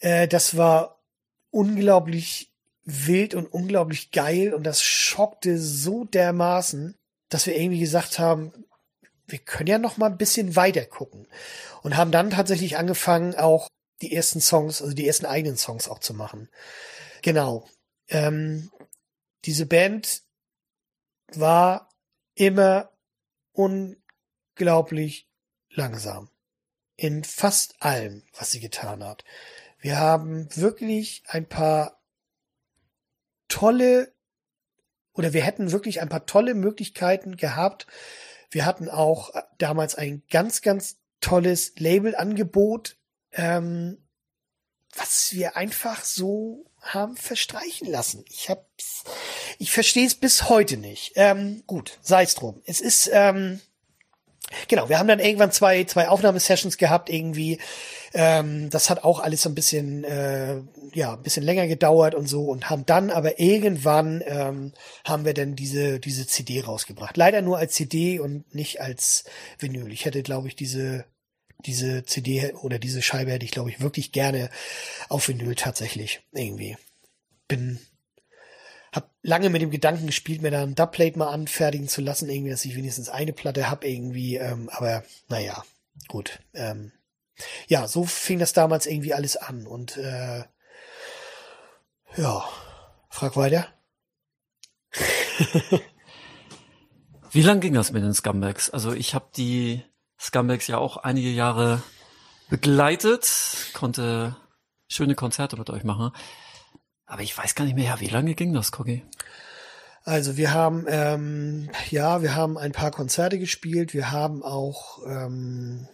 Äh, 0.04 0.28
das 0.28 0.56
war 0.56 1.02
unglaublich 1.50 2.52
wild 2.84 3.34
und 3.34 3.46
unglaublich 3.46 4.10
geil 4.10 4.52
und 4.52 4.64
das 4.64 4.82
schockte 4.82 5.58
so 5.58 6.04
dermaßen, 6.04 6.94
dass 7.30 7.46
wir 7.46 7.56
irgendwie 7.56 7.80
gesagt 7.80 8.18
haben, 8.18 8.52
wir 9.26 9.38
können 9.38 9.68
ja 9.68 9.78
noch 9.78 9.96
mal 9.96 10.10
ein 10.10 10.18
bisschen 10.18 10.56
weiter 10.56 10.84
gucken 10.84 11.26
und 11.82 11.96
haben 11.96 12.10
dann 12.10 12.28
tatsächlich 12.28 12.76
angefangen 12.76 13.34
auch 13.34 13.68
die 14.02 14.14
ersten 14.14 14.42
Songs, 14.42 14.82
also 14.82 14.92
die 14.92 15.06
ersten 15.06 15.24
eigenen 15.24 15.56
Songs 15.56 15.88
auch 15.88 16.00
zu 16.00 16.12
machen. 16.12 16.50
Genau. 17.22 17.66
Ähm, 18.08 18.70
diese 19.46 19.64
Band 19.64 20.22
war 21.32 21.88
immer 22.34 22.90
unglaublich 23.52 25.26
langsam. 25.70 26.28
In 26.96 27.24
fast 27.24 27.80
allem, 27.80 28.22
was 28.34 28.50
sie 28.50 28.60
getan 28.60 29.02
hat. 29.02 29.24
Wir 29.84 29.98
haben 29.98 30.48
wirklich 30.56 31.24
ein 31.26 31.46
paar 31.46 32.00
tolle 33.48 34.14
oder 35.12 35.34
wir 35.34 35.42
hätten 35.42 35.72
wirklich 35.72 36.00
ein 36.00 36.08
paar 36.08 36.24
tolle 36.24 36.54
Möglichkeiten 36.54 37.36
gehabt. 37.36 37.86
Wir 38.48 38.64
hatten 38.64 38.88
auch 38.88 39.34
damals 39.58 39.94
ein 39.94 40.22
ganz, 40.30 40.62
ganz 40.62 40.96
tolles 41.20 41.74
Labelangebot, 41.76 42.96
ähm, 43.32 43.98
was 44.96 45.34
wir 45.34 45.54
einfach 45.54 46.02
so 46.02 46.64
haben 46.80 47.18
verstreichen 47.18 47.86
lassen. 47.86 48.24
Ich 48.30 48.48
hab's, 48.48 49.04
ich 49.58 49.70
verstehe 49.70 50.06
es 50.06 50.14
bis 50.14 50.48
heute 50.48 50.78
nicht. 50.78 51.12
Ähm, 51.16 51.62
gut, 51.66 51.98
sei 52.00 52.22
es 52.22 52.34
drum. 52.34 52.62
Es 52.64 52.80
ist, 52.80 53.10
ähm, 53.12 53.60
genau, 54.68 54.88
wir 54.88 54.98
haben 54.98 55.08
dann 55.08 55.18
irgendwann 55.18 55.52
zwei, 55.52 55.84
zwei 55.84 56.08
Aufnahmesessions 56.08 56.78
gehabt 56.78 57.10
irgendwie. 57.10 57.58
Ähm, 58.12 58.70
das 58.70 58.90
hat 58.90 59.04
auch 59.04 59.20
alles 59.20 59.42
so 59.42 59.48
ein 59.48 59.54
bisschen, 59.54 60.04
äh, 60.04 60.60
ja, 60.92 61.14
ein 61.14 61.22
bisschen 61.22 61.42
länger 61.42 61.66
gedauert 61.66 62.14
und 62.14 62.28
so 62.28 62.44
und 62.44 62.70
haben 62.70 62.86
dann 62.86 63.10
aber 63.10 63.40
irgendwann 63.40 64.22
ähm, 64.26 64.72
haben 65.04 65.24
wir 65.24 65.34
dann 65.34 65.56
diese, 65.56 65.98
diese 66.00 66.26
CD 66.26 66.60
rausgebracht. 66.60 67.16
Leider 67.16 67.42
nur 67.42 67.58
als 67.58 67.74
CD 67.74 68.20
und 68.20 68.54
nicht 68.54 68.80
als 68.80 69.24
Vinyl. 69.58 69.92
Ich 69.92 70.04
hätte, 70.04 70.22
glaube 70.22 70.48
ich, 70.48 70.56
diese 70.56 71.04
diese 71.66 72.04
CD 72.04 72.52
oder 72.62 72.78
diese 72.78 73.02
Scheibe 73.02 73.32
hätte 73.32 73.44
ich, 73.44 73.50
glaube 73.50 73.70
ich, 73.70 73.80
wirklich 73.80 74.12
gerne 74.12 74.50
auf 75.08 75.28
Vinyl 75.28 75.54
tatsächlich 75.54 76.20
irgendwie. 76.32 76.76
Bin, 77.48 77.78
hab 78.94 79.10
lange 79.22 79.50
mit 79.50 79.60
dem 79.60 79.70
Gedanken 79.70 80.06
gespielt, 80.06 80.40
mir 80.40 80.52
da 80.52 80.62
ein 80.62 80.76
Dubplate 80.76 81.18
mal 81.18 81.28
anfertigen 81.28 81.88
zu 81.88 82.00
lassen, 82.00 82.30
irgendwie, 82.30 82.50
dass 82.50 82.64
ich 82.64 82.76
wenigstens 82.76 83.08
eine 83.08 83.32
Platte 83.32 83.68
hab 83.68 83.84
irgendwie, 83.84 84.36
ähm, 84.36 84.68
aber 84.72 85.02
naja, 85.28 85.64
gut. 86.06 86.38
Ähm, 86.54 86.92
ja, 87.66 87.88
so 87.88 88.04
fing 88.04 88.38
das 88.38 88.52
damals 88.52 88.86
irgendwie 88.86 89.12
alles 89.12 89.36
an 89.36 89.66
und 89.66 89.96
äh, 89.96 90.44
ja, 92.16 92.44
frag 93.08 93.36
weiter. 93.36 93.66
Wie 97.32 97.42
lang 97.42 97.58
ging 97.58 97.74
das 97.74 97.90
mit 97.90 98.04
den 98.04 98.14
Scumbags? 98.14 98.70
Also 98.70 98.92
ich 98.92 99.12
habe 99.16 99.26
die 99.36 99.82
Scumbags 100.20 100.68
ja 100.68 100.78
auch 100.78 100.98
einige 100.98 101.30
Jahre 101.30 101.82
begleitet, 102.48 103.72
konnte 103.72 104.36
schöne 104.86 105.16
Konzerte 105.16 105.56
mit 105.56 105.68
euch 105.70 105.82
machen. 105.82 106.12
Aber 107.06 107.22
ich 107.22 107.36
weiß 107.36 107.54
gar 107.54 107.64
nicht 107.64 107.74
mehr, 107.74 107.84
ja, 107.84 108.00
wie 108.00 108.08
lange 108.08 108.34
ging 108.34 108.52
das, 108.52 108.72
Coggy? 108.72 109.04
Also 110.04 110.36
wir 110.36 110.52
haben, 110.52 110.86
ähm, 110.88 111.70
ja, 111.90 112.22
wir 112.22 112.34
haben 112.34 112.58
ein 112.58 112.72
paar 112.72 112.90
Konzerte 112.90 113.38
gespielt. 113.38 113.94
Wir 113.94 114.10
haben 114.10 114.42
auch 114.42 114.98
ähm, 115.06 115.88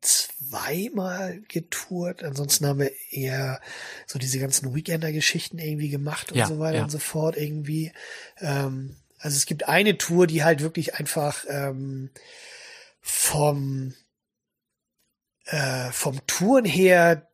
zweimal 0.00 1.42
getourt. 1.48 2.22
Ansonsten 2.22 2.66
haben 2.66 2.78
wir 2.78 2.92
eher 3.10 3.60
so 4.06 4.18
diese 4.18 4.38
ganzen 4.38 4.74
Weekender-Geschichten 4.74 5.58
irgendwie 5.58 5.90
gemacht 5.90 6.32
und 6.32 6.38
Ja, 6.38 6.46
so 6.46 6.58
weiter 6.58 6.78
ja. 6.78 6.84
und 6.84 6.90
so 6.90 6.98
fort 6.98 7.36
irgendwie. 7.36 7.92
Ähm, 8.38 8.96
also 9.18 9.36
es 9.36 9.46
gibt 9.46 9.68
eine 9.68 9.98
Tour, 9.98 10.26
die 10.26 10.44
halt 10.44 10.60
wirklich 10.60 10.94
einfach 10.94 11.44
ähm, 11.48 12.10
vom 13.00 13.94
äh, 15.46 15.90
vom 15.90 16.26
Touren 16.26 16.64
her 16.64 17.28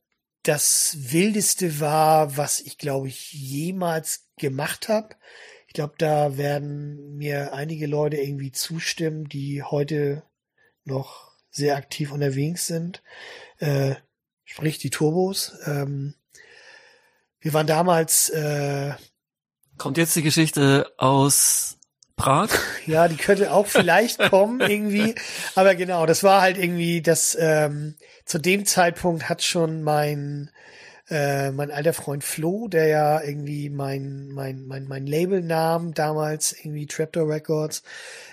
das 0.50 0.96
wildeste 0.98 1.78
war, 1.78 2.36
was 2.36 2.58
ich 2.58 2.76
glaube 2.76 3.06
ich 3.06 3.32
jemals 3.32 4.26
gemacht 4.36 4.88
habe. 4.88 5.14
Ich 5.68 5.74
glaube, 5.74 5.94
da 5.96 6.36
werden 6.36 7.16
mir 7.16 7.52
einige 7.52 7.86
Leute 7.86 8.16
irgendwie 8.16 8.50
zustimmen, 8.50 9.28
die 9.28 9.62
heute 9.62 10.24
noch 10.84 11.30
sehr 11.52 11.76
aktiv 11.76 12.10
unterwegs 12.10 12.66
sind. 12.66 13.00
Äh, 13.58 13.94
sprich 14.44 14.78
die 14.78 14.90
Turbos. 14.90 15.52
Ähm, 15.66 16.14
wir 17.38 17.52
waren 17.52 17.68
damals, 17.68 18.30
äh, 18.30 18.94
Kommt 19.78 19.98
jetzt 19.98 20.16
die 20.16 20.22
Geschichte 20.22 20.92
aus 20.96 21.78
Prag? 22.16 22.50
ja, 22.86 23.06
die 23.06 23.16
könnte 23.16 23.52
auch 23.52 23.68
vielleicht 23.68 24.18
kommen 24.30 24.60
irgendwie. 24.60 25.14
Aber 25.54 25.76
genau, 25.76 26.06
das 26.06 26.24
war 26.24 26.40
halt 26.40 26.58
irgendwie, 26.58 27.02
das 27.02 27.38
ähm, 27.40 27.94
zu 28.30 28.38
dem 28.38 28.64
Zeitpunkt 28.64 29.28
hat 29.28 29.42
schon 29.42 29.82
mein 29.82 30.52
äh, 31.08 31.50
mein 31.50 31.72
alter 31.72 31.92
Freund 31.92 32.22
Flo, 32.22 32.68
der 32.68 32.86
ja 32.86 33.20
irgendwie 33.20 33.70
mein 33.70 34.28
mein 34.28 34.66
mein 34.66 34.86
mein 34.86 35.04
Label 35.04 35.42
nahm 35.42 35.94
damals 35.94 36.52
irgendwie 36.52 36.86
Trapdoor 36.86 37.28
Records, 37.28 37.82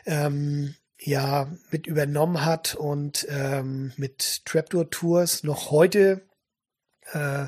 ähm, 0.06 0.76
ja 1.00 1.52
mit 1.72 1.88
übernommen 1.88 2.46
hat 2.46 2.76
und 2.76 3.26
ähm, 3.32 3.92
mit 3.98 4.46
Trapdoor 4.46 4.88
Tours 4.92 5.44
noch 5.44 5.72
heute 5.72 6.22
äh, 7.14 7.48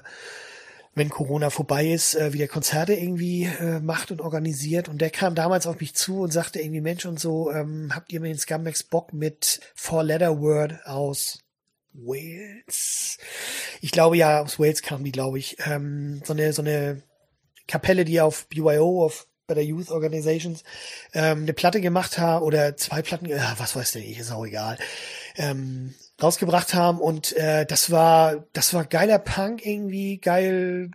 wenn 0.95 1.09
Corona 1.09 1.51
vorbei 1.51 1.89
ist, 1.89 2.15
äh, 2.15 2.33
wieder 2.33 2.47
Konzerte 2.47 2.93
irgendwie 2.93 3.43
äh, 3.43 3.79
macht 3.79 4.09
und 4.11 4.21
organisiert. 4.21 4.89
Und 4.89 4.99
der 5.01 5.11
kam 5.11 5.35
damals 5.35 5.67
auf 5.67 5.79
mich 5.79 5.93
zu 5.93 6.21
und 6.21 6.33
sagte 6.33 6.59
irgendwie, 6.59 6.81
Mensch 6.81 7.05
und 7.05 7.19
so, 7.19 7.51
ähm, 7.51 7.91
habt 7.95 8.11
ihr 8.11 8.19
mir 8.19 8.27
den 8.27 8.39
Scumbags 8.39 8.83
Bock 8.83 9.13
mit 9.13 9.61
Four 9.75 10.03
Letter 10.03 10.41
Word 10.41 10.85
aus 10.85 11.39
Wales? 11.93 13.17
Ich 13.81 13.91
glaube 13.91 14.17
ja, 14.17 14.41
aus 14.41 14.59
Wales 14.59 14.81
kam 14.81 15.03
die, 15.03 15.11
glaube 15.11 15.39
ich. 15.39 15.57
Ähm, 15.65 16.21
so 16.25 16.33
eine, 16.33 16.53
so 16.53 16.61
eine 16.61 17.01
Kapelle, 17.67 18.05
die 18.05 18.21
auf 18.21 18.47
BYO, 18.47 19.05
auf 19.05 19.27
Better 19.49 19.61
Youth 19.61 19.89
Organizations, 19.89 20.63
ähm, 21.13 21.41
eine 21.41 21.53
Platte 21.53 21.81
gemacht 21.81 22.17
hat 22.17 22.41
oder 22.41 22.77
zwei 22.77 23.01
Platten, 23.01 23.25
ja, 23.25 23.55
was 23.57 23.75
weiß 23.75 23.93
der 23.93 24.03
ich, 24.03 24.19
ist 24.19 24.31
auch 24.31 24.45
egal, 24.45 24.77
ähm, 25.35 25.93
rausgebracht 26.21 26.73
haben 26.73 26.99
und 26.99 27.35
äh, 27.35 27.65
das 27.65 27.91
war, 27.91 28.45
das 28.53 28.73
war 28.73 28.85
geiler 28.85 29.19
Punk 29.19 29.65
irgendwie, 29.65 30.19
geil, 30.19 30.91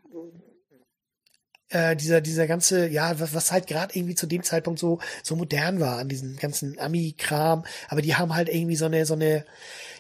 äh, 1.75 1.97
dieser, 1.97 2.21
dieser 2.21 2.47
ganze, 2.47 2.89
ja, 2.89 3.19
was, 3.21 3.35
was 3.35 3.53
halt 3.53 3.67
gerade 3.67 3.97
irgendwie 3.99 4.15
zu 4.15 4.27
dem 4.27 4.43
Zeitpunkt 4.43 4.79
so, 4.79 5.01
so 5.23 5.37
modern 5.37 5.81
war 5.81 5.99
an 5.99 6.09
diesem 6.09 6.37
ganzen 6.37 6.79
Ami-Kram, 6.79 7.65
aber 7.89 8.03
die 8.03 8.15
haben 8.15 8.35
halt 8.35 8.49
irgendwie 8.49 8.77
so 8.77 8.87
eine, 8.87 9.07
so 9.07 9.15
eine, 9.15 9.45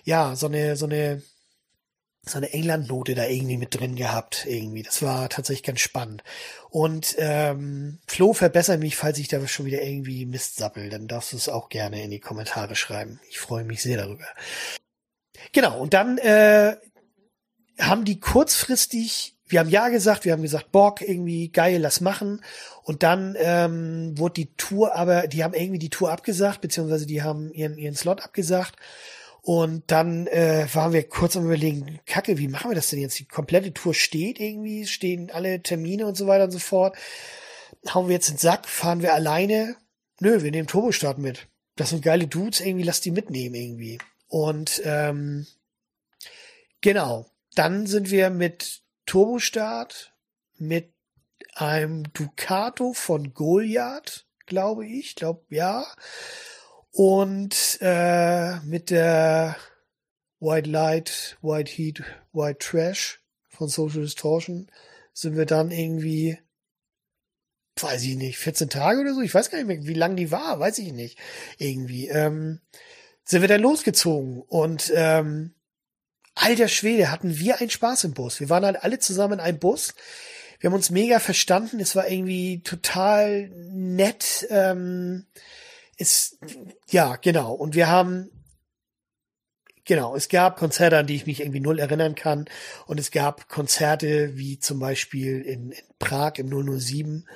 ja, 0.05 0.37
so 0.37 0.47
eine, 0.47 0.77
so 0.77 0.87
eine, 0.87 1.23
so 2.27 2.39
eine 2.39 2.53
England-Note 2.53 3.15
da 3.15 3.27
irgendwie 3.27 3.59
mit 3.59 3.79
drin 3.79 3.97
gehabt, 3.97 4.47
irgendwie. 4.47 4.83
Das 4.83 5.03
war 5.03 5.29
tatsächlich 5.29 5.63
ganz 5.63 5.81
spannend. 5.81 6.25
Und 6.71 7.15
ähm, 7.19 7.99
Flo, 8.07 8.33
verbessere 8.33 8.79
mich, 8.79 8.97
falls 8.97 9.19
ich 9.19 9.29
da 9.29 9.47
schon 9.47 9.67
wieder 9.67 9.83
irgendwie 9.83 10.25
Mist 10.25 10.57
sappel, 10.57 10.89
dann 10.89 11.07
darfst 11.07 11.33
du 11.33 11.37
es 11.37 11.49
auch 11.49 11.69
gerne 11.69 12.03
in 12.03 12.11
die 12.11 12.21
Kommentare 12.21 12.77
schreiben. 12.77 13.21
Ich 13.29 13.39
freue 13.39 13.65
mich 13.65 13.83
sehr 13.83 13.99
darüber. 13.99 14.27
Genau, 15.53 15.79
und 15.79 15.93
dann 15.93 16.19
äh, 16.19 16.77
haben 17.79 18.05
die 18.05 18.21
kurzfristig, 18.21 19.34
wir 19.47 19.61
haben 19.61 19.69
ja 19.69 19.89
gesagt, 19.89 20.25
wir 20.25 20.33
haben 20.33 20.43
gesagt, 20.43 20.73
Bock, 20.73 21.01
irgendwie 21.03 21.49
geil, 21.49 21.81
lass 21.81 22.01
machen. 22.01 22.43
Und 22.83 23.03
dann 23.03 23.37
ähm, 23.39 24.17
wurde 24.17 24.35
die 24.35 24.55
Tour, 24.57 24.95
aber 24.97 25.27
die 25.27 25.45
haben 25.45 25.55
irgendwie 25.55 25.79
die 25.79 25.91
Tour 25.91 26.11
abgesagt, 26.11 26.61
beziehungsweise 26.61 27.07
die 27.07 27.23
haben 27.23 27.53
ihren, 27.53 27.77
ihren 27.77 27.95
Slot 27.95 28.23
abgesagt. 28.23 28.77
Und 29.43 29.83
dann 29.89 30.27
äh, 30.29 30.67
waren 30.73 30.95
wir 30.95 31.07
kurz 31.07 31.37
am 31.37 31.45
überlegen, 31.45 32.01
Kacke, 32.07 32.39
wie 32.39 32.49
machen 32.49 32.71
wir 32.71 32.75
das 32.75 32.89
denn 32.89 33.01
jetzt? 33.01 33.19
Die 33.19 33.27
komplette 33.27 33.75
Tour 33.75 33.93
steht 33.93 34.41
irgendwie, 34.41 34.87
stehen 34.87 35.31
alle 35.31 35.63
Termine 35.63 36.07
und 36.07 36.17
so 36.17 36.27
weiter 36.27 36.45
und 36.45 36.51
so 36.51 36.59
fort. 36.59 36.97
Hauen 37.93 38.09
wir 38.09 38.15
jetzt 38.15 38.31
den 38.31 38.39
Sack, 38.39 38.67
fahren 38.67 39.03
wir 39.03 39.13
alleine? 39.13 39.77
Nö, 40.19 40.43
wir 40.43 40.51
nehmen 40.51 40.67
Turbostart 40.67 41.19
mit. 41.19 41.49
Das 41.77 41.91
sind 41.91 42.03
geile 42.03 42.27
Dudes, 42.27 42.61
irgendwie 42.61 42.85
lass 42.85 43.03
die 43.03 43.11
mitnehmen 43.11 43.55
irgendwie. 43.55 43.99
Und 44.29 44.81
ähm, 44.87 45.47
genau, 46.81 47.27
dann 47.55 47.87
sind 47.87 48.11
wir 48.11 48.31
mit 48.31 48.84
Turbostart, 49.07 50.15
mit 50.57 50.93
einem 51.55 52.13
Ducato 52.13 52.93
von 52.93 53.35
Goliath, 53.35 54.27
glaube 54.47 54.87
ich, 54.87 55.15
glaube 55.15 55.45
ja, 55.51 55.87
und 56.91 57.79
äh, 57.81 58.61
mit 58.61 58.91
der 58.91 59.57
White 60.41 60.71
Light, 60.71 61.39
White 61.43 61.73
Heat, 61.73 62.03
White 62.33 62.59
Trash 62.59 63.21
von 63.49 63.69
Social 63.69 64.03
Distortion 64.03 64.71
sind 65.13 65.37
wir 65.37 65.47
dann 65.47 65.71
irgendwie, 65.71 66.39
weiß 67.81 68.03
ich 68.03 68.17
nicht, 68.17 68.39
14 68.39 68.69
Tage 68.69 69.01
oder 69.01 69.15
so, 69.15 69.23
ich 69.23 69.35
weiß 69.35 69.51
gar 69.51 69.59
nicht 69.59 69.67
mehr, 69.67 69.87
wie 69.87 69.99
lang 69.99 70.17
die 70.17 70.31
war, 70.31 70.61
weiß 70.61 70.79
ich 70.79 70.93
nicht, 70.93 71.19
irgendwie, 71.59 72.09
ähm, 72.09 72.61
sind 73.25 73.41
wir 73.41 73.49
dann 73.49 73.63
losgezogen 73.63 74.43
und 74.43 74.93
ähm, 74.95 75.54
alter 76.35 76.69
Schwede, 76.69 77.11
hatten 77.11 77.39
wir 77.39 77.61
einen 77.61 77.71
Spaß 77.71 78.05
im 78.05 78.15
Bus. 78.15 78.41
Wir 78.41 78.49
waren 78.49 78.65
halt 78.65 78.83
alle 78.83 78.99
zusammen 78.99 79.35
in 79.35 79.41
einem 79.41 79.59
Bus. 79.59 79.95
Wir 80.59 80.69
haben 80.69 80.75
uns 80.75 80.91
mega 80.91 81.19
verstanden. 81.19 81.81
Es 81.81 81.95
war 81.95 82.09
irgendwie 82.09 82.63
total 82.63 83.51
nett. 83.51 84.47
Ähm, 84.51 85.27
es, 85.97 86.39
ja, 86.89 87.17
genau. 87.17 87.53
Und 87.53 87.75
wir 87.75 87.89
haben, 87.89 88.31
genau, 89.85 90.17
es 90.17 90.29
gab 90.29 90.57
Konzerte, 90.57 90.99
an 90.99 91.07
die 91.07 91.17
ich 91.17 91.27
mich 91.27 91.41
irgendwie 91.41 91.61
null 91.61 91.79
erinnern 91.79 92.15
kann. 92.15 92.47
Und 92.87 92.99
es 92.99 93.11
gab 93.11 93.49
Konzerte 93.49 94.37
wie 94.37 94.59
zum 94.59 94.79
Beispiel 94.81 95.41
in, 95.43 95.71
in 95.73 95.85
Prag 95.99 96.35
im 96.39 96.49
007, 96.49 97.29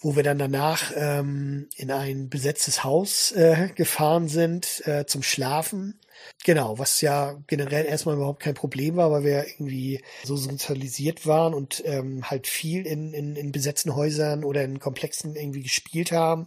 wo 0.00 0.14
wir 0.14 0.22
dann 0.22 0.38
danach 0.38 0.92
ähm, 0.94 1.68
in 1.76 1.90
ein 1.90 2.28
besetztes 2.28 2.84
Haus 2.84 3.32
äh, 3.32 3.70
gefahren 3.74 4.28
sind 4.28 4.86
äh, 4.86 5.06
zum 5.06 5.22
Schlafen. 5.22 5.98
Genau, 6.44 6.78
was 6.78 7.00
ja 7.00 7.36
generell 7.46 7.84
erstmal 7.84 8.16
überhaupt 8.16 8.42
kein 8.42 8.54
Problem 8.54 8.96
war, 8.96 9.10
weil 9.10 9.24
wir 9.24 9.46
irgendwie 9.46 10.02
so 10.24 10.36
sozialisiert 10.36 11.26
waren 11.26 11.54
und 11.54 11.82
ähm, 11.84 12.30
halt 12.30 12.46
viel 12.46 12.86
in, 12.86 13.12
in, 13.12 13.36
in 13.36 13.52
besetzten 13.52 13.94
Häusern 13.94 14.44
oder 14.44 14.62
in 14.64 14.78
Komplexen 14.78 15.34
irgendwie 15.36 15.62
gespielt 15.62 16.12
haben 16.12 16.46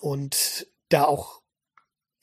und 0.00 0.66
da 0.88 1.04
auch 1.04 1.42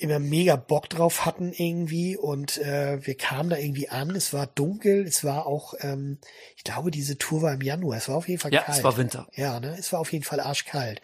immer 0.01 0.19
mega 0.19 0.55
Bock 0.55 0.89
drauf 0.89 1.25
hatten 1.25 1.53
irgendwie 1.53 2.17
und 2.17 2.57
äh, 2.57 3.05
wir 3.05 3.15
kamen 3.15 3.51
da 3.51 3.57
irgendwie 3.57 3.89
an, 3.89 4.15
es 4.15 4.33
war 4.33 4.47
dunkel, 4.47 5.05
es 5.05 5.23
war 5.23 5.45
auch, 5.45 5.75
ähm, 5.81 6.17
ich 6.55 6.63
glaube, 6.63 6.89
diese 6.89 7.19
Tour 7.19 7.43
war 7.43 7.53
im 7.53 7.61
Januar, 7.61 7.97
es 7.97 8.09
war 8.09 8.15
auf 8.15 8.27
jeden 8.27 8.39
Fall 8.39 8.51
Ja, 8.51 8.63
kalt. 8.63 8.79
es 8.79 8.83
war 8.83 8.97
Winter. 8.97 9.27
Ja, 9.35 9.59
ne, 9.59 9.75
es 9.77 9.93
war 9.93 9.99
auf 9.99 10.11
jeden 10.11 10.23
Fall 10.23 10.39
arschkalt. 10.39 11.01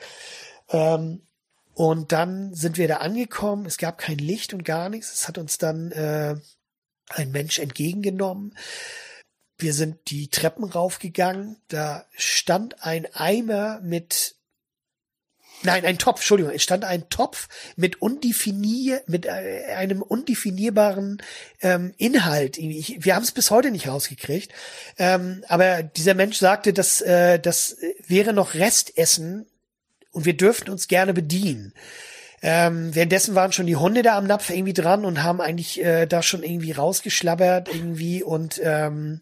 Ähm, 0.69 1.26
und 1.77 2.11
dann 2.11 2.55
sind 2.55 2.79
wir 2.79 2.87
da 2.87 2.97
angekommen, 2.97 3.67
es 3.67 3.77
gab 3.77 3.99
kein 3.99 4.17
Licht 4.17 4.51
und 4.51 4.65
gar 4.65 4.89
nichts, 4.89 5.13
es 5.13 5.27
hat 5.27 5.37
uns 5.37 5.59
dann 5.59 5.91
äh, 5.91 6.35
ein 7.09 7.31
Mensch 7.31 7.59
entgegengenommen. 7.59 8.57
Wir 9.59 9.75
sind 9.75 10.09
die 10.09 10.29
Treppen 10.29 10.63
raufgegangen, 10.63 11.57
da 11.67 12.07
stand 12.15 12.83
ein 12.83 13.05
Eimer 13.13 13.79
mit 13.83 14.37
Nein, 15.61 15.85
ein 15.85 15.99
Topf, 15.99 16.21
Entschuldigung, 16.21 16.51
es 16.51 16.63
stand 16.63 16.83
ein 16.83 17.09
Topf 17.09 17.47
mit 17.75 18.01
undefinier, 18.01 19.03
mit 19.05 19.27
äh, 19.27 19.65
einem 19.75 20.01
undefinierbaren 20.01 21.21
ähm, 21.61 21.93
Inhalt. 21.97 22.57
Ich, 22.57 23.05
wir 23.05 23.15
haben 23.15 23.23
es 23.23 23.31
bis 23.31 23.51
heute 23.51 23.69
nicht 23.69 23.87
rausgekriegt. 23.87 24.51
Ähm, 24.97 25.43
aber 25.47 25.83
dieser 25.83 26.15
Mensch 26.15 26.37
sagte, 26.37 26.73
dass 26.73 27.01
äh, 27.01 27.39
das 27.39 27.77
wäre 28.07 28.33
noch 28.33 28.55
Restessen 28.55 29.45
und 30.17 30.25
wir 30.25 30.35
dürften 30.35 30.71
uns 30.71 30.87
gerne 30.87 31.13
bedienen. 31.13 31.73
Ähm, 32.41 32.93
währenddessen 32.95 33.35
waren 33.35 33.51
schon 33.51 33.67
die 33.67 33.75
Hunde 33.75 34.01
da 34.01 34.17
am 34.17 34.25
Napf 34.25 34.49
irgendwie 34.49 34.73
dran 34.73 35.05
und 35.05 35.21
haben 35.21 35.41
eigentlich 35.41 35.83
äh, 35.83 36.07
da 36.07 36.23
schon 36.23 36.41
irgendwie 36.41 36.71
rausgeschlabbert 36.71 37.69
irgendwie 37.71 38.23
und 38.23 38.59
ähm, 38.63 39.21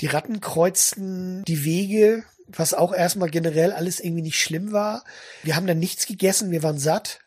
die 0.00 0.06
Ratten 0.06 0.40
kreuzten 0.40 1.42
die 1.44 1.64
Wege, 1.64 2.22
was 2.46 2.72
auch 2.72 2.94
erstmal 2.94 3.30
generell 3.30 3.72
alles 3.72 3.98
irgendwie 3.98 4.22
nicht 4.22 4.40
schlimm 4.40 4.70
war. 4.70 5.04
Wir 5.42 5.56
haben 5.56 5.66
dann 5.66 5.80
nichts 5.80 6.06
gegessen, 6.06 6.52
wir 6.52 6.62
waren 6.62 6.78
satt. 6.78 7.18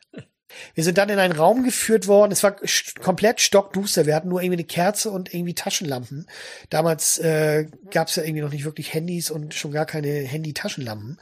Wir 0.74 0.84
sind 0.84 0.98
dann 0.98 1.10
in 1.10 1.20
einen 1.20 1.36
Raum 1.36 1.64
geführt 1.64 2.08
worden. 2.08 2.32
Es 2.32 2.44
war 2.44 2.56
komplett 3.02 3.42
stockduster. 3.42 4.06
Wir 4.06 4.16
hatten 4.16 4.30
nur 4.30 4.42
irgendwie 4.42 4.58
eine 4.60 4.68
Kerze 4.68 5.12
und 5.12 5.34
irgendwie 5.34 5.54
Taschenlampen. 5.54 6.28
Damals 6.70 7.18
äh, 7.20 7.68
gab 7.92 8.08
es 8.08 8.16
ja 8.16 8.24
irgendwie 8.24 8.42
noch 8.42 8.52
nicht 8.52 8.66
wirklich 8.66 8.94
Handys 8.94 9.32
und 9.32 9.54
schon 9.54 9.72
gar 9.72 9.86
keine 9.86 10.10
Handy-Taschenlampen. 10.10 11.20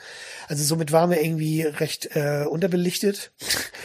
Also 0.48 0.64
somit 0.64 0.92
waren 0.92 1.10
wir 1.10 1.22
irgendwie 1.22 1.64
recht 1.64 2.16
äh, 2.16 2.46
unterbelichtet 2.50 3.32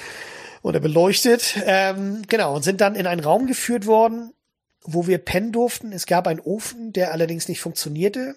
oder 0.62 0.80
beleuchtet. 0.80 1.56
Ähm, 1.64 2.22
genau, 2.28 2.54
und 2.54 2.62
sind 2.62 2.80
dann 2.80 2.94
in 2.94 3.06
einen 3.06 3.22
Raum 3.22 3.46
geführt 3.46 3.86
worden, 3.86 4.32
wo 4.82 5.06
wir 5.06 5.18
pennen 5.18 5.52
durften. 5.52 5.92
Es 5.92 6.06
gab 6.06 6.26
einen 6.26 6.40
Ofen, 6.40 6.92
der 6.92 7.12
allerdings 7.12 7.48
nicht 7.48 7.60
funktionierte. 7.60 8.34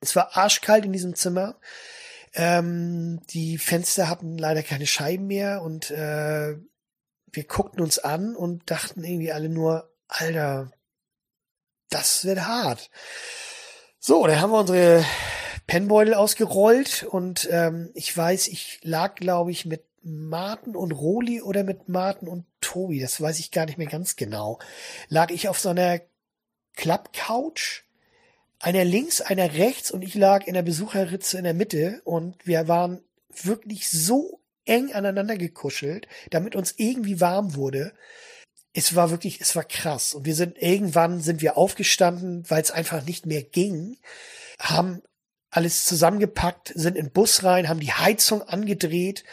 Es 0.00 0.14
war 0.14 0.36
arschkalt 0.36 0.84
in 0.84 0.92
diesem 0.92 1.14
Zimmer. 1.14 1.56
Ähm, 2.36 3.20
die 3.30 3.56
Fenster 3.56 4.08
hatten 4.08 4.36
leider 4.36 4.62
keine 4.62 4.86
Scheiben 4.86 5.26
mehr 5.26 5.62
und 5.62 5.90
äh, 5.90 6.56
wir 7.32 7.44
guckten 7.44 7.80
uns 7.80 7.98
an 7.98 8.36
und 8.36 8.70
dachten 8.70 9.02
irgendwie 9.04 9.32
alle 9.32 9.48
nur, 9.48 9.90
Alter, 10.06 10.70
das 11.88 12.26
wird 12.26 12.46
hart. 12.46 12.90
So, 13.98 14.26
dann 14.26 14.40
haben 14.40 14.50
wir 14.52 14.60
unsere 14.60 15.04
Pennbeutel 15.66 16.12
ausgerollt 16.12 17.04
und 17.04 17.48
ähm, 17.50 17.90
ich 17.94 18.14
weiß, 18.14 18.48
ich 18.48 18.80
lag, 18.82 19.14
glaube 19.14 19.50
ich, 19.50 19.64
mit 19.64 19.84
Martin 20.02 20.76
und 20.76 20.92
Roli 20.92 21.40
oder 21.40 21.64
mit 21.64 21.88
Martin 21.88 22.28
und 22.28 22.44
Tobi, 22.60 23.00
das 23.00 23.20
weiß 23.20 23.40
ich 23.40 23.50
gar 23.50 23.64
nicht 23.64 23.78
mehr 23.78 23.88
ganz 23.88 24.14
genau, 24.14 24.58
lag 25.08 25.30
ich 25.30 25.48
auf 25.48 25.58
so 25.58 25.70
einer 25.70 26.00
Klappcouch 26.74 27.85
einer 28.58 28.84
links, 28.84 29.20
einer 29.20 29.54
rechts 29.54 29.90
und 29.90 30.02
ich 30.02 30.14
lag 30.14 30.46
in 30.46 30.54
der 30.54 30.62
Besucherritze 30.62 31.38
in 31.38 31.44
der 31.44 31.54
Mitte 31.54 32.00
und 32.04 32.46
wir 32.46 32.68
waren 32.68 33.02
wirklich 33.28 33.88
so 33.88 34.40
eng 34.64 34.92
aneinander 34.92 35.36
gekuschelt, 35.36 36.08
damit 36.30 36.56
uns 36.56 36.74
irgendwie 36.76 37.20
warm 37.20 37.54
wurde. 37.54 37.92
Es 38.72 38.94
war 38.94 39.10
wirklich, 39.10 39.40
es 39.40 39.54
war 39.56 39.64
krass. 39.64 40.14
Und 40.14 40.26
wir 40.26 40.34
sind 40.34 40.58
irgendwann 40.58 41.20
sind 41.20 41.40
wir 41.40 41.56
aufgestanden, 41.56 42.44
weil 42.48 42.62
es 42.62 42.70
einfach 42.70 43.04
nicht 43.04 43.26
mehr 43.26 43.42
ging, 43.42 43.96
haben 44.58 45.02
alles 45.50 45.84
zusammengepackt, 45.86 46.72
sind 46.74 46.96
in 46.96 47.06
den 47.06 47.12
Bus 47.12 47.44
rein, 47.44 47.68
haben 47.68 47.80
die 47.80 47.92
Heizung 47.92 48.42
angedreht 48.42 49.24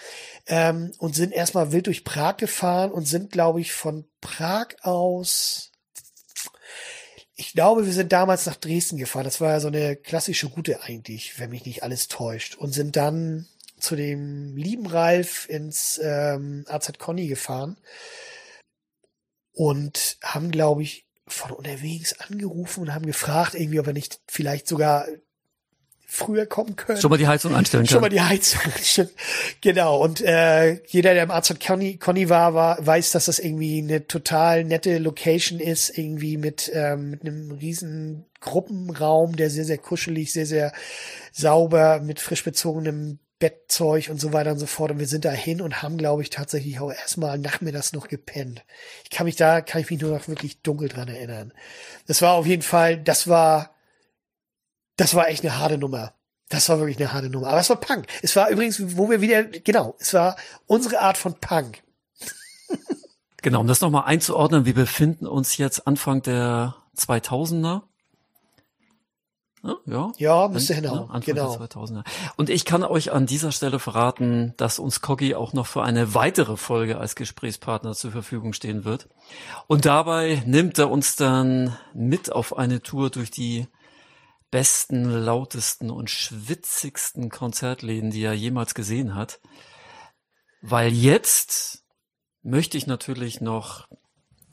ähm, 0.47 0.93
und 0.97 1.15
sind 1.15 1.33
erstmal 1.33 1.71
wild 1.71 1.87
durch 1.87 2.05
Prag 2.05 2.37
gefahren 2.37 2.91
und 2.91 3.05
sind, 3.05 3.31
glaube 3.31 3.59
ich, 3.59 3.73
von 3.73 4.05
Prag 4.21 4.67
aus 4.81 5.72
ich 7.35 7.53
glaube, 7.53 7.85
wir 7.85 7.93
sind 7.93 8.11
damals 8.11 8.45
nach 8.45 8.55
Dresden 8.55 8.97
gefahren. 8.97 9.23
Das 9.25 9.41
war 9.41 9.51
ja 9.51 9.59
so 9.59 9.67
eine 9.67 9.95
klassische 9.95 10.47
Route 10.47 10.83
eigentlich, 10.83 11.39
wenn 11.39 11.49
mich 11.49 11.65
nicht 11.65 11.83
alles 11.83 12.07
täuscht. 12.07 12.55
Und 12.55 12.73
sind 12.73 12.95
dann 12.95 13.47
zu 13.79 13.95
dem 13.95 14.55
lieben 14.55 14.85
Ralf 14.85 15.49
ins 15.49 15.99
ähm, 16.03 16.63
AZ 16.67 16.97
Conny 16.99 17.27
gefahren 17.27 17.77
und 19.51 20.17
haben, 20.23 20.51
glaube 20.51 20.83
ich, 20.83 21.05
von 21.27 21.51
unterwegs 21.51 22.19
angerufen 22.19 22.81
und 22.81 22.93
haben 22.93 23.05
gefragt, 23.05 23.55
irgendwie, 23.55 23.79
ob 23.79 23.87
er 23.87 23.93
nicht 23.93 24.21
vielleicht 24.27 24.67
sogar 24.67 25.07
früher 26.13 26.45
kommen 26.45 26.75
können. 26.75 27.01
Schon 27.01 27.09
mal 27.09 27.17
die 27.17 27.27
Heizung 27.27 27.55
anstellen 27.55 27.85
können. 27.85 27.91
Schon 27.91 28.01
mal 28.01 28.09
die 28.09 28.21
Heizung 28.21 28.61
anstellen. 28.75 29.09
Genau. 29.61 29.99
Und 29.99 30.21
äh, 30.21 30.73
jeder, 30.85 31.15
der 31.15 31.23
im 31.23 31.31
Arzt 31.31 31.59
Conny, 31.59 31.97
Conny 31.97 32.29
war, 32.29 32.53
war, 32.53 32.85
weiß, 32.85 33.11
dass 33.11 33.25
das 33.25 33.39
irgendwie 33.39 33.79
eine 33.79 34.05
total 34.05 34.63
nette 34.63 34.99
Location 34.99 35.59
ist, 35.59 35.97
irgendwie 35.97 36.37
mit, 36.37 36.71
ähm, 36.71 37.09
mit 37.09 37.21
einem 37.21 37.51
riesen 37.51 38.25
Gruppenraum, 38.41 39.35
der 39.35 39.49
sehr, 39.49 39.65
sehr 39.65 39.79
kuschelig, 39.79 40.31
sehr, 40.31 40.45
sehr 40.45 40.71
sauber, 41.31 41.99
mit 41.99 42.19
frisch 42.19 42.43
bezogenem 42.43 43.17
Bettzeug 43.39 44.09
und 44.11 44.21
so 44.21 44.33
weiter 44.33 44.51
und 44.51 44.59
so 44.59 44.67
fort. 44.67 44.91
Und 44.91 44.99
wir 44.99 45.07
sind 45.07 45.25
da 45.25 45.31
hin 45.31 45.61
und 45.61 45.81
haben, 45.81 45.97
glaube 45.97 46.21
ich, 46.21 46.29
tatsächlich 46.29 46.79
auch 46.79 46.91
erstmal 46.91 47.39
nachmittags 47.39 47.91
noch 47.91 48.07
gepennt. 48.07 48.63
Ich 49.03 49.09
kann 49.09 49.25
mich 49.25 49.35
da, 49.35 49.61
kann 49.61 49.81
ich 49.81 49.89
mich 49.89 49.99
nur 49.99 50.11
noch 50.11 50.27
wirklich 50.27 50.61
dunkel 50.61 50.89
dran 50.89 51.07
erinnern. 51.07 51.53
Das 52.05 52.21
war 52.21 52.35
auf 52.35 52.45
jeden 52.45 52.61
Fall, 52.61 52.97
das 52.97 53.27
war 53.27 53.72
das 54.95 55.15
war 55.15 55.27
echt 55.27 55.43
eine 55.43 55.57
harte 55.57 55.77
Nummer. 55.77 56.13
Das 56.49 56.69
war 56.69 56.77
wirklich 56.77 56.99
eine 56.99 57.13
harte 57.13 57.29
Nummer. 57.29 57.47
Aber 57.47 57.59
es 57.59 57.69
war 57.69 57.77
Punk. 57.77 58.05
Es 58.21 58.35
war 58.35 58.49
übrigens, 58.49 58.97
wo 58.97 59.09
wir 59.09 59.21
wieder, 59.21 59.43
genau, 59.43 59.95
es 59.99 60.13
war 60.13 60.35
unsere 60.67 61.01
Art 61.01 61.17
von 61.17 61.33
Punk. 61.39 61.81
genau, 63.41 63.61
um 63.61 63.67
das 63.67 63.81
nochmal 63.81 64.03
einzuordnen, 64.05 64.65
wir 64.65 64.75
befinden 64.75 65.25
uns 65.25 65.57
jetzt 65.57 65.87
Anfang 65.87 66.21
der 66.21 66.75
2000er. 66.95 67.81
Ja, 69.85 70.11
ja 70.17 70.47
müsste 70.49 70.73
hinhauen. 70.73 71.07
Ja, 71.07 71.13
Anfang 71.13 71.35
genau. 71.35 71.57
der 71.57 71.69
2000er. 71.69 72.03
Und 72.35 72.49
ich 72.49 72.65
kann 72.65 72.83
euch 72.83 73.13
an 73.13 73.25
dieser 73.25 73.53
Stelle 73.53 73.79
verraten, 73.79 74.53
dass 74.57 74.77
uns 74.77 74.99
Coggy 74.99 75.35
auch 75.35 75.53
noch 75.53 75.67
für 75.67 75.83
eine 75.83 76.13
weitere 76.13 76.57
Folge 76.57 76.97
als 76.97 77.15
Gesprächspartner 77.15 77.93
zur 77.93 78.11
Verfügung 78.11 78.51
stehen 78.51 78.83
wird. 78.83 79.07
Und 79.67 79.85
dabei 79.85 80.43
nimmt 80.45 80.77
er 80.77 80.91
uns 80.91 81.15
dann 81.15 81.77
mit 81.93 82.31
auf 82.31 82.57
eine 82.57 82.83
Tour 82.83 83.09
durch 83.09 83.31
die 83.31 83.67
besten, 84.53 85.09
lautesten 85.09 85.89
und 85.89 86.11
schwitzigsten 86.11 87.29
Konzertläden, 87.29 88.11
die 88.11 88.21
er 88.21 88.33
jemals 88.33 88.75
gesehen 88.75 89.15
hat. 89.15 89.41
Weil 90.61 90.93
jetzt 90.93 91.83
möchte 92.43 92.77
ich 92.77 92.85
natürlich 92.85 93.41
noch 93.41 93.89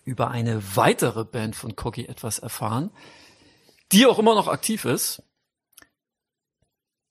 über 0.04 0.30
eine 0.30 0.74
weitere 0.74 1.26
Band 1.26 1.54
von 1.54 1.76
Cocky 1.76 2.06
etwas 2.06 2.38
erfahren, 2.38 2.90
die 3.92 4.06
auch 4.06 4.18
immer 4.18 4.34
noch 4.34 4.48
aktiv 4.48 4.86
ist, 4.86 5.22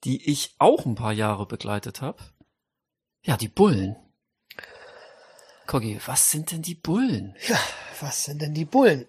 die 0.04 0.28
ich 0.28 0.56
auch 0.58 0.88
ein 0.88 0.96
paar 0.96 1.14
Jahre 1.14 1.46
begleitet 1.46 2.02
habe. 2.02 2.24
Ja, 3.22 3.38
die 3.38 3.50
Bullen. 3.50 3.98
Coggy, 5.68 6.02
was 6.08 6.32
sind 6.32 6.50
denn 6.50 6.64
die 6.64 6.74
Bullen? 6.74 7.36
Ja, 7.48 7.60
was 8.02 8.26
sind 8.26 8.42
denn 8.42 8.56
die 8.56 8.66
Bullen? 8.66 9.06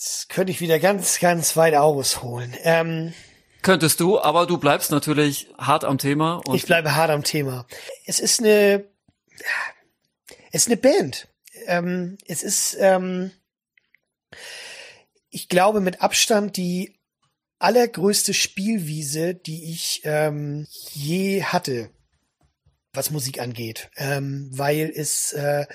Jetzt 0.00 0.30
könnte 0.30 0.50
ich 0.50 0.62
wieder 0.62 0.78
ganz, 0.78 1.20
ganz 1.20 1.58
weit 1.58 1.74
ausholen. 1.74 2.56
Ähm, 2.62 3.12
Könntest 3.60 4.00
du, 4.00 4.18
aber 4.18 4.46
du 4.46 4.56
bleibst 4.56 4.90
natürlich 4.90 5.48
hart 5.58 5.84
am 5.84 5.98
Thema. 5.98 6.40
ich 6.54 6.64
bleibe 6.64 6.94
hart 6.94 7.10
am 7.10 7.22
Thema. 7.22 7.66
Es 8.06 8.18
ist 8.18 8.40
eine, 8.40 8.88
es 10.52 10.62
ist 10.62 10.68
eine 10.68 10.78
Band. 10.78 11.28
Ähm, 11.66 12.16
es 12.26 12.42
ist, 12.42 12.78
ähm, 12.80 13.30
ich 15.28 15.50
glaube, 15.50 15.82
mit 15.82 16.00
Abstand 16.00 16.56
die 16.56 16.98
allergrößte 17.58 18.32
Spielwiese, 18.32 19.34
die 19.34 19.70
ich 19.70 20.00
ähm, 20.04 20.66
je 20.70 21.44
hatte, 21.44 21.90
was 22.94 23.10
Musik 23.10 23.38
angeht, 23.38 23.90
ähm, 23.96 24.48
weil 24.50 24.90
es 24.96 25.34
äh, 25.34 25.66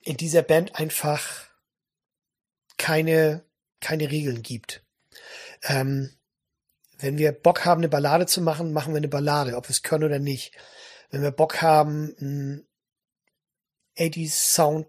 in 0.00 0.16
dieser 0.16 0.42
Band 0.42 0.74
einfach 0.74 1.53
keine, 2.78 3.44
keine 3.80 4.10
Regeln 4.10 4.42
gibt. 4.42 4.82
Ähm, 5.62 6.10
wenn 6.98 7.18
wir 7.18 7.32
Bock 7.32 7.64
haben, 7.64 7.80
eine 7.80 7.88
Ballade 7.88 8.26
zu 8.26 8.40
machen, 8.40 8.72
machen 8.72 8.92
wir 8.92 8.98
eine 8.98 9.08
Ballade, 9.08 9.56
ob 9.56 9.68
wir 9.68 9.70
es 9.70 9.82
können 9.82 10.04
oder 10.04 10.18
nicht. 10.18 10.52
Wenn 11.10 11.22
wir 11.22 11.30
Bock 11.30 11.62
haben, 11.62 12.14
einen 12.20 12.66
80s 13.96 14.30
Sound 14.30 14.86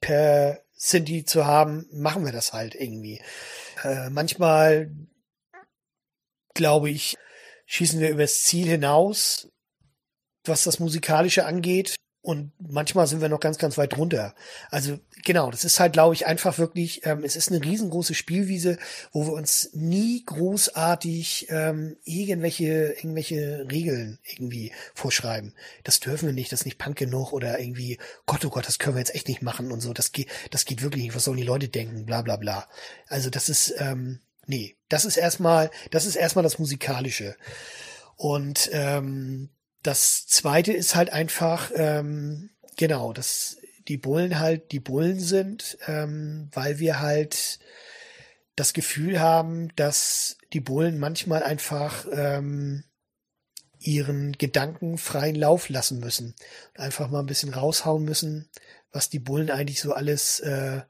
per 0.00 0.62
Cindy 0.78 1.24
zu 1.24 1.46
haben, 1.46 1.86
machen 1.90 2.24
wir 2.24 2.32
das 2.32 2.52
halt 2.52 2.74
irgendwie. 2.74 3.20
Äh, 3.82 4.10
manchmal, 4.10 4.90
glaube 6.54 6.90
ich, 6.90 7.16
schießen 7.66 8.00
wir 8.00 8.10
übers 8.10 8.42
Ziel 8.42 8.68
hinaus, 8.68 9.48
was 10.44 10.64
das 10.64 10.78
Musikalische 10.78 11.44
angeht. 11.44 11.96
Und 12.20 12.52
manchmal 12.58 13.06
sind 13.06 13.20
wir 13.20 13.28
noch 13.28 13.38
ganz, 13.38 13.58
ganz 13.58 13.78
weit 13.78 13.94
drunter. 13.94 14.34
Also 14.70 14.98
genau, 15.24 15.50
das 15.52 15.64
ist 15.64 15.78
halt, 15.78 15.92
glaube 15.92 16.14
ich, 16.14 16.26
einfach 16.26 16.58
wirklich, 16.58 17.06
ähm, 17.06 17.22
es 17.22 17.36
ist 17.36 17.50
eine 17.50 17.64
riesengroße 17.64 18.12
Spielwiese, 18.12 18.76
wo 19.12 19.26
wir 19.26 19.32
uns 19.32 19.70
nie 19.72 20.24
großartig 20.26 21.46
ähm, 21.50 21.96
irgendwelche, 22.04 22.94
irgendwelche 22.96 23.66
Regeln 23.70 24.18
irgendwie 24.24 24.72
vorschreiben. 24.94 25.54
Das 25.84 26.00
dürfen 26.00 26.26
wir 26.26 26.32
nicht, 26.32 26.50
das 26.50 26.60
ist 26.60 26.66
nicht 26.66 26.78
punk 26.78 26.96
genug 26.96 27.32
oder 27.32 27.60
irgendwie, 27.60 27.98
Gott, 28.26 28.44
oh 28.44 28.50
Gott, 28.50 28.66
das 28.66 28.80
können 28.80 28.96
wir 28.96 29.00
jetzt 29.00 29.14
echt 29.14 29.28
nicht 29.28 29.42
machen 29.42 29.70
und 29.70 29.80
so. 29.80 29.92
Das 29.92 30.10
geht, 30.10 30.28
das 30.50 30.64
geht 30.64 30.82
wirklich 30.82 31.04
nicht. 31.04 31.14
Was 31.14 31.24
sollen 31.24 31.36
die 31.36 31.44
Leute 31.44 31.68
denken? 31.68 32.04
Bla 32.04 32.22
bla 32.22 32.36
bla. 32.36 32.68
Also 33.06 33.30
das 33.30 33.48
ist, 33.48 33.74
ähm, 33.78 34.18
nee, 34.46 34.76
das 34.88 35.04
ist 35.04 35.18
erstmal, 35.18 35.70
das 35.92 36.04
ist 36.04 36.16
erstmal 36.16 36.42
das 36.42 36.58
Musikalische. 36.58 37.36
Und 38.16 38.68
ähm, 38.72 39.50
das 39.82 40.26
zweite 40.26 40.72
ist 40.72 40.94
halt 40.94 41.10
einfach, 41.12 41.70
ähm, 41.74 42.50
genau, 42.76 43.12
dass 43.12 43.58
die 43.86 43.96
Bullen 43.96 44.38
halt 44.38 44.72
die 44.72 44.80
Bullen 44.80 45.18
sind, 45.18 45.78
ähm, 45.86 46.50
weil 46.52 46.78
wir 46.78 47.00
halt 47.00 47.58
das 48.56 48.72
Gefühl 48.72 49.20
haben, 49.20 49.74
dass 49.76 50.36
die 50.52 50.60
Bullen 50.60 50.98
manchmal 50.98 51.42
einfach 51.42 52.06
ähm, 52.12 52.84
ihren 53.78 54.32
Gedanken 54.32 54.98
freien 54.98 55.36
Lauf 55.36 55.68
lassen 55.68 56.00
müssen. 56.00 56.34
Einfach 56.74 57.08
mal 57.08 57.20
ein 57.20 57.26
bisschen 57.26 57.54
raushauen 57.54 58.04
müssen, 58.04 58.50
was 58.92 59.08
die 59.08 59.20
Bullen 59.20 59.50
eigentlich 59.50 59.80
so 59.80 59.92
alles 59.92 60.40
äh, 60.40 60.82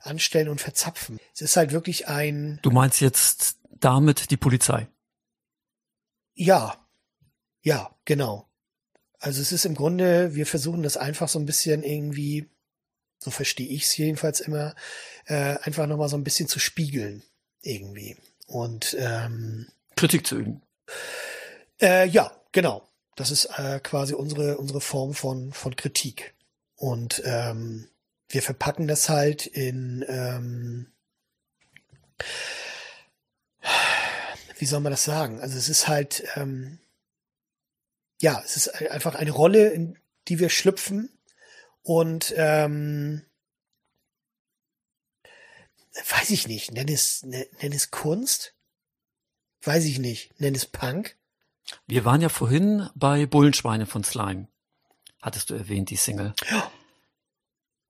anstellen 0.00 0.48
und 0.48 0.60
verzapfen. 0.60 1.18
Es 1.34 1.42
ist 1.42 1.56
halt 1.56 1.72
wirklich 1.72 2.08
ein. 2.08 2.58
Du 2.62 2.70
meinst 2.70 3.00
jetzt 3.00 3.56
damit 3.70 4.30
die 4.30 4.36
Polizei? 4.36 4.88
Ja, 6.34 6.86
ja, 7.62 7.94
genau. 8.04 8.48
Also 9.18 9.42
es 9.42 9.52
ist 9.52 9.66
im 9.66 9.74
Grunde, 9.74 10.34
wir 10.34 10.46
versuchen 10.46 10.82
das 10.82 10.96
einfach 10.96 11.28
so 11.28 11.38
ein 11.38 11.46
bisschen 11.46 11.82
irgendwie, 11.82 12.48
so 13.18 13.30
verstehe 13.30 13.68
ich 13.68 13.84
es 13.84 13.96
jedenfalls 13.96 14.40
immer, 14.40 14.74
äh, 15.26 15.58
einfach 15.62 15.86
nochmal 15.86 16.08
so 16.08 16.16
ein 16.16 16.24
bisschen 16.24 16.48
zu 16.48 16.58
spiegeln 16.58 17.22
irgendwie. 17.60 18.16
Und 18.46 18.96
ähm, 18.98 19.68
Kritik 19.96 20.26
zu 20.26 20.38
üben. 20.38 20.62
Äh, 21.80 22.08
ja, 22.08 22.32
genau. 22.52 22.88
Das 23.14 23.30
ist 23.30 23.44
äh, 23.58 23.80
quasi 23.80 24.14
unsere 24.14 24.56
unsere 24.56 24.80
Form 24.80 25.12
von 25.12 25.52
von 25.52 25.76
Kritik. 25.76 26.34
Und 26.76 27.20
ähm, 27.26 27.88
wir 28.28 28.42
verpacken 28.42 28.88
das 28.88 29.10
halt 29.10 29.46
in 29.46 30.04
ähm, 30.08 30.86
wie 34.58 34.64
soll 34.64 34.80
man 34.80 34.92
das 34.92 35.04
sagen? 35.04 35.40
Also 35.40 35.58
es 35.58 35.68
ist 35.68 35.88
halt 35.88 36.24
ähm, 36.36 36.78
ja, 38.20 38.42
es 38.44 38.56
ist 38.56 38.68
einfach 38.68 39.14
eine 39.14 39.30
Rolle, 39.30 39.70
in 39.70 39.98
die 40.28 40.38
wir 40.38 40.50
schlüpfen 40.50 41.10
und 41.82 42.32
ähm, 42.36 43.24
weiß 46.08 46.30
ich 46.30 46.46
nicht, 46.46 46.72
nenn 46.72 46.88
es, 46.88 47.22
nenn 47.22 47.72
es 47.72 47.90
Kunst? 47.90 48.54
Weiß 49.62 49.84
ich 49.84 49.98
nicht, 49.98 50.38
nenn 50.40 50.54
es 50.54 50.66
Punk? 50.66 51.18
Wir 51.86 52.04
waren 52.04 52.20
ja 52.20 52.28
vorhin 52.28 52.88
bei 52.94 53.26
Bullenschweine 53.26 53.86
von 53.86 54.04
Slime. 54.04 54.48
Hattest 55.22 55.50
du 55.50 55.54
erwähnt, 55.54 55.90
die 55.90 55.96
Single. 55.96 56.34
Ja. 56.50 56.70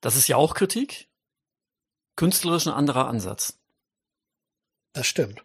Das 0.00 0.16
ist 0.16 0.28
ja 0.28 0.36
auch 0.36 0.54
Kritik. 0.54 1.08
Künstlerisch 2.16 2.66
ein 2.66 2.72
anderer 2.72 3.06
Ansatz. 3.06 3.58
Das 4.92 5.06
stimmt. 5.06 5.44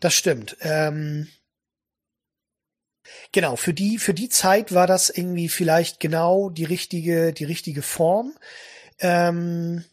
Das 0.00 0.14
stimmt. 0.14 0.56
Ähm, 0.60 1.28
genau, 3.34 3.56
für 3.56 3.74
die, 3.74 3.98
für 3.98 4.14
die 4.14 4.28
Zeit 4.28 4.72
war 4.72 4.86
das 4.86 5.10
irgendwie 5.10 5.48
vielleicht 5.48 5.98
genau 5.98 6.50
die 6.50 6.64
richtige, 6.64 7.32
die 7.32 7.44
richtige 7.44 7.82
Form. 7.82 8.32
Ähm, 9.00 9.84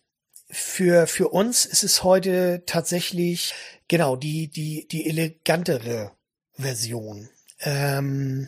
für, 0.50 1.08
für 1.08 1.30
uns 1.30 1.66
ist 1.66 1.84
es 1.84 2.04
heute 2.04 2.64
tatsächlich, 2.68 3.56
genau, 3.88 4.16
die, 4.16 4.48
die, 4.48 4.88
die 4.88 5.10
elegantere 5.10 6.12
Version, 6.54 7.30
ähm, 7.62 8.48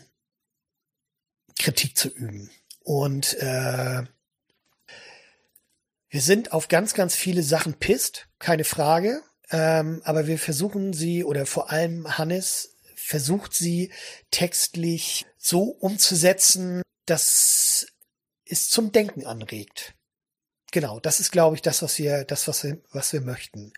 Kritik 1.57 1.97
zu 1.97 2.09
üben. 2.09 2.51
Und 2.81 3.33
äh, 3.39 4.03
wir 6.09 6.21
sind 6.21 6.53
auf 6.53 6.67
ganz, 6.67 6.93
ganz 6.93 7.15
viele 7.15 7.41
Sachen 7.41 7.73
pisst, 7.73 8.27
keine 8.37 8.63
Frage. 8.63 9.23
Ähm, 9.49 10.01
aber 10.05 10.27
wir 10.27 10.37
versuchen 10.37 10.93
sie, 10.93 11.23
oder 11.23 11.47
vor 11.47 11.71
allem 11.71 12.17
Hannes 12.17 12.72
versucht 13.05 13.53
sie 13.53 13.91
textlich 14.31 15.25
so 15.37 15.63
umzusetzen, 15.63 16.81
dass 17.05 17.87
es 18.45 18.69
zum 18.69 18.91
Denken 18.91 19.25
anregt. 19.25 19.93
Genau, 20.71 20.99
das 20.99 21.19
ist, 21.19 21.31
glaube 21.31 21.55
ich, 21.55 21.61
das, 21.61 21.83
was 21.83 21.99
wir, 21.99 22.23
das, 22.23 22.47
was 22.47 22.63
wir, 22.63 22.81
was 22.91 23.13
wir 23.13 23.21
möchten. 23.21 23.73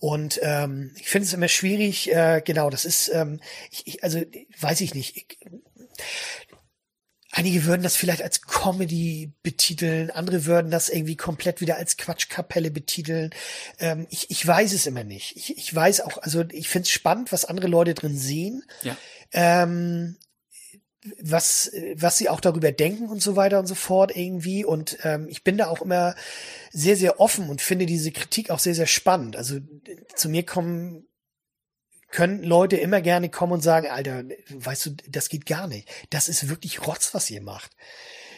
Und 0.00 0.40
ähm, 0.42 0.92
ich 0.98 1.08
finde 1.08 1.26
es 1.26 1.32
immer 1.32 1.46
schwierig, 1.46 2.12
äh, 2.12 2.42
genau, 2.44 2.68
das 2.68 2.84
ist, 2.84 3.08
ähm, 3.10 3.40
ich, 3.70 3.86
ich, 3.86 4.04
also 4.04 4.20
weiß 4.58 4.80
ich 4.80 4.94
nicht. 4.94 5.16
Ich, 5.16 5.38
einige 7.32 7.64
würden 7.64 7.82
das 7.82 7.96
vielleicht 7.96 8.22
als 8.22 8.42
Comedy 8.42 9.32
betiteln, 9.42 10.10
andere 10.10 10.44
würden 10.44 10.70
das 10.70 10.88
irgendwie 10.90 11.16
komplett 11.16 11.60
wieder 11.60 11.76
als 11.76 11.96
Quatschkapelle 11.96 12.70
betiteln. 12.70 13.30
Ähm, 13.78 14.06
ich, 14.10 14.30
ich 14.30 14.46
weiß 14.46 14.72
es 14.72 14.86
immer 14.86 15.02
nicht. 15.02 15.36
Ich, 15.36 15.56
ich 15.56 15.74
weiß 15.74 16.02
auch, 16.02 16.18
also 16.18 16.44
ich 16.52 16.68
finde 16.68 16.84
es 16.84 16.90
spannend, 16.90 17.32
was 17.32 17.46
andere 17.46 17.66
Leute 17.66 17.94
drin 17.94 18.16
sehen. 18.16 18.62
Ja. 18.82 18.96
Ähm, 19.32 20.16
was, 21.20 21.72
was 21.96 22.18
sie 22.18 22.28
auch 22.28 22.40
darüber 22.40 22.70
denken 22.70 23.08
und 23.08 23.20
so 23.20 23.34
weiter 23.34 23.58
und 23.58 23.66
so 23.66 23.74
fort 23.74 24.14
irgendwie. 24.14 24.64
Und 24.64 24.98
ähm, 25.02 25.26
ich 25.28 25.42
bin 25.42 25.56
da 25.56 25.66
auch 25.66 25.82
immer 25.82 26.14
sehr, 26.70 26.96
sehr 26.96 27.18
offen 27.18 27.48
und 27.48 27.60
finde 27.60 27.86
diese 27.86 28.12
Kritik 28.12 28.50
auch 28.50 28.60
sehr, 28.60 28.74
sehr 28.74 28.86
spannend. 28.86 29.36
Also 29.36 29.58
zu 30.14 30.28
mir 30.28 30.44
kommen, 30.44 31.08
können 32.12 32.42
Leute 32.42 32.76
immer 32.76 33.00
gerne 33.00 33.30
kommen 33.30 33.54
und 33.54 33.62
sagen, 33.62 33.88
Alter, 33.88 34.22
weißt 34.50 34.86
du, 34.86 34.90
das 35.08 35.28
geht 35.28 35.46
gar 35.46 35.66
nicht. 35.66 35.88
Das 36.10 36.28
ist 36.28 36.48
wirklich 36.48 36.86
Rotz, 36.86 37.14
was 37.14 37.30
ihr 37.30 37.42
macht. 37.42 37.72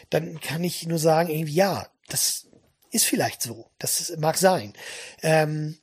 Dann 0.09 0.39
kann 0.39 0.63
ich 0.63 0.87
nur 0.87 0.97
sagen, 0.97 1.29
irgendwie, 1.29 1.53
ja, 1.53 1.87
das 2.07 2.47
ist 2.91 3.05
vielleicht 3.05 3.41
so. 3.41 3.69
Das 3.77 4.15
mag 4.17 4.37
sein. 4.37 4.73
Ähm, 5.21 5.77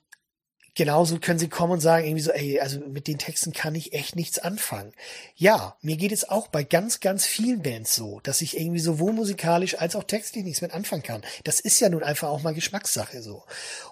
genauso 0.75 1.19
können 1.19 1.39
sie 1.39 1.49
kommen 1.49 1.75
und 1.75 1.81
sagen 1.81 2.07
irgendwie 2.07 2.23
so, 2.23 2.31
ey, 2.31 2.61
also 2.61 2.81
mit 2.81 3.07
den 3.07 3.19
Texten 3.19 3.53
kann 3.53 3.75
ich 3.75 3.93
echt 3.93 4.17
nichts 4.17 4.39
anfangen. 4.39 4.93
Ja, 5.35 5.77
mir 5.83 5.97
geht 5.97 6.13
es 6.13 6.29
auch 6.29 6.49
bei 6.49 6.65
ganz, 6.65 7.01
ganz 7.01 7.27
vielen 7.27 7.63
Bands 7.63 7.95
so, 7.95 8.21
dass 8.21 8.41
ich 8.41 8.59
irgendwie 8.59 8.81
sowohl 8.81 9.13
musikalisch 9.13 9.79
als 9.79 9.97
auch 9.97 10.05
textlich 10.05 10.45
nichts 10.45 10.63
mit 10.63 10.73
anfangen 10.73 11.03
kann. 11.03 11.23
Das 11.45 11.61
ist 11.61 11.81
ja 11.81 11.89
nun 11.89 12.03
einfach 12.03 12.29
auch 12.29 12.43
mal 12.43 12.55
Geschmackssache 12.55 13.23
so. 13.23 13.45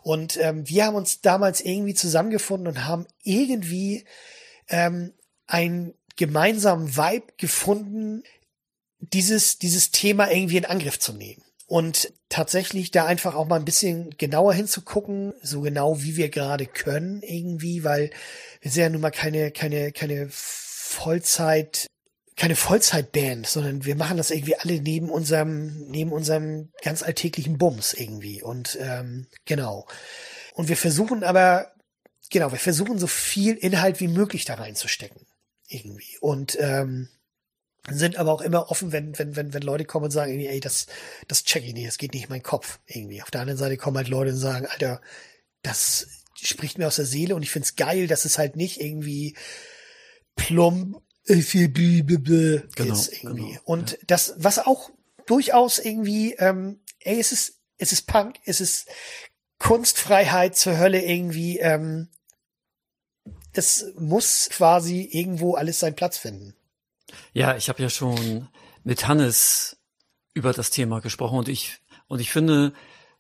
Und 0.03 0.39
ähm, 0.39 0.69
wir 0.69 0.87
haben 0.87 0.97
uns 0.97 1.21
damals 1.21 1.61
irgendwie 1.61 1.95
zusammengefunden 1.95 2.69
und 2.69 2.87
haben 2.87 3.07
irgendwie 3.23 4.05
ähm, 4.69 5.13
einen 5.47 5.95
gemeinsamen 6.17 6.97
Vibe 6.97 7.33
gefunden, 7.37 8.23
dieses, 9.01 9.59
dieses 9.59 9.91
Thema 9.91 10.31
irgendwie 10.31 10.59
in 10.59 10.67
Angriff 10.67 10.99
zu 10.99 11.13
nehmen. 11.13 11.43
Und 11.71 12.13
tatsächlich 12.29 12.91
da 12.91 13.07
einfach 13.07 13.37
auch 13.37 13.47
mal 13.47 13.55
ein 13.55 13.65
bisschen 13.65 14.11
genauer 14.19 14.55
hinzugucken, 14.55 15.35
so 15.41 15.61
genau 15.61 16.03
wie 16.03 16.17
wir 16.17 16.29
gerade 16.29 16.67
können 16.67 17.23
irgendwie, 17.23 17.85
weil 17.85 18.11
wir 18.61 18.73
sind 18.73 18.83
ja 18.83 18.89
nun 18.89 19.01
mal 19.01 19.13
keine, 19.13 19.53
keine, 19.53 19.93
keine 19.93 20.27
Vollzeit, 20.31 21.87
keine 22.35 22.57
Vollzeitband, 22.57 23.47
sondern 23.47 23.85
wir 23.85 23.95
machen 23.95 24.17
das 24.17 24.33
irgendwie 24.33 24.57
alle 24.57 24.81
neben 24.81 25.11
unserem, 25.11 25.87
neben 25.87 26.11
unserem 26.11 26.73
ganz 26.83 27.05
alltäglichen 27.05 27.57
Bums 27.57 27.95
irgendwie. 27.95 28.43
Und 28.43 28.77
ähm, 28.81 29.29
genau. 29.45 29.87
Und 30.55 30.69
wir 30.69 30.77
versuchen 30.77 31.23
aber, 31.23 31.71
genau, 32.33 32.51
wir 32.51 32.59
versuchen 32.59 32.99
so 32.99 33.07
viel 33.07 33.55
Inhalt 33.55 34.01
wie 34.01 34.09
möglich 34.09 34.45
da 34.45 34.55
reinzustecken. 34.55 35.25
Irgendwie. 35.69 36.19
Und 36.21 36.59
ähm, 36.59 37.11
sind 37.99 38.17
aber 38.17 38.33
auch 38.33 38.41
immer 38.41 38.71
offen, 38.71 38.93
wenn, 38.93 39.19
wenn, 39.19 39.37
wenn, 39.37 39.55
wenn 39.55 39.63
Leute 39.63 39.85
kommen 39.85 40.07
und 40.07 40.11
sagen, 40.11 40.33
irgendwie, 40.33 40.49
ey, 40.49 40.61
das, 40.61 40.87
das 41.29 41.45
check 41.45 41.65
ich 41.65 41.75
nicht, 41.75 41.89
das 41.89 41.99
geht 41.99 42.15
nicht 42.15 42.25
in 42.25 42.31
meinen 42.31 42.43
Kopf, 42.43 42.79
irgendwie. 42.87 43.23
Auf 43.23 43.31
der 43.31 43.41
anderen 43.41 43.59
Seite 43.59 43.77
kommen 43.77 43.97
halt 43.97 44.09
Leute 44.09 44.33
und 44.33 44.39
sagen, 44.39 44.67
Alter, 44.67 45.01
das 45.63 46.07
spricht 46.35 46.79
mir 46.79 46.87
aus 46.87 46.97
der 46.97 47.07
Seele 47.07 47.35
und 47.35 47.43
ich 47.43 47.51
find's 47.51 47.77
geil, 47.77 48.07
dass 48.07 48.25
es 48.25 48.39
halt 48.39 48.57
nicht 48.57 48.81
irgendwie 48.81 49.37
plump 50.37 51.03
viel 51.25 51.69
blablabla 51.69 52.63
genau, 52.75 52.93
ist 52.93 53.13
irgendwie. 53.13 53.51
Genau, 53.51 53.61
und 53.65 53.93
ja. 53.93 53.99
das, 54.07 54.35
was 54.37 54.59
auch 54.59 54.91
durchaus 55.27 55.79
irgendwie, 55.79 56.35
ähm, 56.35 56.81
ey, 57.01 57.21
es 57.21 57.33
ist, 57.33 57.61
es 57.79 57.93
ist 57.93 58.07
Punk, 58.07 58.37
es 58.45 58.61
ist 58.61 58.89
Kunstfreiheit 59.59 60.57
zur 60.57 60.79
Hölle 60.79 61.03
irgendwie, 61.03 61.59
ähm, 61.59 62.09
das 63.53 63.87
muss 63.97 64.49
quasi 64.51 65.09
irgendwo 65.13 65.55
alles 65.55 65.81
seinen 65.81 65.97
Platz 65.97 66.19
finden. 66.19 66.55
Ja, 67.33 67.57
ich 67.57 67.69
habe 67.69 67.83
ja 67.83 67.91
schon 67.91 68.49
mit 68.85 69.07
Hannes 69.09 69.79
über 70.35 70.53
das 70.53 70.71
Thema 70.71 71.01
gesprochen 71.01 71.39
und 71.39 71.49
ich 71.49 71.79
und 72.09 72.21
ich 72.21 72.31
finde, 72.31 72.73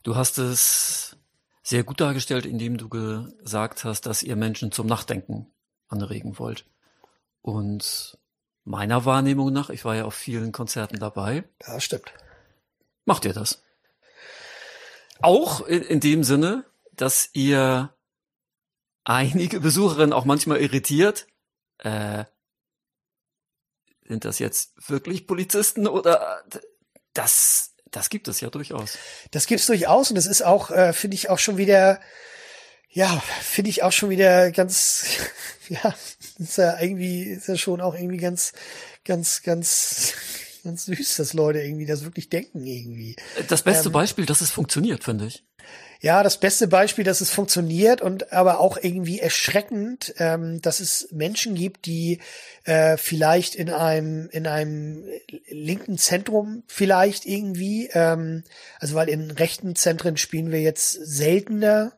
du 0.02 0.16
hast 0.16 0.38
es 0.38 1.16
sehr 1.62 1.84
gut 1.84 2.00
dargestellt, 2.00 2.46
indem 2.46 2.76
du 2.76 2.88
gesagt 2.88 3.84
hast, 3.84 4.06
dass 4.06 4.22
ihr 4.22 4.34
Menschen 4.34 4.72
zum 4.72 4.86
Nachdenken 4.86 5.46
anregen 5.86 6.38
wollt. 6.38 6.66
Und 7.42 8.18
meiner 8.64 9.04
Wahrnehmung 9.04 9.52
nach, 9.52 9.70
ich 9.70 9.84
war 9.84 9.94
ja 9.94 10.04
auf 10.04 10.14
vielen 10.14 10.50
Konzerten 10.52 10.98
dabei. 10.98 11.44
Ja, 11.64 11.78
stimmt. 11.78 12.12
Macht 13.04 13.24
ihr 13.24 13.32
das? 13.32 13.62
Auch 15.22 15.60
in, 15.66 15.82
in 15.82 16.00
dem 16.00 16.24
Sinne, 16.24 16.64
dass 16.92 17.30
ihr 17.32 17.94
einige 19.04 19.60
Besucherinnen 19.60 20.12
auch 20.12 20.24
manchmal 20.24 20.60
irritiert, 20.60 21.26
äh, 21.78 22.24
sind 24.10 24.24
das 24.24 24.40
jetzt 24.40 24.72
wirklich 24.88 25.28
Polizisten 25.28 25.86
oder 25.86 26.42
das, 27.14 27.74
das 27.92 28.10
gibt 28.10 28.26
es 28.26 28.40
ja 28.40 28.50
durchaus. 28.50 28.98
Das 29.30 29.46
gibt 29.46 29.60
es 29.60 29.66
durchaus 29.66 30.10
und 30.10 30.16
das 30.16 30.26
ist 30.26 30.42
auch, 30.42 30.72
äh, 30.72 30.92
finde 30.92 31.14
ich 31.14 31.30
auch 31.30 31.38
schon 31.38 31.56
wieder, 31.58 32.00
ja, 32.88 33.22
finde 33.40 33.70
ich 33.70 33.84
auch 33.84 33.92
schon 33.92 34.10
wieder 34.10 34.50
ganz, 34.50 35.06
ja, 35.68 35.94
ist 36.40 36.58
ja 36.58 36.80
irgendwie, 36.80 37.22
ist 37.22 37.46
ja 37.46 37.56
schon 37.56 37.80
auch 37.80 37.94
irgendwie 37.94 38.16
ganz, 38.16 38.52
ganz, 39.04 39.42
ganz, 39.42 40.12
ganz 40.64 40.86
süß, 40.86 41.14
dass 41.14 41.32
Leute 41.32 41.60
irgendwie 41.60 41.86
das 41.86 42.02
wirklich 42.02 42.28
denken 42.28 42.66
irgendwie. 42.66 43.14
Das 43.46 43.62
beste 43.62 43.90
ähm, 43.90 43.92
Beispiel, 43.92 44.26
dass 44.26 44.40
es 44.40 44.50
funktioniert, 44.50 45.04
finde 45.04 45.26
ich 45.26 45.44
ja, 46.02 46.22
das 46.22 46.40
beste 46.40 46.66
Beispiel, 46.66 47.04
dass 47.04 47.20
es 47.20 47.30
funktioniert 47.30 48.00
und 48.00 48.32
aber 48.32 48.58
auch 48.58 48.78
irgendwie 48.80 49.20
erschreckend, 49.20 50.14
ähm, 50.18 50.62
dass 50.62 50.80
es 50.80 51.08
Menschen 51.12 51.54
gibt, 51.54 51.84
die 51.84 52.20
äh, 52.64 52.96
vielleicht 52.96 53.54
in 53.54 53.68
einem 53.68 54.30
in 54.30 54.46
einem 54.46 55.04
linken 55.48 55.98
Zentrum 55.98 56.62
vielleicht 56.66 57.26
irgendwie, 57.26 57.90
ähm, 57.92 58.44
also 58.78 58.94
weil 58.94 59.10
in 59.10 59.30
rechten 59.30 59.76
Zentren 59.76 60.16
spielen 60.16 60.50
wir 60.50 60.62
jetzt 60.62 60.92
seltener, 60.92 61.92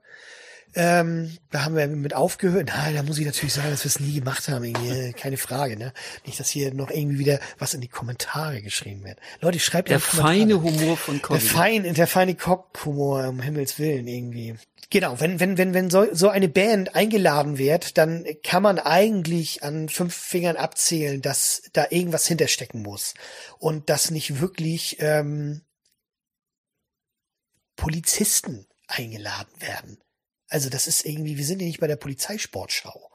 Ähm, 0.74 1.36
da 1.50 1.64
haben 1.64 1.76
wir 1.76 1.86
mit 1.86 2.14
aufgehört. 2.14 2.70
Na, 2.74 2.90
da 2.92 3.02
muss 3.02 3.18
ich 3.18 3.26
natürlich 3.26 3.52
sagen, 3.52 3.70
dass 3.70 3.84
wir 3.84 3.88
es 3.88 4.00
nie 4.00 4.14
gemacht 4.14 4.48
haben. 4.48 4.64
Irgendwie, 4.64 5.12
keine 5.12 5.36
Frage, 5.36 5.76
ne? 5.76 5.92
Nicht, 6.24 6.40
dass 6.40 6.48
hier 6.48 6.72
noch 6.72 6.90
irgendwie 6.90 7.18
wieder 7.18 7.40
was 7.58 7.74
in 7.74 7.80
die 7.80 7.88
Kommentare 7.88 8.62
geschrieben 8.62 9.04
wird. 9.04 9.18
Leute, 9.40 9.58
schreibt 9.58 9.90
Der 9.90 10.00
feine 10.00 10.62
Humor 10.62 10.96
von 10.96 11.20
Conny. 11.20 11.40
Der 11.40 11.48
feine, 11.48 11.92
der 11.92 12.06
feine 12.06 12.34
Cock-Humor, 12.34 13.28
um 13.28 13.42
Himmels 13.42 13.78
Willen, 13.78 14.06
irgendwie. 14.06 14.54
Genau, 14.88 15.20
wenn, 15.20 15.40
wenn, 15.40 15.58
wenn, 15.58 15.74
wenn 15.74 15.90
so, 15.90 16.06
so 16.12 16.28
eine 16.28 16.48
Band 16.48 16.94
eingeladen 16.94 17.58
wird, 17.58 17.98
dann 17.98 18.26
kann 18.42 18.62
man 18.62 18.78
eigentlich 18.78 19.62
an 19.62 19.88
fünf 19.88 20.14
Fingern 20.14 20.56
abzählen, 20.56 21.20
dass 21.22 21.62
da 21.72 21.86
irgendwas 21.90 22.26
hinterstecken 22.26 22.82
muss. 22.82 23.14
Und 23.58 23.90
dass 23.90 24.10
nicht 24.10 24.40
wirklich 24.40 24.96
ähm, 25.00 25.62
Polizisten 27.76 28.66
eingeladen 28.86 29.52
werden. 29.60 29.98
Also 30.52 30.68
das 30.68 30.86
ist 30.86 31.06
irgendwie, 31.06 31.38
wir 31.38 31.46
sind 31.46 31.62
ja 31.62 31.66
nicht 31.66 31.80
bei 31.80 31.86
der 31.86 31.96
Polizeisportschau. 31.96 33.10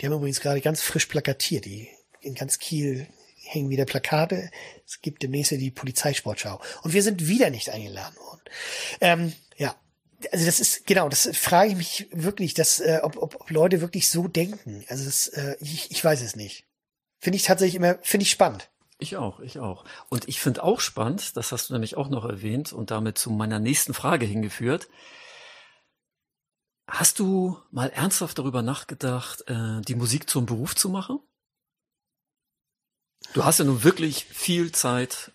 Die 0.00 0.06
haben 0.06 0.14
übrigens 0.14 0.40
gerade 0.40 0.62
ganz 0.62 0.80
frisch 0.80 1.04
plakatiert. 1.04 1.66
Die 1.66 1.90
in 2.22 2.34
ganz 2.34 2.58
Kiel 2.58 3.06
hängen 3.36 3.68
wieder 3.68 3.84
Plakate. 3.84 4.50
Es 4.86 5.02
gibt 5.02 5.22
demnächst 5.22 5.50
die 5.50 5.70
Polizeisportschau. 5.70 6.58
Und 6.82 6.94
wir 6.94 7.02
sind 7.02 7.28
wieder 7.28 7.50
nicht 7.50 7.68
eingeladen 7.68 8.16
worden. 8.16 8.40
Ähm, 9.02 9.32
ja. 9.58 9.76
Also 10.32 10.46
das 10.46 10.60
ist, 10.60 10.86
genau, 10.86 11.10
das 11.10 11.28
frage 11.34 11.72
ich 11.72 11.76
mich 11.76 12.06
wirklich, 12.10 12.54
dass, 12.54 12.80
äh, 12.80 13.00
ob, 13.02 13.18
ob, 13.18 13.38
ob 13.38 13.50
Leute 13.50 13.82
wirklich 13.82 14.08
so 14.08 14.26
denken. 14.26 14.82
Also 14.88 15.04
das, 15.04 15.28
äh, 15.28 15.56
ich, 15.60 15.90
ich 15.90 16.02
weiß 16.02 16.22
es 16.22 16.36
nicht. 16.36 16.64
Finde 17.20 17.36
ich 17.36 17.42
tatsächlich 17.42 17.74
immer, 17.74 17.98
finde 18.00 18.22
ich 18.22 18.30
spannend. 18.30 18.70
Ich 18.98 19.18
auch, 19.18 19.40
ich 19.40 19.58
auch. 19.58 19.84
Und 20.08 20.26
ich 20.26 20.40
finde 20.40 20.62
auch 20.64 20.80
spannend, 20.80 21.36
das 21.36 21.52
hast 21.52 21.68
du 21.68 21.74
nämlich 21.74 21.98
auch 21.98 22.08
noch 22.08 22.24
erwähnt 22.24 22.72
und 22.72 22.90
damit 22.90 23.18
zu 23.18 23.30
meiner 23.30 23.58
nächsten 23.58 23.92
Frage 23.92 24.24
hingeführt, 24.24 24.88
Hast 26.88 27.18
du 27.18 27.60
mal 27.70 27.90
ernsthaft 27.90 28.38
darüber 28.38 28.62
nachgedacht, 28.62 29.44
äh, 29.46 29.82
die 29.82 29.94
Musik 29.94 30.28
zum 30.28 30.46
Beruf 30.46 30.74
zu 30.74 30.88
machen? 30.88 31.20
Du 33.34 33.44
hast 33.44 33.58
ja 33.58 33.66
nun 33.66 33.84
wirklich 33.84 34.24
viel 34.24 34.72
Zeit 34.72 35.32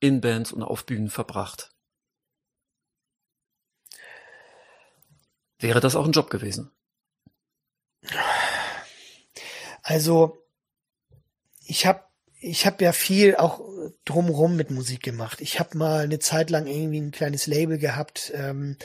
in 0.00 0.20
Bands 0.20 0.50
und 0.50 0.64
auf 0.64 0.84
Bühnen 0.84 1.08
verbracht. 1.08 1.70
Wäre 5.60 5.78
das 5.78 5.94
auch 5.94 6.04
ein 6.04 6.10
Job 6.10 6.30
gewesen? 6.30 6.72
Also, 9.82 10.44
ich 11.64 11.86
habe 11.86 12.02
ich 12.40 12.66
hab 12.66 12.80
ja 12.80 12.92
viel 12.92 13.36
auch 13.36 13.60
drumrum 14.04 14.56
mit 14.56 14.72
Musik 14.72 15.04
gemacht. 15.04 15.40
Ich 15.40 15.60
habe 15.60 15.78
mal 15.78 16.00
eine 16.00 16.18
Zeit 16.18 16.50
lang 16.50 16.66
irgendwie 16.66 17.00
ein 17.00 17.12
kleines 17.12 17.46
Label 17.46 17.78
gehabt. 17.78 18.32
Ähm, 18.34 18.76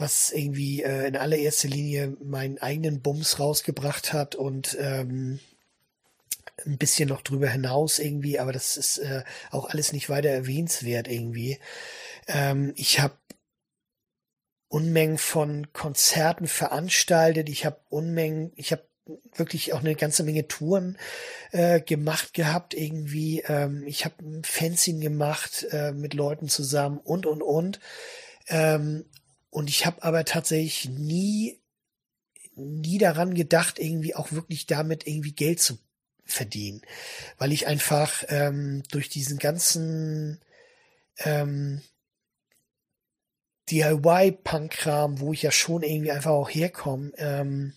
was 0.00 0.32
irgendwie 0.32 0.82
äh, 0.82 1.06
in 1.06 1.16
allererster 1.16 1.68
Linie 1.68 2.16
meinen 2.22 2.58
eigenen 2.58 3.02
Bums 3.02 3.38
rausgebracht 3.38 4.12
hat 4.12 4.34
und 4.34 4.76
ähm, 4.80 5.40
ein 6.66 6.78
bisschen 6.78 7.08
noch 7.08 7.22
drüber 7.22 7.48
hinaus 7.48 7.98
irgendwie, 7.98 8.38
aber 8.38 8.52
das 8.52 8.76
ist 8.76 8.98
äh, 8.98 9.22
auch 9.50 9.68
alles 9.70 9.92
nicht 9.92 10.08
weiter 10.08 10.28
erwähnenswert 10.30 11.08
irgendwie. 11.08 11.58
Ähm, 12.26 12.72
ich 12.76 13.00
habe 13.00 13.14
Unmengen 14.68 15.18
von 15.18 15.72
Konzerten 15.72 16.46
veranstaltet, 16.46 17.48
ich 17.48 17.66
habe 17.66 17.80
Unmengen, 17.88 18.52
ich 18.54 18.72
habe 18.72 18.84
wirklich 19.34 19.72
auch 19.72 19.80
eine 19.80 19.96
ganze 19.96 20.22
Menge 20.22 20.46
Touren 20.46 20.96
äh, 21.50 21.80
gemacht 21.80 22.34
gehabt 22.34 22.74
irgendwie. 22.74 23.40
Ähm, 23.40 23.82
ich 23.86 24.04
habe 24.04 24.14
ein 24.22 24.44
Fanzine 24.44 25.00
gemacht 25.00 25.66
äh, 25.70 25.92
mit 25.92 26.14
Leuten 26.14 26.48
zusammen 26.48 26.98
und 26.98 27.26
und 27.26 27.42
und. 27.42 27.80
Ähm, 28.48 29.04
und 29.50 29.68
ich 29.68 29.84
habe 29.84 30.02
aber 30.02 30.24
tatsächlich 30.24 30.88
nie, 30.88 31.60
nie 32.54 32.98
daran 32.98 33.34
gedacht, 33.34 33.78
irgendwie 33.78 34.14
auch 34.14 34.32
wirklich 34.32 34.66
damit 34.66 35.06
irgendwie 35.06 35.32
Geld 35.32 35.60
zu 35.60 35.78
verdienen. 36.24 36.82
Weil 37.36 37.52
ich 37.52 37.66
einfach 37.66 38.24
ähm, 38.28 38.84
durch 38.90 39.08
diesen 39.08 39.38
ganzen 39.38 40.40
ähm, 41.18 41.82
DIY-Punk-Kram, 43.70 45.20
wo 45.20 45.32
ich 45.32 45.42
ja 45.42 45.50
schon 45.50 45.82
irgendwie 45.82 46.12
einfach 46.12 46.30
auch 46.30 46.48
herkomme, 46.48 47.12
ähm, 47.16 47.74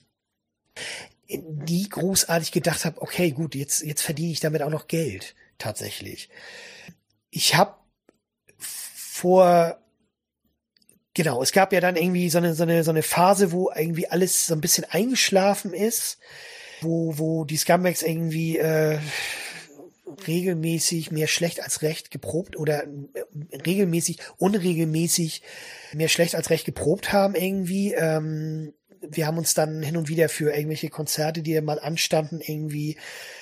nie 1.28 1.90
großartig 1.90 2.52
gedacht 2.52 2.86
habe, 2.86 3.02
okay, 3.02 3.32
gut, 3.32 3.56
jetzt, 3.56 3.82
jetzt 3.82 4.02
verdiene 4.02 4.32
ich 4.32 4.40
damit 4.40 4.62
auch 4.62 4.70
noch 4.70 4.88
Geld, 4.88 5.36
tatsächlich. 5.58 6.30
Ich 7.32 7.56
habe 7.56 7.76
vor 8.58 9.83
Genau, 11.14 11.44
es 11.44 11.52
gab 11.52 11.74
ja 11.74 11.80
dann 11.80 11.96
irgendwie 11.96 12.30
so 12.30 12.40
eine, 12.40 12.56
so 12.56 12.64
eine, 12.64 12.84
so 12.84 12.92
eine 12.92 13.04
Phase, 13.04 13.52
wo 13.52 13.72
irgendwie 13.76 14.08
alles 14.08 14.48
so 14.48 14.56
ein 14.56 14.62
bisschen 14.62 14.86
eingeschlafen 14.86 15.74
ist, 15.74 16.18
wo, 16.82 17.18
wo 17.18 17.46
die 17.46 17.58
Scumbags 17.58 18.02
irgendwie 18.02 18.58
äh, 18.58 18.98
regelmäßig 20.28 21.12
mehr 21.12 21.28
schlecht 21.28 21.62
als 21.62 21.82
recht 21.82 22.12
geprobt 22.12 22.58
oder 22.58 22.84
äh, 22.84 23.58
regelmäßig, 23.66 24.20
unregelmäßig 24.38 25.44
mehr 25.94 26.10
schlecht 26.10 26.36
als 26.36 26.50
recht 26.50 26.66
geprobt 26.66 27.14
haben 27.14 27.36
irgendwie. 27.36 27.94
Ähm, 27.94 28.74
wir 29.08 29.28
haben 29.28 29.38
uns 29.38 29.54
dann 29.54 29.84
hin 29.84 29.98
und 29.98 30.08
wieder 30.08 30.30
für 30.30 30.56
irgendwelche 30.56 30.90
Konzerte, 30.90 31.42
die 31.42 31.60
mal 31.62 31.80
anstanden, 31.80 32.42
irgendwie 32.42 32.98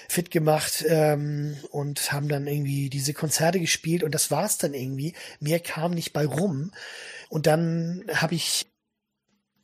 fit 0.10 0.32
gemacht 0.32 0.84
ähm, 0.88 1.56
und 1.70 2.12
haben 2.12 2.28
dann 2.28 2.48
irgendwie 2.48 2.90
diese 2.90 3.14
Konzerte 3.14 3.60
gespielt 3.60 4.04
und 4.04 4.16
das 4.16 4.32
war's 4.32 4.58
dann 4.58 4.74
irgendwie. 4.74 5.14
Mehr 5.40 5.60
kam 5.60 5.92
nicht 5.92 6.14
bei 6.14 6.26
rum. 6.26 6.72
Und 7.32 7.48
dann 7.48 8.04
habe 8.14 8.36
ich 8.36 8.68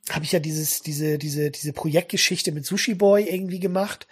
habe 0.10 0.24
ich 0.24 0.32
ja 0.32 0.40
dieses 0.40 0.80
diese 0.80 1.18
diese 1.18 1.52
diese 1.52 1.74
Projektgeschichte 1.74 2.54
mit 2.54 2.66
Sushi 2.66 2.96
Boy 2.96 3.28
irgendwie 3.30 3.60
gemacht. 3.60 4.08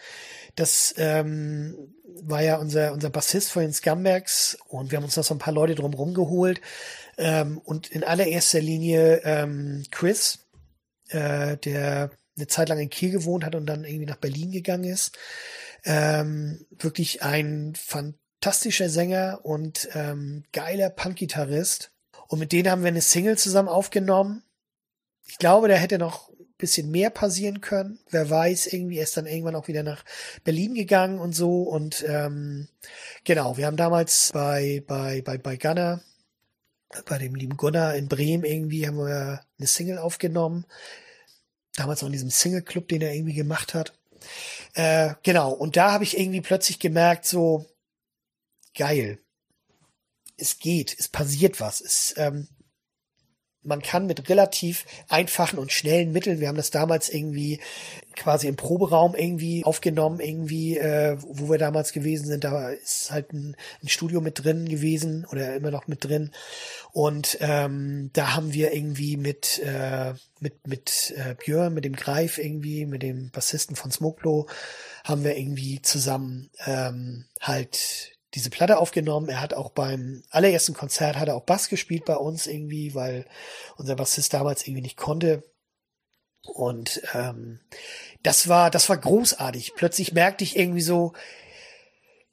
Das 0.55 0.93
ähm, 0.97 1.93
war 2.21 2.43
ja 2.43 2.57
unser 2.57 2.91
unser 2.91 3.09
Bassist 3.09 3.51
von 3.51 3.61
den 3.61 3.71
Scumbags 3.71 4.57
und 4.67 4.91
wir 4.91 4.97
haben 4.97 5.05
uns 5.05 5.15
noch 5.15 5.23
so 5.23 5.33
ein 5.33 5.39
paar 5.39 5.53
Leute 5.53 5.73
drumherum 5.73 6.13
geholt 6.13 6.59
ähm, 7.17 7.57
und 7.59 7.87
in 7.87 8.03
allererster 8.03 8.59
Linie 8.59 9.21
ähm, 9.23 9.85
Chris, 9.89 10.39
äh, 11.07 11.55
der 11.55 12.11
eine 12.35 12.47
Zeit 12.47 12.67
lang 12.67 12.79
in 12.79 12.89
Kiel 12.89 13.11
gewohnt 13.11 13.45
hat 13.45 13.55
und 13.55 13.67
dann 13.67 13.85
irgendwie 13.85 14.05
nach 14.05 14.17
Berlin 14.17 14.51
gegangen 14.51 14.83
ist. 14.83 15.17
Ähm, 15.85 16.65
wirklich 16.77 17.23
ein 17.23 17.73
fantastischer 17.77 18.89
Sänger 18.89 19.39
und 19.43 19.87
ähm, 19.93 20.43
geiler 20.51 20.89
Punkgitarrist 20.89 21.94
und 22.27 22.39
mit 22.39 22.51
denen 22.51 22.69
haben 22.69 22.81
wir 22.83 22.89
eine 22.89 23.01
Single 23.01 23.37
zusammen 23.37 23.69
aufgenommen. 23.69 24.43
Ich 25.27 25.37
glaube, 25.37 25.67
da 25.67 25.75
hätte 25.75 25.97
noch 25.97 26.29
ein 26.29 26.45
bisschen 26.57 26.89
mehr 26.91 27.09
passieren 27.09 27.61
können. 27.61 27.99
Wer 28.09 28.29
weiß, 28.29 28.67
irgendwie 28.67 28.99
ist 28.99 29.17
dann 29.17 29.27
irgendwann 29.27 29.55
auch 29.55 29.67
wieder 29.67 29.83
nach 29.83 30.03
Berlin 30.43 30.73
gegangen 30.73 31.19
und 31.19 31.33
so. 31.33 31.63
Und 31.63 32.05
ähm, 32.07 32.67
genau, 33.23 33.57
wir 33.57 33.65
haben 33.65 33.77
damals 33.77 34.31
bei, 34.33 34.83
bei, 34.87 35.21
bei, 35.21 35.37
bei 35.37 35.57
Gunner, 35.57 36.01
bei 37.05 37.17
dem 37.17 37.35
lieben 37.35 37.57
Gunnar 37.57 37.95
in 37.95 38.07
Bremen 38.07 38.43
irgendwie, 38.43 38.87
haben 38.87 38.97
wir 38.97 39.41
eine 39.57 39.67
Single 39.67 39.97
aufgenommen. 39.97 40.65
Damals 41.75 42.03
auch 42.03 42.07
in 42.07 42.13
diesem 42.13 42.29
Single-Club, 42.29 42.87
den 42.87 43.01
er 43.01 43.13
irgendwie 43.13 43.33
gemacht 43.33 43.73
hat. 43.73 43.93
Äh, 44.73 45.15
genau, 45.23 45.51
und 45.51 45.75
da 45.75 45.91
habe 45.91 46.03
ich 46.03 46.17
irgendwie 46.17 46.41
plötzlich 46.41 46.79
gemerkt, 46.79 47.25
so 47.25 47.65
geil 48.75 49.19
es 50.37 50.59
geht, 50.59 50.95
es 50.97 51.07
passiert 51.07 51.59
was. 51.59 51.81
Es, 51.81 52.13
ähm, 52.17 52.47
man 53.65 53.81
kann 53.81 54.05
mit 54.05 54.29
relativ 54.29 54.85
einfachen 55.09 55.59
und 55.59 55.71
schnellen 55.71 56.11
Mitteln, 56.11 56.39
wir 56.39 56.47
haben 56.47 56.57
das 56.57 56.71
damals 56.71 57.09
irgendwie 57.09 57.59
quasi 58.15 58.47
im 58.47 58.55
Proberaum 58.55 59.15
irgendwie 59.15 59.65
aufgenommen, 59.65 60.19
irgendwie, 60.19 60.77
äh, 60.77 61.17
wo 61.19 61.49
wir 61.49 61.57
damals 61.57 61.91
gewesen 61.91 62.27
sind, 62.27 62.43
da 62.43 62.69
ist 62.69 63.11
halt 63.11 63.33
ein, 63.33 63.55
ein 63.83 63.89
Studio 63.89 64.21
mit 64.21 64.43
drin 64.43 64.69
gewesen 64.69 65.25
oder 65.31 65.55
immer 65.55 65.71
noch 65.71 65.87
mit 65.87 66.05
drin. 66.05 66.31
Und 66.91 67.37
ähm, 67.41 68.11
da 68.13 68.35
haben 68.35 68.53
wir 68.53 68.73
irgendwie 68.73 69.17
mit, 69.17 69.59
äh, 69.59 70.13
mit, 70.39 70.67
mit 70.67 71.13
äh, 71.17 71.35
Björn, 71.35 71.73
mit 71.73 71.85
dem 71.85 71.95
Greif 71.95 72.37
irgendwie, 72.37 72.85
mit 72.85 73.01
dem 73.01 73.31
Bassisten 73.31 73.75
von 73.75 73.91
Smoklo, 73.91 74.47
haben 75.03 75.23
wir 75.23 75.35
irgendwie 75.35 75.81
zusammen 75.81 76.49
ähm, 76.65 77.25
halt 77.41 78.14
diese 78.35 78.49
Platte 78.49 78.77
aufgenommen. 78.77 79.29
Er 79.29 79.41
hat 79.41 79.53
auch 79.53 79.71
beim 79.71 80.23
allerersten 80.29 80.73
Konzert 80.73 81.15
hat 81.17 81.29
er 81.29 81.35
auch 81.35 81.43
Bass 81.43 81.69
gespielt 81.69 82.05
bei 82.05 82.15
uns 82.15 82.47
irgendwie, 82.47 82.93
weil 82.93 83.25
unser 83.77 83.95
Bassist 83.95 84.33
damals 84.33 84.67
irgendwie 84.67 84.81
nicht 84.81 84.97
konnte. 84.97 85.43
Und 86.43 87.01
ähm, 87.13 87.59
das 88.21 88.47
war, 88.47 88.69
das 88.69 88.89
war 88.89 88.97
großartig. 88.97 89.73
Plötzlich 89.75 90.13
merkte 90.13 90.43
ich 90.43 90.57
irgendwie 90.57 90.81
so, 90.81 91.13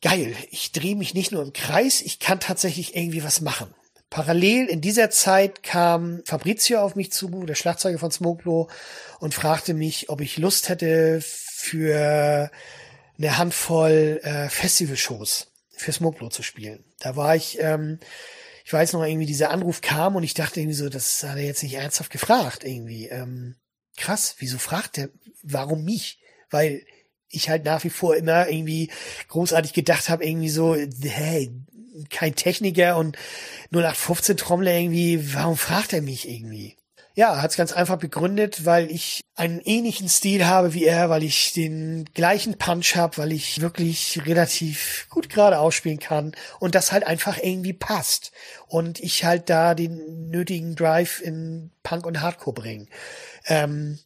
geil, 0.03 0.35
ich 0.51 0.73
drehe 0.73 0.97
mich 0.97 1.15
nicht 1.15 1.33
nur 1.33 1.43
im 1.43 1.53
Kreis, 1.53 2.03
ich 2.03 2.19
kann 2.19 2.41
tatsächlich 2.41 2.97
irgendwie 2.97 3.25
was 3.25 3.41
machen. 3.41 3.73
Parallel 4.11 4.67
in 4.67 4.83
dieser 4.83 5.09
Zeit 5.09 5.63
kam 5.63 6.21
Fabrizio 6.27 6.81
auf 6.81 6.97
mich 6.97 7.13
zu, 7.13 7.29
der 7.47 7.55
Schlagzeuger 7.55 7.99
von 7.99 8.11
Smoklo, 8.11 8.69
und 9.21 9.35
fragte 9.35 9.73
mich, 9.73 10.11
ob 10.11 10.21
ich 10.21 10.37
Lust 10.37 10.69
hätte 10.69 11.21
für 11.23 12.51
eine 13.17 13.39
Handvoll 13.39 14.21
äh, 14.23 14.49
Festivalshows 14.51 15.52
für 15.83 15.93
Smoklo 15.93 16.29
zu 16.29 16.43
spielen. 16.43 16.85
Da 16.99 17.17
war 17.17 17.37
ich, 17.37 17.59
ähm, 17.61 17.99
ich 18.65 18.73
weiß 18.73 18.93
noch 18.93 19.05
irgendwie, 19.05 19.27
dieser 19.27 19.51
Anruf 19.51 19.81
kam 19.81 20.17
und 20.17 20.23
ich 20.23 20.35
dachte 20.35 20.61
irgendwie 20.61 20.77
so, 20.77 20.89
das 20.89 21.23
hat 21.23 21.37
er 21.37 21.45
jetzt 21.45 21.63
nicht 21.63 21.75
ernsthaft 21.75 22.11
gefragt 22.11 22.65
irgendwie. 22.65 23.09
Ähm, 23.09 23.57
krass, 23.97 24.37
wieso 24.39 24.59
fragt 24.59 24.99
er, 24.99 25.09
warum 25.43 25.85
mich? 25.85 26.21
Weil 26.51 26.85
ich 27.29 27.49
halt 27.49 27.65
nach 27.65 27.83
wie 27.85 27.91
vor 27.91 28.15
immer 28.17 28.49
irgendwie 28.49 28.91
großartig 29.29 29.73
gedacht 29.73 30.09
habe, 30.09 30.25
irgendwie 30.25 30.51
so, 30.51 30.77
hey, 30.77 31.51
kein 32.11 32.35
Techniker 32.35 32.97
und 32.97 33.17
0815 33.71 34.37
Trommler 34.37 34.73
irgendwie, 34.73 35.35
warum 35.35 35.57
fragt 35.57 35.93
er 35.93 36.03
mich 36.03 36.29
irgendwie? 36.29 36.77
Ja, 37.15 37.43
hat 37.43 37.51
es 37.51 37.57
ganz 37.57 37.73
einfach 37.73 37.99
begründet, 37.99 38.65
weil 38.65 38.91
ich 38.91 39.21
einen 39.35 39.61
ähnlichen 39.61 40.09
Stil 40.09 40.47
habe 40.47 40.73
wie 40.73 40.85
er, 40.85 41.11
weil 41.11 41.23
ich 41.23 41.53
den 41.53 42.07
gleichen 42.15 42.57
Punch 42.57 42.97
habe, 42.97 43.19
weil 43.19 43.33
ich 43.33 43.61
wirklich 43.61 44.21
relativ 44.25 45.07
gut 45.11 45.29
gerade 45.29 45.59
ausspielen 45.59 45.99
kann 45.99 46.35
und 46.59 46.75
das 46.75 46.93
halt 46.93 47.05
einfach 47.05 47.39
irgendwie 47.43 47.75
passt 47.75 48.33
und 48.67 48.99
ich 49.01 49.25
halt 49.25 49.51
da 49.51 49.75
den 49.75 50.31
nötigen 50.31 50.75
Drive 50.75 51.21
in 51.21 51.71
Punk 51.83 52.07
und 52.07 52.21
Hardcore 52.21 52.55
bringe. 52.55 52.87
Ähm, 53.47 53.99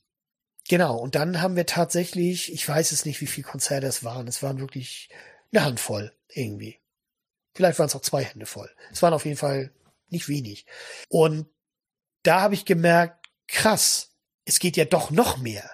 genau, 0.69 0.97
und 0.97 1.15
dann 1.15 1.41
haben 1.41 1.55
wir 1.57 1.67
tatsächlich, 1.67 2.53
ich 2.53 2.69
weiß 2.69 2.91
es 2.91 3.05
nicht, 3.05 3.21
wie 3.21 3.27
viele 3.27 3.47
Konzerte 3.47 3.87
es 3.87 4.03
waren, 4.03 4.27
es 4.27 4.43
waren 4.43 4.59
wirklich 4.59 5.11
eine 5.53 5.65
Handvoll 5.65 6.13
irgendwie. 6.29 6.79
Vielleicht 7.55 7.79
waren 7.79 7.87
es 7.87 7.95
auch 7.95 8.03
zwei 8.03 8.23
Hände 8.23 8.47
voll. 8.47 8.71
Es 8.93 9.01
waren 9.03 9.15
auf 9.15 9.25
jeden 9.25 9.39
Fall 9.39 9.71
nicht 10.09 10.29
wenig. 10.29 10.67
Und 11.09 11.47
da 12.27 12.41
habe 12.41 12.55
ich 12.55 12.65
gemerkt, 12.65 13.27
krass, 13.49 14.11
es 14.45 14.59
geht 14.59 14.77
ja 14.77 14.85
doch 14.85 15.11
noch 15.11 15.39
mehr. 15.39 15.71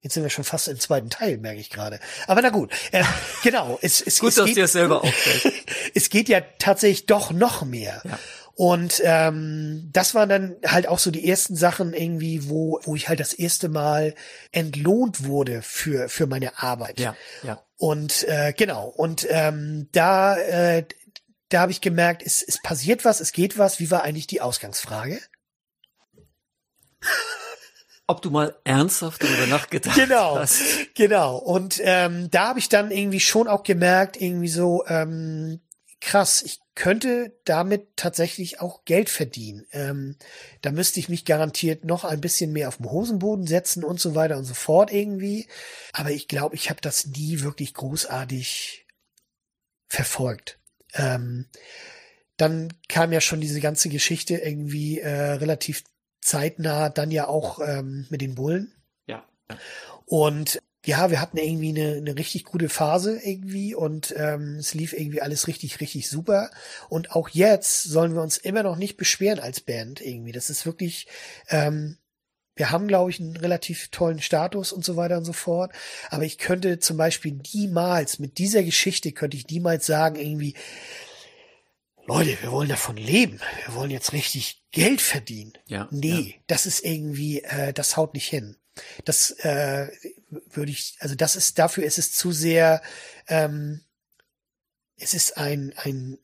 Jetzt 0.00 0.14
sind 0.14 0.24
wir 0.24 0.30
schon 0.30 0.44
fast 0.44 0.66
im 0.66 0.80
zweiten 0.80 1.10
Teil, 1.10 1.38
merke 1.38 1.60
ich 1.60 1.70
gerade. 1.70 2.00
Aber 2.26 2.42
na 2.42 2.50
gut, 2.50 2.72
äh, 2.90 3.04
genau. 3.44 3.78
Es, 3.82 4.00
es, 4.00 4.18
gut, 4.18 4.30
es 4.30 4.34
dass 4.34 4.46
geht, 4.46 4.56
dir 4.56 4.66
selber 4.66 5.02
auffällt. 5.04 5.54
es 5.94 6.10
geht 6.10 6.28
ja 6.28 6.40
tatsächlich 6.58 7.06
doch 7.06 7.30
noch 7.30 7.64
mehr. 7.64 8.02
Ja. 8.04 8.18
Und 8.54 9.00
ähm, 9.04 9.88
das 9.92 10.14
waren 10.14 10.28
dann 10.28 10.56
halt 10.66 10.86
auch 10.86 10.98
so 10.98 11.10
die 11.10 11.26
ersten 11.26 11.56
Sachen 11.56 11.94
irgendwie, 11.94 12.48
wo, 12.50 12.80
wo 12.82 12.96
ich 12.96 13.08
halt 13.08 13.20
das 13.20 13.32
erste 13.32 13.68
Mal 13.68 14.14
entlohnt 14.50 15.24
wurde 15.24 15.62
für, 15.62 16.08
für 16.08 16.26
meine 16.26 16.58
Arbeit. 16.58 17.00
Ja, 17.00 17.16
ja. 17.42 17.62
Und 17.76 18.24
äh, 18.28 18.52
genau, 18.52 18.88
und 18.88 19.26
ähm, 19.30 19.88
da, 19.92 20.36
äh, 20.36 20.84
da 21.48 21.60
habe 21.60 21.72
ich 21.72 21.80
gemerkt, 21.80 22.22
es, 22.24 22.42
es 22.42 22.60
passiert 22.60 23.04
was, 23.04 23.20
es 23.20 23.32
geht 23.32 23.56
was. 23.56 23.80
Wie 23.80 23.90
war 23.90 24.02
eigentlich 24.02 24.26
die 24.26 24.40
Ausgangsfrage? 24.40 25.18
Ob 28.06 28.20
du 28.20 28.30
mal 28.30 28.54
ernsthaft 28.64 29.22
darüber 29.22 29.46
nachgedacht 29.46 29.94
genau, 29.94 30.36
hast. 30.36 30.60
Genau. 30.94 31.36
Und 31.36 31.80
ähm, 31.82 32.30
da 32.30 32.48
habe 32.48 32.58
ich 32.58 32.68
dann 32.68 32.90
irgendwie 32.90 33.20
schon 33.20 33.48
auch 33.48 33.62
gemerkt, 33.62 34.20
irgendwie 34.20 34.48
so, 34.48 34.84
ähm, 34.86 35.60
krass, 36.00 36.42
ich 36.42 36.60
könnte 36.74 37.38
damit 37.44 37.96
tatsächlich 37.96 38.60
auch 38.60 38.84
Geld 38.84 39.08
verdienen. 39.08 39.66
Ähm, 39.72 40.16
da 40.62 40.72
müsste 40.72 41.00
ich 41.00 41.08
mich 41.08 41.24
garantiert 41.24 41.84
noch 41.84 42.04
ein 42.04 42.20
bisschen 42.20 42.52
mehr 42.52 42.68
auf 42.68 42.78
den 42.78 42.90
Hosenboden 42.90 43.46
setzen 43.46 43.84
und 43.84 44.00
so 44.00 44.14
weiter 44.14 44.36
und 44.36 44.44
so 44.44 44.54
fort 44.54 44.92
irgendwie. 44.92 45.46
Aber 45.92 46.10
ich 46.10 46.28
glaube, 46.28 46.54
ich 46.54 46.70
habe 46.70 46.80
das 46.80 47.06
nie 47.06 47.40
wirklich 47.40 47.74
großartig 47.74 48.86
verfolgt. 49.88 50.58
Ähm, 50.94 51.48
dann 52.36 52.72
kam 52.88 53.12
ja 53.12 53.20
schon 53.20 53.40
diese 53.40 53.60
ganze 53.60 53.88
Geschichte 53.88 54.36
irgendwie 54.36 54.98
äh, 54.98 55.32
relativ 55.32 55.84
zeitnah 56.22 56.88
dann 56.88 57.10
ja 57.10 57.28
auch 57.28 57.58
ähm, 57.60 58.06
mit 58.08 58.22
den 58.22 58.34
Bullen. 58.34 58.72
Ja. 59.06 59.24
Und 60.06 60.62
ja, 60.84 61.10
wir 61.10 61.20
hatten 61.20 61.36
irgendwie 61.36 61.68
eine, 61.68 61.96
eine 61.96 62.16
richtig 62.16 62.44
gute 62.44 62.68
Phase 62.68 63.20
irgendwie 63.22 63.74
und 63.74 64.12
ähm, 64.16 64.56
es 64.56 64.74
lief 64.74 64.92
irgendwie 64.92 65.22
alles 65.22 65.46
richtig, 65.46 65.80
richtig 65.80 66.08
super. 66.08 66.50
Und 66.88 67.12
auch 67.12 67.28
jetzt 67.28 67.84
sollen 67.84 68.14
wir 68.14 68.22
uns 68.22 68.36
immer 68.36 68.64
noch 68.64 68.76
nicht 68.76 68.96
beschweren 68.96 69.38
als 69.38 69.60
Band 69.60 70.00
irgendwie. 70.00 70.32
Das 70.32 70.50
ist 70.50 70.66
wirklich, 70.66 71.06
ähm, 71.48 71.98
wir 72.56 72.70
haben, 72.70 72.88
glaube 72.88 73.10
ich, 73.10 73.20
einen 73.20 73.36
relativ 73.36 73.88
tollen 73.88 74.20
Status 74.20 74.72
und 74.72 74.84
so 74.84 74.96
weiter 74.96 75.18
und 75.18 75.24
so 75.24 75.32
fort. 75.32 75.72
Aber 76.10 76.24
ich 76.24 76.38
könnte 76.38 76.80
zum 76.80 76.96
Beispiel 76.96 77.40
niemals, 77.52 78.18
mit 78.18 78.38
dieser 78.38 78.64
Geschichte 78.64 79.12
könnte 79.12 79.36
ich 79.36 79.46
niemals 79.46 79.86
sagen, 79.86 80.16
irgendwie, 80.16 80.54
Leute, 82.06 82.36
wir 82.42 82.50
wollen 82.50 82.68
davon 82.68 82.96
leben. 82.96 83.40
Wir 83.64 83.74
wollen 83.74 83.90
jetzt 83.90 84.12
richtig 84.12 84.64
Geld 84.72 85.00
verdienen. 85.00 85.52
Ja, 85.66 85.88
nee, 85.90 86.40
das 86.46 86.66
ist 86.66 86.84
irgendwie, 86.84 87.42
äh, 87.42 87.72
das 87.72 87.96
haut 87.96 88.14
nicht 88.14 88.28
hin. 88.28 88.56
Das 89.04 89.30
äh, 89.40 89.88
würde 90.30 90.72
ich, 90.72 90.96
also 91.00 91.14
das 91.14 91.36
ist, 91.36 91.58
dafür 91.58 91.84
ist 91.84 91.98
es 91.98 92.12
zu 92.12 92.32
sehr, 92.32 92.82
ähm, 93.28 93.82
es 94.96 95.14
ist 95.14 95.36
ein, 95.36 95.74
ein, 95.76 96.18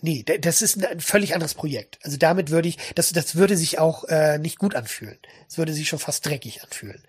nee, 0.00 0.22
das 0.22 0.62
ist 0.62 0.82
ein 0.84 1.00
völlig 1.00 1.34
anderes 1.34 1.54
Projekt. 1.54 1.98
Also 2.02 2.16
damit 2.16 2.50
würde 2.50 2.68
ich, 2.68 2.78
das, 2.94 3.12
das 3.12 3.34
würde 3.34 3.56
sich 3.56 3.78
auch 3.78 4.04
äh, 4.04 4.38
nicht 4.38 4.58
gut 4.58 4.74
anfühlen. 4.74 5.18
Es 5.48 5.58
würde 5.58 5.72
sich 5.72 5.88
schon 5.88 5.98
fast 5.98 6.24
dreckig 6.24 6.62
anfühlen. 6.62 7.02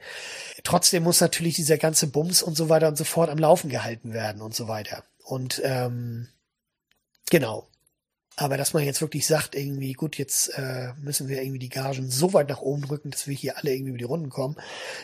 Trotzdem 0.63 1.03
muss 1.03 1.21
natürlich 1.21 1.55
dieser 1.55 1.77
ganze 1.77 2.07
Bums 2.07 2.41
und 2.41 2.55
so 2.55 2.67
weiter 2.69 2.87
und 2.87 2.97
so 2.97 3.03
fort 3.03 3.29
am 3.29 3.37
Laufen 3.37 3.69
gehalten 3.69 4.13
werden 4.13 4.41
und 4.41 4.55
so 4.55 4.67
weiter. 4.67 5.03
Und 5.23 5.61
ähm, 5.63 6.29
genau. 7.29 7.69
Aber 8.39 8.55
dass 8.55 8.73
man 8.73 8.83
jetzt 8.83 9.01
wirklich 9.01 9.27
sagt, 9.27 9.53
irgendwie, 9.53 9.91
gut, 9.91 10.17
jetzt 10.17 10.57
äh, 10.57 10.93
müssen 10.97 11.27
wir 11.27 11.41
irgendwie 11.41 11.59
die 11.59 11.67
Gagen 11.67 12.09
so 12.09 12.31
weit 12.33 12.47
nach 12.47 12.61
oben 12.61 12.83
drücken, 12.83 13.11
dass 13.11 13.27
wir 13.27 13.35
hier 13.35 13.57
alle 13.57 13.73
irgendwie 13.73 13.89
über 13.89 13.97
die 13.97 14.05
Runden 14.05 14.29
kommen. 14.29 14.55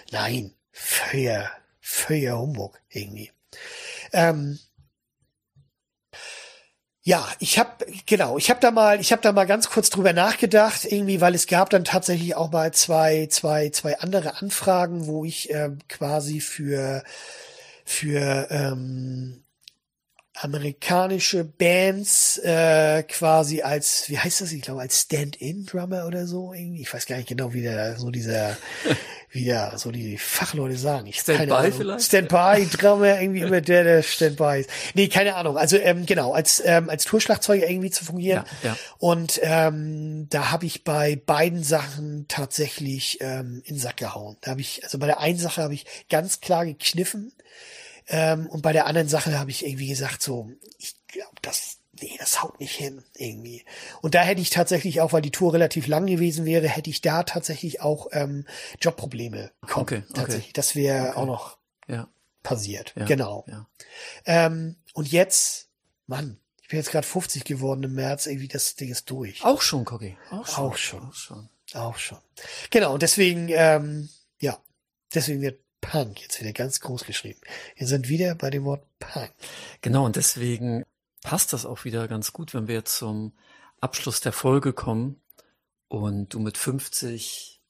Nein, 0.10 0.54
völliger, 0.72 1.52
völliger 1.82 2.40
Humbug 2.40 2.80
irgendwie. 2.90 3.32
Ähm, 4.14 4.58
ja, 7.02 7.28
ich 7.40 7.60
habe 7.60 7.86
genau, 8.06 8.38
ich 8.38 8.50
habe 8.50 8.62
da 8.62 8.72
mal, 8.72 9.02
ich 9.02 9.12
habe 9.12 9.22
da 9.22 9.34
mal 9.34 9.46
ganz 9.46 9.70
kurz 9.70 9.90
drüber 9.90 10.14
nachgedacht, 10.14 10.86
irgendwie, 10.86 11.20
weil 11.20 11.36
es 11.36 11.46
gab 11.46 11.70
dann 11.70 11.84
tatsächlich 11.84 12.36
auch 12.36 12.52
mal 12.52 12.74
zwei, 12.74 13.28
zwei, 13.30 13.70
zwei 13.70 14.00
andere 14.00 14.38
Anfragen, 14.42 15.08
wo 15.08 15.26
ich 15.26 15.50
ähm, 15.52 15.80
quasi 15.90 16.40
für 16.40 17.04
für 17.84 18.48
ähm, 18.50 19.45
amerikanische 20.36 21.46
Bands 21.46 22.38
äh, 22.40 23.04
quasi 23.04 23.62
als, 23.62 24.10
wie 24.10 24.20
heißt 24.20 24.42
das, 24.42 24.52
ich 24.52 24.62
glaube 24.62 24.82
als 24.82 25.02
Stand-in-Drummer 25.02 26.06
oder 26.06 26.28
so 26.28 26.54
irgendwie. 26.54 26.82
Ich 26.82 26.94
weiß 26.94 27.06
gar 27.06 27.16
nicht 27.16 27.30
genau, 27.30 27.54
wie 27.54 27.62
der, 27.62 27.98
so 27.98 28.12
dieser, 28.12 28.58
wie 29.32 29.46
der, 29.46 29.78
so 29.78 29.92
die 29.92 30.18
Fachleute 30.18 30.78
sagen. 30.78 31.08
Ich 31.08 31.22
Stand-by 31.22 31.72
vielleicht? 31.72 32.06
Stand-by-Drummer, 32.06 33.20
irgendwie 33.22 33.42
immer 33.42 33.62
der, 33.62 33.86
der 33.86 34.04
Stand-by 34.04 34.60
ist. 34.60 34.70
Nee, 34.94 35.08
keine 35.08 35.36
Ahnung. 35.36 35.58
Also 35.58 35.78
ähm, 35.78 36.06
genau, 36.06 36.34
als, 36.34 36.62
ähm, 36.66 36.90
als 36.90 37.06
Tourschlagzeuger 37.06 37.70
irgendwie 37.70 37.92
zu 37.92 38.04
fungieren. 38.04 38.44
Ja, 38.62 38.72
ja. 38.72 38.78
Und 38.98 39.40
ähm, 39.42 40.28
da 40.30 40.52
habe 40.52 40.66
ich 40.66 40.84
bei 40.84 41.16
beiden 41.16 41.64
Sachen 41.64 42.26
tatsächlich 42.28 43.20
ähm, 43.22 43.62
in 43.66 43.76
den 43.76 43.80
Sack 43.80 43.98
gehauen. 43.98 44.36
Da 44.42 44.52
habe 44.52 44.62
ich, 44.62 44.84
also 44.84 45.00
bei 45.00 45.06
der 45.06 45.22
einen 45.22 45.40
Sache 45.40 45.64
habe 45.64 45.74
ich 45.74 45.86
ganz 46.10 46.42
klar 46.42 46.66
gekniffen. 46.66 47.32
Ähm, 48.08 48.48
und 48.48 48.62
bei 48.62 48.72
der 48.74 48.86
anderen 48.86 49.08
Sache 49.08 49.38
habe 49.40 49.50
ich 49.52 49.66
irgendwie 49.66 49.88
gesagt, 49.88 50.22
so, 50.22 50.52
ich 50.78 50.96
glaube, 51.08 51.36
das, 51.42 51.78
nee, 52.02 52.16
das 52.20 52.44
haut 52.44 52.60
nicht 52.60 52.76
hin, 52.76 53.04
irgendwie. 53.16 53.66
Und 54.02 54.14
da 54.16 54.22
hätte 54.22 54.42
ich 54.42 54.50
tatsächlich 54.52 55.02
auch, 55.02 55.12
weil 55.14 55.22
die 55.22 55.32
Tour 55.32 55.54
relativ 55.54 55.88
lang 55.88 56.06
gewesen 56.06 56.46
wäre, 56.46 56.68
hätte 56.68 56.90
ich 56.90 57.02
da 57.02 57.24
tatsächlich 57.24 57.82
auch 57.82 58.08
ähm, 58.12 58.46
Jobprobleme 58.80 59.52
bekommen. 59.62 59.84
Okay, 59.84 60.04
okay. 60.04 60.14
Tatsächlich. 60.14 60.54
Das 60.54 60.76
wäre 60.76 61.10
Okay. 61.10 61.18
auch 61.18 61.26
noch 61.26 61.58
Ja. 61.88 62.08
passiert. 62.44 62.94
Ja, 62.96 63.06
Genau. 63.06 63.46
Ja. 63.48 63.68
Ähm, 64.26 64.76
und 64.94 65.12
jetzt, 65.12 65.70
Mann, 66.08 66.38
ich 66.62 66.68
bin 66.70 66.78
jetzt 66.80 66.92
gerade 66.92 67.06
50 67.08 67.44
geworden 67.44 67.84
im 67.84 67.94
März, 67.94 68.28
irgendwie 68.28 68.48
das 68.48 68.76
Ding 68.76 68.90
ist 68.92 69.10
durch. 69.10 69.44
Auch 69.44 69.62
schon, 69.62 69.86
Cocky. 69.86 70.18
Auch 70.32 70.46
schon. 70.48 70.64
Auch 70.66 70.78
schon. 70.78 71.02
Auch 71.02 71.14
schon. 71.14 71.50
Auch 71.74 71.98
schon. 71.98 72.18
Genau, 72.70 72.94
und 72.94 73.02
deswegen, 73.02 73.50
ähm, 73.50 74.10
ja, 74.40 74.58
deswegen 75.14 75.42
wird 75.42 75.60
Punk 75.90 76.22
jetzt 76.22 76.40
wieder 76.40 76.54
ganz 76.54 76.80
groß 76.80 77.06
geschrieben. 77.06 77.40
Wir 77.76 77.88
sind 77.88 78.10
wieder 78.10 78.36
bei 78.36 78.50
dem 78.50 78.66
Wort 78.66 78.86
Punk. 79.00 79.32
Genau, 79.82 80.06
und 80.06 80.16
deswegen 80.16 80.84
passt 81.22 81.54
das 81.54 81.66
auch 81.66 81.86
wieder 81.86 82.08
ganz 82.08 82.34
gut, 82.34 82.54
wenn 82.54 82.68
wir 82.68 82.76
jetzt 82.76 82.98
zum 82.98 83.34
Abschluss 83.82 84.20
der 84.20 84.32
Folge 84.32 84.74
kommen 84.74 85.22
und 85.88 86.34
du 86.34 86.40
mit 86.40 86.58
50, 86.58 87.62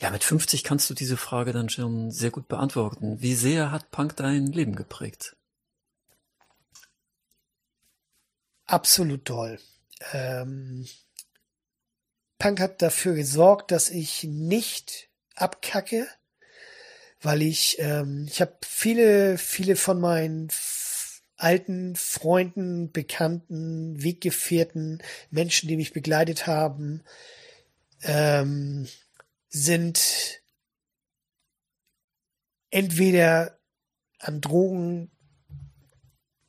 ja, 0.00 0.10
mit 0.10 0.24
50 0.24 0.64
kannst 0.64 0.90
du 0.90 0.94
diese 0.94 1.16
Frage 1.16 1.52
dann 1.52 1.68
schon 1.68 2.10
sehr 2.10 2.30
gut 2.30 2.48
beantworten. 2.48 3.20
Wie 3.20 3.34
sehr 3.34 3.70
hat 3.70 3.90
Punk 3.90 4.16
dein 4.16 4.46
Leben 4.46 4.74
geprägt? 4.74 5.36
Absolut 8.66 9.24
toll. 9.24 9.58
Ähm, 10.12 10.86
Punk 12.38 12.60
hat 12.60 12.82
dafür 12.82 13.14
gesorgt, 13.14 13.70
dass 13.70 13.90
ich 13.90 14.24
nicht 14.24 15.10
abkacke, 15.34 16.08
weil 17.20 17.42
ich, 17.42 17.76
ähm, 17.78 18.26
ich 18.28 18.40
habe 18.40 18.56
viele, 18.64 19.38
viele 19.38 19.76
von 19.76 20.00
meinen 20.00 20.48
alten 21.36 21.96
Freunden, 21.96 22.92
Bekannten, 22.92 24.02
Weggefährten, 24.02 25.02
Menschen, 25.30 25.68
die 25.68 25.76
mich 25.76 25.92
begleitet 25.92 26.46
haben, 26.46 27.02
ähm, 28.02 28.88
sind 29.48 30.42
entweder 32.70 33.58
an 34.18 34.40
Drogen 34.40 35.10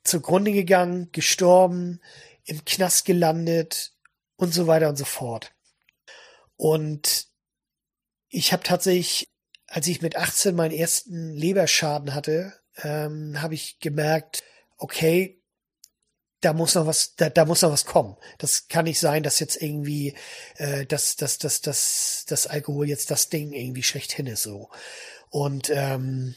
zugrunde 0.04 0.52
gegangen, 0.52 1.12
gestorben, 1.12 2.02
im 2.44 2.66
Knast 2.66 3.06
gelandet 3.06 3.94
und 4.36 4.54
so 4.54 4.68
weiter 4.68 4.90
und 4.90 4.98
so 4.98 5.06
fort. 5.06 5.54
Und 6.58 7.28
ich 8.30 8.52
habe 8.54 8.64
tatsächlich 8.64 9.32
als 9.72 9.88
ich 9.88 10.02
mit 10.02 10.18
18 10.18 10.54
meinen 10.54 10.74
ersten 10.74 11.34
Leberschaden 11.34 12.14
hatte, 12.14 12.54
ähm, 12.84 13.42
habe 13.42 13.54
ich 13.54 13.80
gemerkt, 13.80 14.44
okay, 14.78 15.42
da 16.42 16.54
muss 16.54 16.76
noch 16.76 16.88
was, 16.88 17.16
da, 17.16 17.30
da 17.30 17.46
muss 17.46 17.62
noch 17.62 17.72
was 17.72 17.86
kommen. 17.86 18.18
Das 18.38 18.68
kann 18.68 18.86
nicht 18.86 19.00
sein, 19.00 19.24
dass 19.24 19.40
jetzt 19.40 19.62
irgendwie, 19.62 20.16
äh, 20.58 20.86
dass, 20.86 21.16
dass, 21.16 21.38
dass, 21.38 21.62
dass, 21.62 22.26
dass 22.28 22.48
Alkohol 22.48 22.90
jetzt 22.90 23.12
das 23.12 23.30
Ding 23.30 23.54
irgendwie 23.54 23.84
schlechthin 23.84 24.28
ist 24.28 24.44
so. 24.44 24.70
Und 25.30 25.70
ähm, 25.74 26.36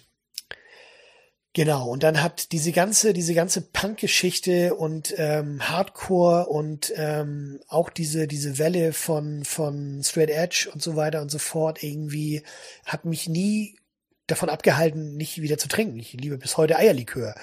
Genau, 1.57 1.89
und 1.89 2.03
dann 2.03 2.21
hat 2.21 2.51
diese 2.51 2.73
ganze, 2.73 3.13
diese 3.13 3.33
ganze 3.33 3.61
Punk-Geschichte 3.61 4.75
und 4.75 5.15
ähm, 5.19 5.61
Hardcore 5.69 6.47
und 6.47 6.93
ähm, 6.97 7.61
auch 7.69 7.91
diese, 7.91 8.27
diese 8.27 8.59
Welle 8.59 8.93
von, 8.93 9.45
von 9.45 10.03
Straight 10.03 10.31
Edge 10.31 10.69
und 10.73 10.83
so 10.83 10.97
weiter 10.97 11.23
und 11.23 11.31
so 11.31 11.39
fort 11.39 11.85
irgendwie 11.85 12.43
hat 12.85 13.05
mich 13.05 13.29
nie 13.29 13.79
davon 14.27 14.49
abgehalten, 14.49 15.17
nicht 15.17 15.41
wieder 15.41 15.57
zu 15.57 15.69
trinken. 15.69 15.97
Ich 16.01 16.15
liebe 16.15 16.39
bis 16.39 16.57
heute 16.57 16.77
Eierlikör. 16.77 17.37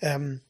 Ähm, 0.00 0.40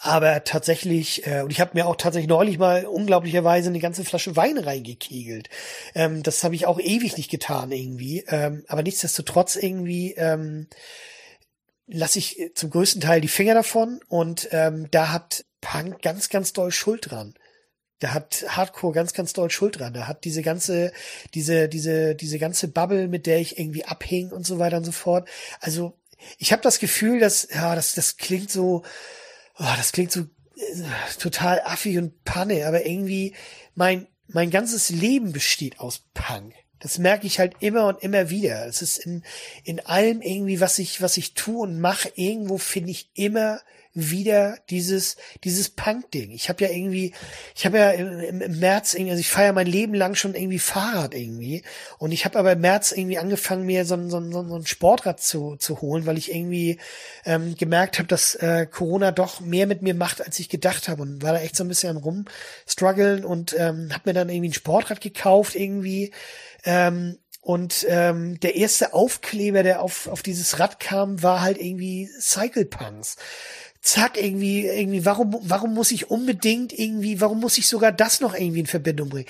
aber 0.00 0.44
tatsächlich, 0.44 1.26
äh, 1.26 1.40
und 1.40 1.50
ich 1.50 1.60
habe 1.60 1.70
mir 1.72 1.86
auch 1.86 1.96
tatsächlich 1.96 2.28
neulich 2.28 2.58
mal 2.58 2.84
unglaublicherweise 2.84 3.70
eine 3.70 3.80
ganze 3.80 4.04
Flasche 4.04 4.36
Wein 4.36 4.58
reingekegelt. 4.58 5.48
Ähm, 5.94 6.22
das 6.22 6.44
habe 6.44 6.54
ich 6.54 6.66
auch 6.66 6.80
ewig 6.80 7.16
nicht 7.16 7.30
getan 7.30 7.72
irgendwie. 7.72 8.24
Ähm, 8.28 8.62
aber 8.68 8.82
nichtsdestotrotz 8.82 9.56
irgendwie 9.56 10.12
ähm, 10.18 10.66
lasse 11.86 12.18
ich 12.18 12.38
äh, 12.38 12.54
zum 12.54 12.70
größten 12.70 13.00
Teil 13.00 13.20
die 13.20 13.28
Finger 13.28 13.54
davon 13.54 14.00
und 14.08 14.48
ähm, 14.52 14.88
da 14.90 15.12
hat 15.12 15.44
Punk 15.60 16.02
ganz, 16.02 16.28
ganz 16.28 16.52
doll 16.52 16.70
Schuld 16.70 17.10
dran. 17.10 17.34
Da 17.98 18.12
hat 18.12 18.44
Hardcore 18.48 18.92
ganz, 18.92 19.14
ganz 19.14 19.32
doll 19.32 19.50
Schuld 19.50 19.78
dran. 19.78 19.94
Da 19.94 20.06
hat 20.06 20.24
diese 20.24 20.42
ganze, 20.42 20.92
diese, 21.32 21.68
diese, 21.68 22.14
diese 22.14 22.38
ganze 22.38 22.68
Bubble, 22.68 23.08
mit 23.08 23.26
der 23.26 23.40
ich 23.40 23.58
irgendwie 23.58 23.86
abhing 23.86 24.32
und 24.32 24.44
so 24.46 24.58
weiter 24.58 24.76
und 24.76 24.84
so 24.84 24.92
fort. 24.92 25.28
Also 25.60 25.98
ich 26.36 26.52
habe 26.52 26.62
das 26.62 26.78
Gefühl, 26.78 27.20
dass, 27.20 27.48
ja, 27.52 27.74
das, 27.74 27.94
das 27.94 28.18
klingt 28.18 28.50
so, 28.50 28.82
oh, 29.58 29.74
das 29.76 29.92
klingt 29.92 30.12
so 30.12 30.20
äh, 30.20 30.82
total 31.18 31.62
affig 31.64 31.96
und 31.96 32.22
Panne, 32.24 32.66
aber 32.66 32.84
irgendwie 32.84 33.34
mein, 33.74 34.08
mein 34.26 34.50
ganzes 34.50 34.90
Leben 34.90 35.32
besteht 35.32 35.80
aus 35.80 36.04
Punk. 36.12 36.54
Das 36.80 36.98
merke 36.98 37.26
ich 37.26 37.38
halt 37.38 37.54
immer 37.60 37.86
und 37.86 38.02
immer 38.02 38.30
wieder. 38.30 38.66
Es 38.66 38.82
ist 38.82 38.98
in, 38.98 39.22
in 39.64 39.80
allem 39.80 40.20
irgendwie, 40.20 40.60
was 40.60 40.78
ich, 40.78 41.00
was 41.00 41.16
ich 41.16 41.34
tue 41.34 41.62
und 41.62 41.80
mache, 41.80 42.12
irgendwo 42.14 42.58
finde 42.58 42.90
ich 42.90 43.08
immer 43.14 43.60
wieder 43.96 44.58
dieses 44.68 45.16
dieses 45.42 45.70
Punk-Ding. 45.70 46.30
Ich 46.30 46.48
habe 46.48 46.62
ja 46.64 46.70
irgendwie, 46.70 47.12
ich 47.54 47.64
habe 47.64 47.78
ja 47.78 47.90
im, 47.90 48.40
im, 48.40 48.60
März 48.60 48.94
irgendwie, 48.94 49.10
also 49.10 49.20
ich 49.20 49.30
feiere 49.30 49.54
mein 49.54 49.66
Leben 49.66 49.94
lang 49.94 50.14
schon 50.14 50.34
irgendwie 50.34 50.58
Fahrrad 50.58 51.14
irgendwie. 51.14 51.62
Und 51.98 52.12
ich 52.12 52.24
habe 52.24 52.38
aber 52.38 52.52
im 52.52 52.60
März 52.60 52.92
irgendwie 52.92 53.18
angefangen 53.18 53.64
mir 53.64 53.84
so 53.84 53.96
so 54.08 54.18
ein, 54.18 54.32
so 54.32 54.40
ein 54.42 54.66
Sportrad 54.66 55.20
zu, 55.20 55.56
zu 55.56 55.80
holen, 55.80 56.06
weil 56.06 56.18
ich 56.18 56.32
irgendwie 56.32 56.78
ähm, 57.24 57.56
gemerkt 57.56 57.98
habe, 57.98 58.08
dass 58.08 58.34
äh, 58.36 58.66
Corona 58.70 59.12
doch 59.12 59.40
mehr 59.40 59.66
mit 59.66 59.82
mir 59.82 59.94
macht, 59.94 60.24
als 60.24 60.38
ich 60.38 60.48
gedacht 60.48 60.88
habe 60.88 61.02
und 61.02 61.22
war 61.22 61.32
da 61.32 61.40
echt 61.40 61.56
so 61.56 61.64
ein 61.64 61.68
bisschen 61.68 61.96
rumstruggeln 61.96 63.24
und 63.24 63.54
ähm, 63.58 63.88
habe 63.92 64.02
mir 64.04 64.12
dann 64.12 64.28
irgendwie 64.28 64.50
ein 64.50 64.54
Sportrad 64.54 65.00
gekauft 65.00 65.54
irgendwie. 65.54 66.12
Ähm, 66.64 67.18
und 67.46 67.86
ähm, 67.88 68.40
der 68.40 68.56
erste 68.56 68.92
Aufkleber, 68.92 69.62
der 69.62 69.80
auf, 69.80 70.08
auf 70.08 70.22
dieses 70.24 70.58
Rad 70.58 70.80
kam, 70.80 71.22
war 71.22 71.42
halt 71.42 71.58
irgendwie 71.58 72.10
Cycle 72.18 72.64
Punks 72.64 73.16
zack, 73.86 74.20
irgendwie, 74.20 74.66
irgendwie, 74.66 75.04
warum, 75.04 75.36
warum 75.42 75.72
muss 75.72 75.92
ich 75.92 76.10
unbedingt 76.10 76.72
irgendwie, 76.72 77.20
warum 77.20 77.40
muss 77.40 77.56
ich 77.56 77.68
sogar 77.68 77.92
das 77.92 78.20
noch 78.20 78.34
irgendwie 78.34 78.60
in 78.60 78.66
Verbindung 78.66 79.08
bringen? 79.08 79.28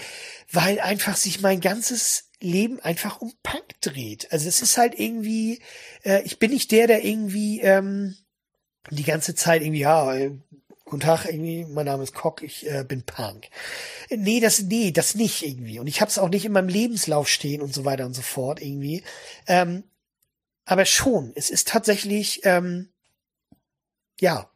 Weil 0.51 0.81
einfach 0.81 1.17
sich 1.17 1.41
mein 1.41 1.61
ganzes 1.61 2.31
Leben 2.41 2.81
einfach 2.81 3.21
um 3.21 3.33
Punk 3.43 3.81
dreht. 3.83 4.33
Also 4.33 4.49
es 4.49 4.63
ist 4.63 4.79
halt 4.79 4.99
irgendwie, 4.99 5.61
äh, 6.05 6.23
ich 6.23 6.39
bin 6.39 6.51
nicht 6.53 6.71
der, 6.71 6.87
der 6.87 7.05
irgendwie 7.05 7.61
ähm, 7.61 8.17
die 8.91 9.05
ganze 9.05 9.35
Zeit 9.35 9.63
irgendwie, 9.63 9.81
ja, 9.81 10.15
äh, 10.15 10.39
guten 10.87 11.01
Tag, 11.01 11.27
irgendwie, 11.27 11.67
mein 11.67 11.87
Name 11.87 12.05
ist 12.05 12.15
Cock, 12.15 12.43
ich 12.43 12.67
äh, 12.71 12.85
bin 12.85 13.03
Punk. 13.03 13.49
Nee, 14.09 14.41
das, 14.41 14.63
nee, 14.63 14.91
das 14.91 15.15
nicht 15.15 15.45
irgendwie. 15.45 15.81
Und 15.81 15.87
ich 15.87 16.01
habe 16.01 16.11
es 16.11 16.19
auch 16.19 16.29
nicht 16.29 16.45
in 16.45 16.53
meinem 16.53 16.69
Lebenslauf 16.69 17.29
stehen 17.29 17.61
und 17.61 17.75
so 17.75 17.85
weiter 17.85 18.07
und 18.07 18.15
so 18.15 18.23
fort 18.23 18.63
irgendwie. 18.63 19.03
Ähm, 19.47 19.85
aber 20.65 20.85
schon, 20.85 21.33
es 21.35 21.51
ist 21.51 21.69
tatsächlich, 21.69 22.41
ähm, 22.45 22.89
ja, 24.21 24.51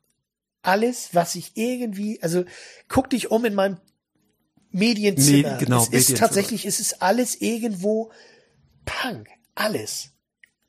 alles, 0.63 1.11
was 1.13 1.35
ich 1.35 1.53
irgendwie, 1.55 2.23
also 2.23 2.45
guck 2.89 3.11
dich 3.11 3.31
um 3.31 3.45
in 3.45 3.55
meinem 3.55 3.79
Medienzimmer. 4.71 5.53
Me 5.53 5.59
genau, 5.59 5.87
es 5.91 6.11
ist 6.11 6.19
tatsächlich, 6.19 6.67
es 6.67 6.81
ist 6.81 7.03
alles 7.03 7.41
irgendwo 7.41 8.13
Punk. 8.85 9.29
Alles. 9.55 10.11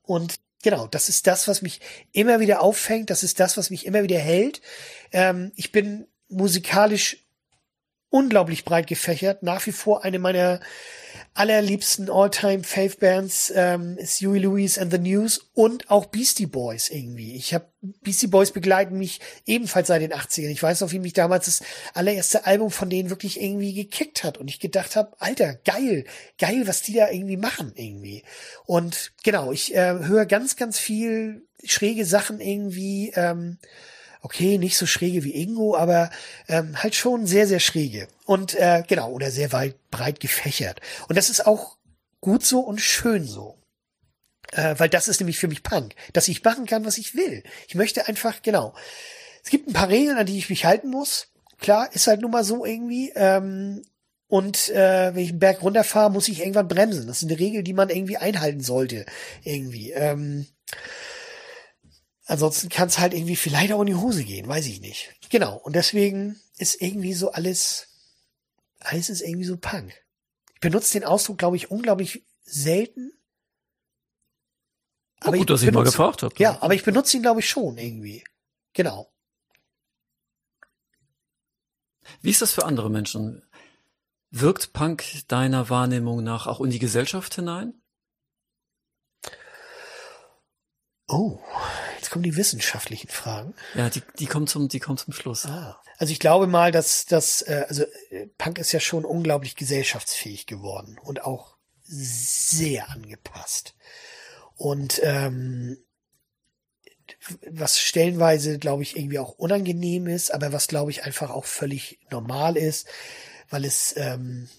Und 0.02 0.36
genau, 0.64 0.88
das 0.88 1.10
ist 1.10 1.28
das, 1.28 1.48
was 1.48 1.62
mich 1.62 1.82
immer 2.12 2.40
wieder 2.40 2.62
auffängt. 2.62 3.10
Das 3.10 3.24
ist 3.24 3.40
das, 3.40 3.58
was 3.58 3.70
mich 3.70 3.86
immer 3.86 4.04
wieder 4.04 4.20
hält. 4.20 4.62
Ähm, 5.12 5.52
ich 5.56 5.72
bin 5.72 6.08
musikalisch 6.30 7.26
unglaublich 8.12 8.64
breit 8.66 8.86
gefächert. 8.86 9.42
Nach 9.42 9.66
wie 9.66 9.72
vor 9.72 10.04
eine 10.04 10.20
meiner 10.20 10.60
allerliebsten 11.34 12.10
All-Time 12.10 12.64
Fave 12.64 12.98
Bands 13.00 13.54
ähm, 13.56 13.98
ist 13.98 14.22
Huey 14.22 14.40
Lewis 14.40 14.78
and 14.78 14.92
the 14.92 15.00
News 15.00 15.50
und 15.54 15.90
auch 15.90 16.08
Beastie 16.08 16.46
Boys 16.46 16.90
irgendwie. 16.90 17.36
Ich 17.36 17.54
habe 17.54 17.72
Beastie 18.02 18.28
Boys 18.28 18.52
begleiten 18.52 18.98
mich 18.98 19.22
ebenfalls 19.46 19.88
seit 19.88 20.02
den 20.02 20.12
80ern. 20.12 20.50
Ich 20.50 20.62
weiß 20.62 20.82
noch, 20.82 20.92
wie 20.92 21.00
mich 21.00 21.14
damals 21.14 21.46
das 21.46 21.62
allererste 21.94 22.46
Album 22.46 22.70
von 22.70 22.90
denen 22.90 23.10
wirklich 23.10 23.42
irgendwie 23.42 23.74
gekickt 23.74 24.26
hat 24.26 24.38
und 24.38 24.50
ich 24.50 24.60
gedacht 24.60 24.98
habe, 24.98 25.16
Alter, 25.20 25.56
geil, 25.66 26.04
geil, 26.38 26.64
was 26.66 26.82
die 26.82 26.94
da 26.94 27.10
irgendwie 27.10 27.38
machen 27.38 27.72
irgendwie. 27.76 28.24
Und 28.66 29.14
genau, 29.24 29.54
ich 29.54 29.74
äh, 29.74 30.00
höre 30.00 30.26
ganz, 30.26 30.58
ganz 30.58 30.80
viel 30.80 31.48
schräge 31.64 32.06
Sachen 32.06 32.42
irgendwie. 32.42 33.14
Ähm, 33.16 33.58
okay, 34.22 34.58
nicht 34.58 34.78
so 34.78 34.86
schräge 34.86 35.24
wie 35.24 35.36
Ingo, 35.36 35.76
aber 35.76 36.10
ähm, 36.48 36.82
halt 36.82 36.96
schon 36.96 37.26
sehr, 37.26 37.48
sehr 37.48 37.60
schräge. 37.60 38.08
Und 38.26 38.56
äh, 38.56 38.84
genau, 38.88 39.12
oder 39.12 39.32
sehr 39.32 39.52
weit 39.52 39.76
breit 39.90 40.20
gefächert. 40.20 40.80
Und 41.10 41.18
das 41.18 41.30
ist 41.30 41.46
auch 41.46 41.78
gut 42.22 42.46
so 42.46 42.60
und 42.62 42.80
schön 42.80 43.26
so. 43.26 43.58
Äh, 44.52 44.76
weil 44.78 44.90
das 44.90 45.08
ist 45.08 45.20
nämlich 45.20 45.40
für 45.40 45.48
mich 45.48 45.64
Punk, 45.64 45.96
dass 46.14 46.28
ich 46.28 46.44
machen 46.44 46.66
kann, 46.66 46.86
was 46.86 46.98
ich 46.98 47.16
will. 47.16 47.44
Ich 47.68 47.76
möchte 47.76 48.08
einfach, 48.08 48.42
genau. 48.42 48.74
Es 49.44 49.50
gibt 49.50 49.68
ein 49.68 49.74
paar 49.74 49.90
Regeln, 49.90 50.18
an 50.18 50.26
die 50.26 50.38
ich 50.38 50.50
mich 50.50 50.66
halten 50.66 50.90
muss. 50.90 51.28
Klar, 51.58 51.94
ist 51.94 52.08
halt 52.08 52.22
nun 52.22 52.32
mal 52.32 52.44
so 52.44 52.66
irgendwie. 52.66 53.12
Ähm, 53.16 53.84
und 54.28 54.70
äh, 54.70 55.14
wenn 55.14 55.24
ich 55.24 55.30
einen 55.30 55.40
Berg 55.40 55.62
runterfahre, 55.62 56.12
muss 56.12 56.28
ich 56.28 56.40
irgendwann 56.40 56.68
bremsen. 56.68 57.08
Das 57.08 57.22
ist 57.22 57.30
eine 57.30 57.40
Regel, 57.40 57.64
die 57.64 57.74
man 57.74 57.90
irgendwie 57.90 58.18
einhalten 58.18 58.62
sollte. 58.62 59.06
Irgendwie. 59.44 59.92
Ähm, 59.92 60.48
Ansonsten 62.26 62.70
kann 62.70 62.88
es 62.88 63.00
halt 63.00 63.14
irgendwie 63.14 63.36
vielleicht 63.36 63.74
auch 63.74 63.82
in 63.82 63.88
die 63.88 63.96
Hose 63.96 64.24
gehen, 64.24 64.48
weiß 64.48 64.68
ich 64.68 64.80
nicht. 64.80 65.14
Genau. 65.30 65.58
Und 65.58 65.76
deswegen 65.76 66.40
ist 66.58 66.82
irgendwie 66.82 67.14
so 67.14 67.32
alles, 67.32 67.88
alles 68.80 69.10
ist 69.10 69.22
irgendwie 69.22 69.46
so 69.46 69.58
Punk. 69.58 69.94
Ich 70.54 70.60
benutze 70.60 70.94
den 70.94 71.04
Ausdruck, 71.04 71.40
glaube 71.40 71.56
ich, 71.56 71.72
unglaublich 71.72 72.24
selten. 72.44 73.12
Aber 75.20 75.38
gut, 75.38 75.50
dass 75.50 75.64
ich 75.64 75.72
mal 75.72 75.84
gefragt 75.84 76.24
habe. 76.24 76.34
Ja, 76.38 76.62
aber 76.62 76.74
ich 76.74 76.84
benutze 76.84 77.18
ihn, 77.18 77.24
glaube 77.24 77.40
ich, 77.40 77.50
schon 77.50 77.78
irgendwie. 77.78 78.24
Genau. 78.74 79.12
Wie 82.22 82.30
ist 82.30 82.42
das 82.42 82.54
für 82.54 82.66
andere 82.66 82.90
Menschen? 82.90 83.44
Wirkt 84.30 84.74
Punk 84.74 85.04
deiner 85.28 85.70
Wahrnehmung 85.70 86.24
nach 86.24 86.48
auch 86.48 86.62
in 86.62 86.70
die 86.70 86.80
Gesellschaft 86.80 87.36
hinein? 87.36 87.81
Oh, 91.12 91.40
Jetzt 92.02 92.10
kommen 92.10 92.24
die 92.24 92.36
wissenschaftlichen 92.36 93.10
Fragen. 93.10 93.54
Ja, 93.76 93.90
die, 93.90 94.02
die 94.18 94.26
kommen 94.26 94.48
zum, 94.48 94.68
die 94.70 94.80
kommen 94.80 94.98
zum 94.98 95.14
Schluss. 95.14 95.46
Ah. 95.46 95.80
Also 96.00 96.12
ich 96.12 96.20
glaube 96.20 96.48
mal, 96.48 96.72
dass 96.72 97.06
das, 97.06 97.44
äh, 97.44 97.66
also 97.70 97.84
äh, 98.10 98.26
Punk 98.40 98.58
ist 98.58 98.72
ja 98.72 98.80
schon 98.80 99.06
unglaublich 99.06 99.56
gesellschaftsfähig 99.56 100.48
geworden 100.48 100.98
und 101.04 101.24
auch 101.24 101.58
sehr 101.84 102.90
angepasst. 102.90 103.76
Und 104.56 105.00
ähm, 105.04 105.78
was 107.48 107.80
stellenweise, 107.80 108.58
glaube 108.58 108.82
ich, 108.82 108.98
irgendwie 108.98 109.20
auch 109.20 109.34
unangenehm 109.34 110.08
ist, 110.08 110.34
aber 110.34 110.52
was, 110.52 110.68
glaube 110.68 110.90
ich, 110.90 111.04
einfach 111.04 111.30
auch 111.30 111.46
völlig 111.46 112.00
normal 112.10 112.58
ist, 112.58 112.88
weil 113.52 113.64
es 113.64 113.94
ähm, 113.96 114.50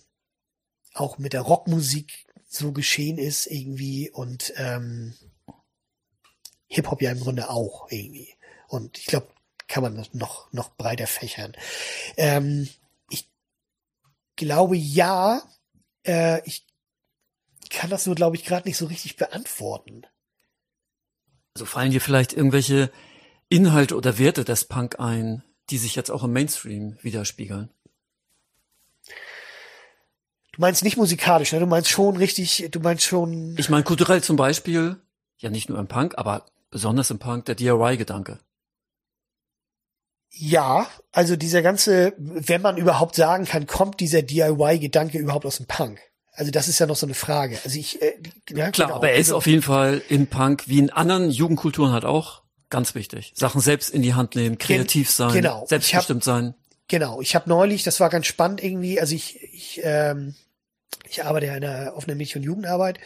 auch 0.94 1.18
mit 1.18 1.32
der 1.32 1.40
Rockmusik 1.40 2.24
so 2.46 2.70
geschehen 2.70 3.18
ist 3.18 3.46
irgendwie 3.46 4.10
und 4.10 4.52
ähm, 4.56 5.14
Hip-Hop 6.72 7.02
ja 7.02 7.12
im 7.12 7.20
Grunde 7.20 7.50
auch 7.50 7.90
irgendwie. 7.90 8.34
Und 8.66 8.96
ich 8.98 9.04
glaube, 9.04 9.28
kann 9.68 9.82
man 9.82 9.96
das 9.96 10.14
noch, 10.14 10.50
noch 10.52 10.74
breiter 10.74 11.06
fächern. 11.06 11.52
Ähm, 12.16 12.68
ich 13.10 13.28
glaube 14.36 14.76
ja, 14.76 15.42
äh, 16.06 16.40
ich 16.46 16.66
kann 17.68 17.90
das 17.90 18.06
nur, 18.06 18.14
glaube 18.14 18.36
ich, 18.36 18.44
gerade 18.44 18.66
nicht 18.66 18.78
so 18.78 18.86
richtig 18.86 19.16
beantworten. 19.16 20.06
Also 21.54 21.66
fallen 21.66 21.90
dir 21.90 22.00
vielleicht 22.00 22.32
irgendwelche 22.32 22.90
Inhalte 23.50 23.94
oder 23.94 24.18
Werte 24.18 24.44
des 24.44 24.64
Punk 24.64 24.98
ein, 24.98 25.42
die 25.68 25.78
sich 25.78 25.94
jetzt 25.94 26.10
auch 26.10 26.24
im 26.24 26.32
Mainstream 26.32 26.96
widerspiegeln? 27.02 27.68
Du 30.52 30.60
meinst 30.60 30.84
nicht 30.84 30.96
musikalisch, 30.96 31.52
ne? 31.52 31.60
Du 31.60 31.66
meinst 31.66 31.90
schon 31.90 32.16
richtig, 32.16 32.68
du 32.70 32.80
meinst 32.80 33.04
schon. 33.04 33.56
Ich 33.58 33.68
meine 33.68 33.84
kulturell 33.84 34.22
zum 34.22 34.36
Beispiel, 34.36 35.00
ja 35.38 35.50
nicht 35.50 35.68
nur 35.68 35.78
im 35.78 35.88
Punk, 35.88 36.14
aber 36.16 36.46
besonders 36.72 37.10
im 37.10 37.20
Punk, 37.20 37.44
der 37.44 37.54
DIY-Gedanke. 37.54 38.40
Ja, 40.30 40.88
also 41.12 41.36
dieser 41.36 41.62
ganze, 41.62 42.14
wenn 42.16 42.62
man 42.62 42.78
überhaupt 42.78 43.14
sagen 43.14 43.44
kann, 43.44 43.66
kommt 43.66 44.00
dieser 44.00 44.22
DIY-Gedanke 44.22 45.18
überhaupt 45.18 45.46
aus 45.46 45.58
dem 45.58 45.66
Punk? 45.66 46.00
Also 46.32 46.50
das 46.50 46.66
ist 46.66 46.78
ja 46.78 46.86
noch 46.86 46.96
so 46.96 47.06
eine 47.06 47.14
Frage. 47.14 47.58
Also 47.62 47.78
ich, 47.78 48.00
äh, 48.00 48.14
ja, 48.48 48.70
klar, 48.70 48.88
genau. 48.88 48.96
aber 48.96 49.10
er 49.10 49.16
ist 49.16 49.28
also, 49.28 49.36
auf 49.36 49.46
jeden 49.46 49.60
Fall 49.60 50.00
im 50.08 50.26
Punk 50.26 50.64
wie 50.66 50.78
in 50.78 50.88
anderen 50.88 51.30
Jugendkulturen 51.30 51.92
halt 51.92 52.06
auch 52.06 52.42
ganz 52.70 52.94
wichtig. 52.94 53.32
Sachen 53.36 53.60
selbst 53.60 53.90
in 53.90 54.00
die 54.00 54.14
Hand 54.14 54.34
nehmen, 54.34 54.56
kreativ 54.56 55.10
sein, 55.10 55.32
genau. 55.32 55.66
selbstbestimmt 55.66 56.22
hab, 56.22 56.24
sein. 56.24 56.54
Genau. 56.88 57.20
Ich 57.20 57.34
habe 57.34 57.50
neulich, 57.50 57.84
das 57.84 58.00
war 58.00 58.08
ganz 58.08 58.26
spannend 58.26 58.64
irgendwie. 58.64 58.98
Also 58.98 59.14
ich, 59.14 59.42
ich, 59.42 59.80
ähm, 59.84 60.34
ich 61.06 61.22
arbeite 61.22 61.46
ja 61.46 61.54
in 61.54 61.60
der 61.60 61.94
offenen 61.94 62.16
Mädchen- 62.16 62.40
und 62.40 62.46
Jugendarbeit 62.46 62.98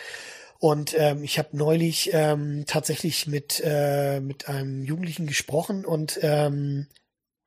und 0.59 0.95
ähm, 0.99 1.23
ich 1.23 1.39
habe 1.39 1.57
neulich 1.57 2.11
ähm, 2.13 2.65
tatsächlich 2.67 3.27
mit 3.27 3.63
äh, 3.65 4.21
mit 4.21 4.49
einem 4.49 4.85
Jugendlichen 4.85 5.27
gesprochen 5.27 5.85
und 5.85 6.19
ähm, 6.23 6.87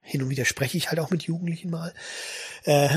hin 0.01 0.23
und 0.23 0.29
wieder 0.29 0.45
spreche 0.45 0.77
ich 0.77 0.89
halt 0.89 0.99
auch 0.99 1.11
mit 1.11 1.23
Jugendlichen 1.23 1.69
mal. 1.69 1.93
Äh, 2.63 2.89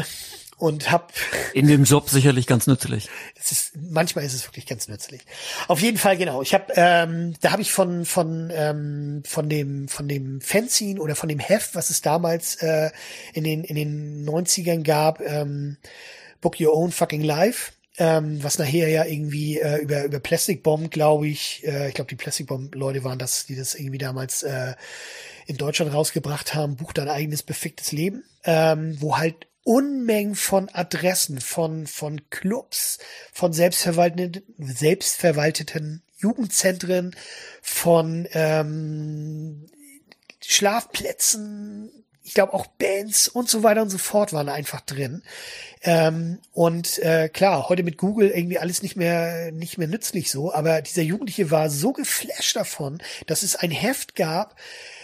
und 0.62 0.92
hab 0.92 1.12
in 1.54 1.66
dem 1.66 1.82
Job 1.82 2.08
sicherlich 2.08 2.46
ganz 2.46 2.68
nützlich. 2.68 3.08
Es 3.34 3.50
ist 3.50 3.72
manchmal 3.76 4.24
ist 4.24 4.32
es 4.32 4.46
wirklich 4.46 4.66
ganz 4.66 4.86
nützlich. 4.86 5.22
Auf 5.66 5.80
jeden 5.80 5.98
Fall 5.98 6.16
genau. 6.16 6.40
Ich 6.40 6.54
habe 6.54 6.72
ähm, 6.76 7.34
da 7.40 7.50
habe 7.50 7.62
ich 7.62 7.72
von 7.72 8.04
von 8.04 8.50
ähm, 8.54 9.22
von 9.26 9.48
dem 9.48 9.88
von 9.88 10.06
dem 10.06 10.40
Fanzine 10.40 11.00
oder 11.00 11.16
von 11.16 11.28
dem 11.28 11.40
Heft, 11.40 11.74
was 11.74 11.90
es 11.90 12.00
damals 12.00 12.56
äh, 12.56 12.90
in 13.34 13.42
den 13.42 13.64
in 13.64 13.74
den 13.74 14.24
90ern 14.24 14.84
gab, 14.84 15.20
ähm, 15.20 15.78
Book 16.40 16.60
Your 16.60 16.76
Own 16.76 16.92
Fucking 16.92 17.22
Life. 17.22 17.72
Ähm, 17.98 18.42
was 18.42 18.58
nachher 18.58 18.88
ja 18.88 19.04
irgendwie 19.04 19.58
äh, 19.58 19.76
über 19.82 20.04
über 20.04 20.18
Plastic 20.18 20.62
Bomb, 20.62 20.90
glaube 20.90 21.28
ich, 21.28 21.62
äh, 21.66 21.88
ich 21.88 21.94
glaube 21.94 22.08
die 22.08 22.16
Plastic 22.16 22.46
Bomb 22.46 22.74
Leute 22.74 23.04
waren 23.04 23.18
das, 23.18 23.44
die 23.44 23.54
das 23.54 23.74
irgendwie 23.74 23.98
damals 23.98 24.42
äh, 24.42 24.74
in 25.46 25.58
Deutschland 25.58 25.92
rausgebracht 25.92 26.54
haben, 26.54 26.76
Buch 26.76 26.94
dein 26.94 27.10
eigenes 27.10 27.42
beficktes 27.42 27.92
Leben, 27.92 28.24
ähm, 28.44 28.96
wo 29.00 29.18
halt 29.18 29.46
Unmengen 29.64 30.34
von 30.34 30.68
Adressen, 30.70 31.40
von, 31.40 31.86
von 31.86 32.28
Clubs, 32.30 32.98
von 33.32 33.52
selbstverwalteten, 33.52 34.42
selbstverwalteten 34.58 36.02
Jugendzentren, 36.16 37.14
von 37.60 38.26
ähm, 38.32 39.66
Schlafplätzen, 40.44 42.01
ich 42.24 42.34
glaube 42.34 42.54
auch 42.54 42.66
Bands 42.66 43.28
und 43.28 43.48
so 43.48 43.62
weiter 43.62 43.82
und 43.82 43.90
so 43.90 43.98
fort 43.98 44.32
waren 44.32 44.48
einfach 44.48 44.80
drin. 44.80 45.22
Ähm, 45.82 46.38
und 46.52 46.98
äh, 47.00 47.28
klar, 47.28 47.68
heute 47.68 47.82
mit 47.82 47.98
Google 47.98 48.30
irgendwie 48.30 48.58
alles 48.58 48.82
nicht 48.82 48.96
mehr 48.96 49.50
nicht 49.52 49.78
mehr 49.78 49.88
nützlich 49.88 50.30
so, 50.30 50.52
aber 50.52 50.82
dieser 50.82 51.02
Jugendliche 51.02 51.50
war 51.50 51.70
so 51.70 51.92
geflasht 51.92 52.56
davon, 52.56 53.02
dass 53.26 53.42
es 53.42 53.56
ein 53.56 53.70
Heft 53.70 54.14
gab, 54.14 54.56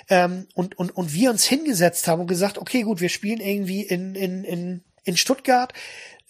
ähm, 0.09 0.47
und, 0.55 0.79
und, 0.79 0.91
und 0.97 1.13
wir 1.13 1.31
uns 1.31 1.45
hingesetzt 1.45 2.09
haben 2.09 2.21
und 2.21 2.27
gesagt, 2.29 2.59
okay, 2.59 2.83
gut, 2.83 3.01
wir 3.01 3.09
spielen 3.09 3.41
irgendwie 3.41 3.83
in, 3.83 4.15
in, 4.15 4.45
in, 4.45 4.85
in 5.05 5.17
Stuttgart. 5.17 5.73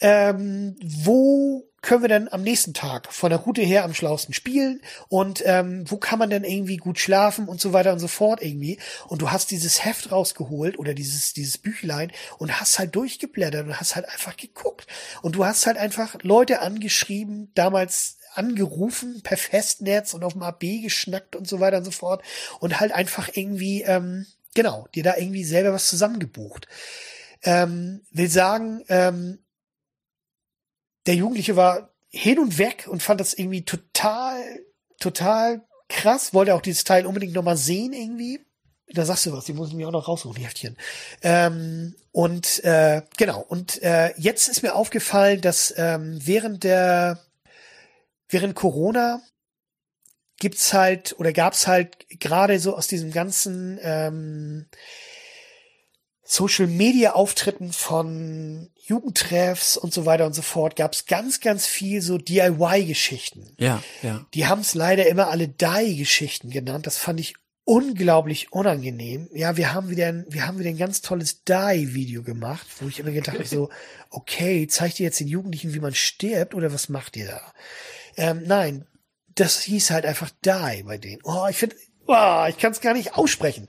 Ähm, 0.00 0.76
wo 0.82 1.67
können 1.80 2.02
wir 2.02 2.08
denn 2.08 2.32
am 2.32 2.42
nächsten 2.42 2.74
Tag 2.74 3.12
von 3.12 3.30
der 3.30 3.38
Route 3.38 3.62
her 3.62 3.84
am 3.84 3.94
schlausten 3.94 4.34
spielen 4.34 4.80
und 5.08 5.42
ähm, 5.46 5.84
wo 5.88 5.96
kann 5.96 6.18
man 6.18 6.30
denn 6.30 6.44
irgendwie 6.44 6.76
gut 6.76 6.98
schlafen 6.98 7.48
und 7.48 7.60
so 7.60 7.72
weiter 7.72 7.92
und 7.92 7.98
so 8.00 8.08
fort 8.08 8.42
irgendwie 8.42 8.78
und 9.06 9.22
du 9.22 9.30
hast 9.30 9.50
dieses 9.50 9.84
Heft 9.84 10.10
rausgeholt 10.10 10.78
oder 10.78 10.94
dieses 10.94 11.32
dieses 11.34 11.58
Büchlein 11.58 12.12
und 12.38 12.60
hast 12.60 12.78
halt 12.78 12.96
durchgeblättert 12.96 13.66
und 13.66 13.78
hast 13.78 13.96
halt 13.96 14.08
einfach 14.08 14.36
geguckt 14.36 14.86
und 15.22 15.36
du 15.36 15.44
hast 15.44 15.66
halt 15.66 15.76
einfach 15.76 16.16
Leute 16.22 16.60
angeschrieben 16.60 17.52
damals 17.54 18.18
angerufen 18.34 19.20
per 19.22 19.36
Festnetz 19.36 20.14
und 20.14 20.24
auf 20.24 20.32
dem 20.32 20.42
AB 20.42 20.82
geschnackt 20.82 21.36
und 21.36 21.48
so 21.48 21.60
weiter 21.60 21.78
und 21.78 21.84
so 21.84 21.90
fort 21.90 22.22
und 22.60 22.80
halt 22.80 22.92
einfach 22.92 23.28
irgendwie, 23.34 23.82
ähm, 23.82 24.26
genau, 24.54 24.86
dir 24.94 25.02
da 25.02 25.16
irgendwie 25.16 25.44
selber 25.44 25.72
was 25.72 25.88
zusammengebucht. 25.88 26.68
Ähm, 27.42 28.02
will 28.10 28.28
sagen, 28.28 28.84
ähm, 28.88 29.38
der 31.08 31.14
Jugendliche 31.14 31.56
war 31.56 31.94
hin 32.10 32.38
und 32.38 32.58
weg 32.58 32.86
und 32.86 33.02
fand 33.02 33.18
das 33.18 33.32
irgendwie 33.32 33.64
total, 33.64 34.42
total 35.00 35.62
krass, 35.88 36.34
wollte 36.34 36.54
auch 36.54 36.60
dieses 36.60 36.84
Teil 36.84 37.06
unbedingt 37.06 37.32
nochmal 37.32 37.56
sehen 37.56 37.94
irgendwie. 37.94 38.44
Da 38.90 39.06
sagst 39.06 39.24
du 39.24 39.32
was, 39.32 39.46
die 39.46 39.54
muss 39.54 39.68
ich 39.68 39.74
mir 39.74 39.88
auch 39.88 39.92
noch 39.92 40.06
raussuchen, 40.06 40.36
die 40.36 40.44
Heftchen. 40.44 40.76
Ähm, 41.22 41.96
und 42.12 42.62
äh, 42.62 43.02
genau, 43.16 43.40
und 43.40 43.82
äh, 43.82 44.12
jetzt 44.18 44.48
ist 44.48 44.62
mir 44.62 44.74
aufgefallen, 44.74 45.40
dass 45.40 45.72
ähm, 45.78 46.18
während 46.22 46.62
der 46.62 47.18
während 48.28 48.54
Corona 48.54 49.22
gibt's 50.38 50.74
halt 50.74 51.18
oder 51.18 51.32
gab's 51.32 51.66
halt 51.66 52.06
gerade 52.20 52.60
so 52.60 52.76
aus 52.76 52.86
diesem 52.86 53.12
ganzen 53.12 53.78
ähm, 53.80 54.66
Social 56.22 56.66
Media 56.66 57.12
Auftritten 57.12 57.72
von 57.72 58.70
Jugendtreffs 58.88 59.76
und 59.76 59.92
so 59.92 60.06
weiter 60.06 60.24
und 60.24 60.34
so 60.34 60.40
fort 60.40 60.74
gab's 60.74 61.04
ganz, 61.04 61.40
ganz 61.40 61.66
viel 61.66 62.00
so 62.00 62.16
DIY-Geschichten. 62.16 63.54
Ja, 63.58 63.82
ja. 64.02 64.26
Die 64.32 64.46
haben's 64.46 64.74
leider 64.74 65.06
immer 65.06 65.28
alle 65.28 65.46
Die-Geschichten 65.46 66.48
genannt. 66.48 66.86
Das 66.86 66.96
fand 66.96 67.20
ich 67.20 67.34
unglaublich 67.64 68.50
unangenehm. 68.50 69.28
Ja, 69.34 69.58
wir 69.58 69.74
haben 69.74 69.90
wieder 69.90 70.06
ein, 70.06 70.24
wir 70.30 70.46
haben 70.46 70.58
wieder 70.58 70.70
ein 70.70 70.78
ganz 70.78 71.02
tolles 71.02 71.44
Die-Video 71.44 72.22
gemacht, 72.22 72.66
wo 72.80 72.88
ich 72.88 72.98
immer 72.98 73.10
gedacht 73.10 73.36
habe, 73.36 73.44
so, 73.44 73.68
okay, 74.10 74.66
zeigt 74.66 74.98
ihr 75.00 75.04
jetzt 75.04 75.20
den 75.20 75.28
Jugendlichen, 75.28 75.74
wie 75.74 75.80
man 75.80 75.94
stirbt 75.94 76.54
oder 76.54 76.72
was 76.72 76.88
macht 76.88 77.14
ihr 77.16 77.26
da? 77.26 77.52
Ähm, 78.16 78.42
nein, 78.46 78.86
das 79.34 79.60
hieß 79.60 79.90
halt 79.90 80.06
einfach 80.06 80.30
Die 80.42 80.82
bei 80.82 80.96
denen. 80.96 81.20
Oh, 81.24 81.46
ich 81.50 81.56
finde, 81.56 81.76
oh, 82.06 82.46
ich 82.48 82.56
kann 82.56 82.72
es 82.72 82.80
gar 82.80 82.94
nicht 82.94 83.16
aussprechen. 83.16 83.68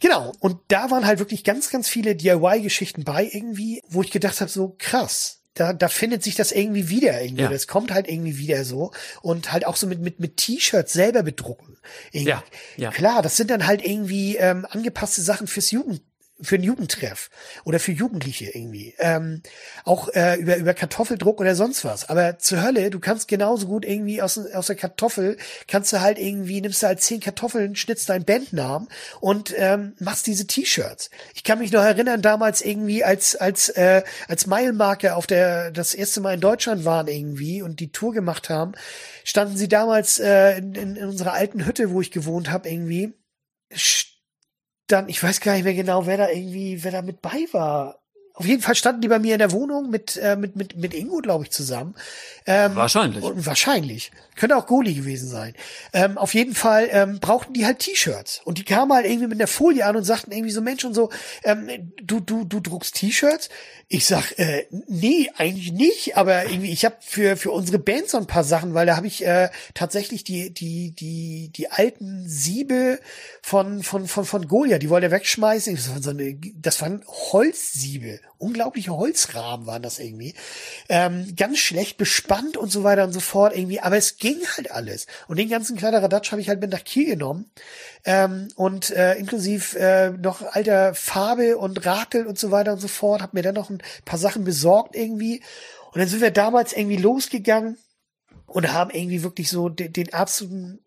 Genau, 0.00 0.32
und 0.40 0.58
da 0.68 0.90
waren 0.90 1.06
halt 1.06 1.18
wirklich 1.18 1.44
ganz, 1.44 1.70
ganz 1.70 1.88
viele 1.88 2.16
DIY-Geschichten 2.16 3.04
bei 3.04 3.28
irgendwie, 3.30 3.82
wo 3.88 4.02
ich 4.02 4.10
gedacht 4.10 4.40
habe, 4.40 4.50
so 4.50 4.74
krass, 4.78 5.40
da, 5.56 5.72
da 5.72 5.88
findet 5.88 6.22
sich 6.22 6.34
das 6.34 6.52
irgendwie 6.52 6.90
wieder 6.90 7.20
irgendwie. 7.22 7.44
Ja. 7.44 7.48
Das 7.48 7.66
kommt 7.66 7.90
halt 7.90 8.08
irgendwie 8.08 8.36
wieder 8.36 8.64
so. 8.64 8.92
Und 9.22 9.52
halt 9.52 9.66
auch 9.66 9.76
so 9.76 9.86
mit, 9.86 10.00
mit, 10.00 10.20
mit 10.20 10.36
T-Shirts 10.36 10.92
selber 10.92 11.22
bedrucken. 11.22 11.78
Irgendwie. 12.12 12.30
Ja, 12.30 12.44
ja. 12.76 12.90
Klar, 12.90 13.22
das 13.22 13.36
sind 13.36 13.50
dann 13.50 13.66
halt 13.66 13.84
irgendwie 13.84 14.36
ähm, 14.36 14.66
angepasste 14.68 15.22
Sachen 15.22 15.46
fürs 15.46 15.70
Jugend, 15.70 16.02
für 16.40 16.56
einen 16.56 16.64
Jugendtreff 16.64 17.30
oder 17.64 17.80
für 17.80 17.92
Jugendliche 17.92 18.50
irgendwie. 18.50 18.94
Ähm, 18.98 19.42
auch 19.84 20.08
äh, 20.08 20.36
über, 20.36 20.56
über 20.56 20.74
Kartoffeldruck 20.74 21.40
oder 21.40 21.54
sonst 21.54 21.84
was. 21.84 22.08
Aber 22.08 22.38
zur 22.38 22.62
Hölle, 22.62 22.90
du 22.90 23.00
kannst 23.00 23.28
genauso 23.28 23.66
gut 23.66 23.84
irgendwie 23.84 24.20
aus, 24.20 24.38
aus 24.38 24.66
der 24.66 24.76
Kartoffel, 24.76 25.38
kannst 25.66 25.92
du 25.92 26.00
halt 26.00 26.18
irgendwie, 26.18 26.60
nimmst 26.60 26.82
du 26.82 26.88
halt 26.88 27.00
zehn 27.00 27.20
Kartoffeln, 27.20 27.74
schnitzt 27.74 28.08
deinen 28.08 28.24
Bandnamen 28.24 28.88
und 29.20 29.54
ähm, 29.56 29.94
machst 29.98 30.26
diese 30.26 30.46
T-Shirts. 30.46 31.10
Ich 31.34 31.42
kann 31.42 31.58
mich 31.58 31.72
noch 31.72 31.82
erinnern, 31.82 32.20
damals 32.20 32.60
irgendwie 32.60 33.02
als, 33.02 33.36
als, 33.36 33.70
äh, 33.70 34.02
als 34.28 34.46
Meilenmarke 34.46 35.16
auf 35.16 35.26
der, 35.26 35.70
das 35.70 35.94
erste 35.94 36.20
Mal 36.20 36.34
in 36.34 36.40
Deutschland 36.40 36.84
waren 36.84 37.08
irgendwie 37.08 37.62
und 37.62 37.80
die 37.80 37.92
Tour 37.92 38.12
gemacht 38.12 38.50
haben, 38.50 38.72
standen 39.24 39.56
sie 39.56 39.68
damals 39.68 40.18
äh, 40.18 40.58
in, 40.58 40.74
in, 40.74 40.96
in 40.96 41.08
unserer 41.08 41.32
alten 41.32 41.64
Hütte, 41.64 41.90
wo 41.90 42.00
ich 42.00 42.10
gewohnt 42.10 42.50
habe, 42.50 42.68
irgendwie 42.68 43.14
dann, 44.86 45.08
ich 45.08 45.22
weiß 45.22 45.40
gar 45.40 45.54
nicht 45.54 45.64
mehr 45.64 45.74
genau, 45.74 46.06
wer 46.06 46.16
da 46.16 46.28
irgendwie, 46.28 46.82
wer 46.84 46.92
da 46.92 47.02
mit 47.02 47.22
bei 47.22 47.46
war. 47.52 48.00
Auf 48.36 48.44
jeden 48.44 48.60
Fall 48.60 48.74
standen 48.74 49.00
die 49.00 49.08
bei 49.08 49.18
mir 49.18 49.32
in 49.32 49.38
der 49.38 49.50
Wohnung 49.50 49.88
mit, 49.88 50.18
äh, 50.18 50.36
mit, 50.36 50.56
mit, 50.56 50.76
mit 50.76 50.92
Ingo, 50.92 51.20
glaube 51.20 51.44
ich, 51.44 51.50
zusammen. 51.50 51.94
Ähm, 52.44 52.76
wahrscheinlich. 52.76 53.24
Und 53.24 53.46
wahrscheinlich. 53.46 54.12
Könnte 54.36 54.58
auch 54.58 54.66
Goli 54.66 54.92
gewesen 54.92 55.26
sein. 55.26 55.54
Ähm, 55.94 56.18
auf 56.18 56.34
jeden 56.34 56.54
Fall 56.54 56.86
ähm, 56.90 57.18
brauchten 57.18 57.54
die 57.54 57.64
halt 57.64 57.78
T-Shirts. 57.78 58.42
Und 58.44 58.58
die 58.58 58.64
kamen 58.64 58.92
halt 58.92 59.06
irgendwie 59.06 59.28
mit 59.28 59.40
der 59.40 59.46
Folie 59.46 59.86
an 59.86 59.96
und 59.96 60.04
sagten 60.04 60.32
irgendwie 60.32 60.50
so, 60.50 60.60
Mensch 60.60 60.84
und 60.84 60.92
so, 60.92 61.08
ähm, 61.44 61.92
du, 62.02 62.20
du, 62.20 62.44
du 62.44 62.60
druckst 62.60 62.96
T-Shirts? 62.96 63.48
Ich 63.88 64.06
sag, 64.06 64.36
äh, 64.36 64.66
nee, 64.88 65.30
eigentlich 65.36 65.70
nicht, 65.70 66.16
aber 66.16 66.46
irgendwie, 66.46 66.72
ich 66.72 66.84
habe 66.84 66.96
für, 66.98 67.36
für 67.36 67.52
unsere 67.52 67.78
Band 67.78 68.08
so 68.08 68.18
ein 68.18 68.26
paar 68.26 68.42
Sachen, 68.42 68.74
weil 68.74 68.84
da 68.84 68.96
habe 68.96 69.06
ich 69.06 69.24
äh, 69.24 69.48
tatsächlich 69.74 70.24
die, 70.24 70.52
die, 70.52 70.90
die, 70.90 71.52
die 71.54 71.70
alten 71.70 72.28
Siebe 72.28 72.98
von, 73.42 73.84
von, 73.84 74.08
von, 74.08 74.24
von 74.24 74.48
Golia, 74.48 74.78
die 74.78 74.90
wollte 74.90 75.06
er 75.06 75.12
wegschmeißen. 75.12 75.76
Das 75.76 75.88
waren, 75.88 76.02
so 76.02 76.10
eine, 76.10 76.36
das 76.56 76.82
waren 76.82 77.04
Holzsiebe. 77.06 78.18
Unglaubliche 78.38 78.90
Holzrahmen 78.94 79.66
waren 79.66 79.82
das 79.82 80.00
irgendwie. 80.00 80.34
Ähm, 80.88 81.34
ganz 81.36 81.58
schlecht 81.58 81.96
bespannt 81.96 82.56
und 82.56 82.72
so 82.72 82.82
weiter 82.82 83.04
und 83.04 83.12
so 83.12 83.20
fort 83.20 83.56
irgendwie, 83.56 83.80
aber 83.80 83.96
es 83.96 84.18
ging 84.18 84.36
halt 84.56 84.72
alles. 84.72 85.06
Und 85.28 85.38
den 85.38 85.48
ganzen 85.48 85.76
Kladderadatsch 85.76 86.32
habe 86.32 86.40
ich 86.42 86.48
halt 86.48 86.60
mit 86.60 86.72
nach 86.72 86.84
Kiel 86.84 87.06
genommen. 87.06 87.50
Ähm, 88.04 88.48
und 88.56 88.90
äh, 88.90 89.14
inklusive 89.14 89.78
äh, 89.78 90.10
noch 90.10 90.42
alter 90.42 90.92
Farbe 90.94 91.56
und 91.56 91.86
Rakel 91.86 92.26
und 92.26 92.38
so 92.38 92.50
weiter 92.50 92.72
und 92.72 92.80
so 92.80 92.88
fort. 92.88 93.22
Hab 93.22 93.32
mir 93.32 93.42
dann 93.42 93.54
noch 93.54 93.70
ein 93.70 93.75
paar 94.04 94.18
Sachen 94.18 94.44
besorgt 94.44 94.96
irgendwie. 94.96 95.42
Und 95.92 96.00
dann 96.00 96.08
sind 96.08 96.20
wir 96.20 96.30
damals 96.30 96.72
irgendwie 96.72 96.96
losgegangen 96.96 97.78
und 98.46 98.72
haben 98.72 98.90
irgendwie 98.90 99.22
wirklich 99.22 99.48
so 99.48 99.68
den, 99.68 99.92
den 99.92 100.12
absoluten 100.12 100.80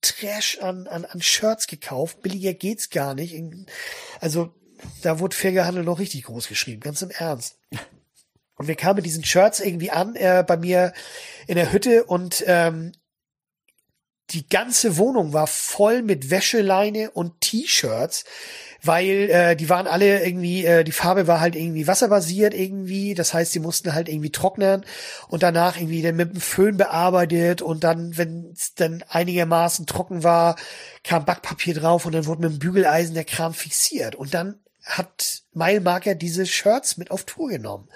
Trash 0.00 0.58
an, 0.60 0.86
an, 0.86 1.04
an 1.04 1.22
Shirts 1.22 1.66
gekauft. 1.66 2.22
Billiger 2.22 2.54
geht's 2.54 2.90
gar 2.90 3.14
nicht. 3.14 3.40
Also 4.20 4.52
da 5.02 5.20
wurde 5.20 5.36
fair 5.36 5.52
gehandelt 5.52 5.86
noch 5.86 5.98
richtig 5.98 6.24
groß 6.24 6.48
geschrieben, 6.48 6.80
ganz 6.80 7.02
im 7.02 7.10
Ernst. 7.10 7.58
Und 8.56 8.68
wir 8.68 8.74
kamen 8.74 8.96
mit 8.96 9.06
diesen 9.06 9.24
Shirts 9.24 9.60
irgendwie 9.60 9.90
an 9.90 10.14
äh, 10.16 10.44
bei 10.46 10.56
mir 10.56 10.92
in 11.46 11.56
der 11.56 11.72
Hütte 11.72 12.04
und 12.04 12.44
ähm, 12.46 12.92
die 14.30 14.48
ganze 14.48 14.96
Wohnung 14.96 15.32
war 15.32 15.46
voll 15.46 16.02
mit 16.02 16.30
Wäscheleine 16.30 17.10
und 17.10 17.40
T-Shirts, 17.40 18.24
weil 18.82 19.30
äh, 19.30 19.56
die 19.56 19.68
waren 19.68 19.86
alle 19.86 20.24
irgendwie, 20.24 20.64
äh, 20.64 20.82
die 20.82 20.92
Farbe 20.92 21.26
war 21.28 21.40
halt 21.40 21.54
irgendwie 21.54 21.86
wasserbasiert 21.86 22.52
irgendwie, 22.52 23.14
das 23.14 23.32
heißt, 23.32 23.54
die 23.54 23.60
mussten 23.60 23.94
halt 23.94 24.08
irgendwie 24.08 24.32
trocknen 24.32 24.84
und 25.28 25.42
danach 25.42 25.76
irgendwie 25.76 26.02
dann 26.02 26.16
mit 26.16 26.32
dem 26.32 26.40
Föhn 26.40 26.76
bearbeitet 26.76 27.62
und 27.62 27.84
dann, 27.84 28.16
wenn 28.18 28.50
es 28.52 28.74
dann 28.74 29.04
einigermaßen 29.08 29.86
trocken 29.86 30.24
war, 30.24 30.56
kam 31.04 31.24
Backpapier 31.24 31.74
drauf 31.74 32.06
und 32.06 32.12
dann 32.12 32.26
wurde 32.26 32.42
mit 32.42 32.52
dem 32.52 32.58
Bügeleisen 32.58 33.14
der 33.14 33.24
Kram 33.24 33.54
fixiert 33.54 34.16
und 34.16 34.34
dann 34.34 34.58
hat 34.84 35.42
Mile 35.52 36.16
diese 36.16 36.44
Shirts 36.44 36.96
mit 36.96 37.12
auf 37.12 37.22
Tour 37.22 37.50
genommen. 37.50 37.88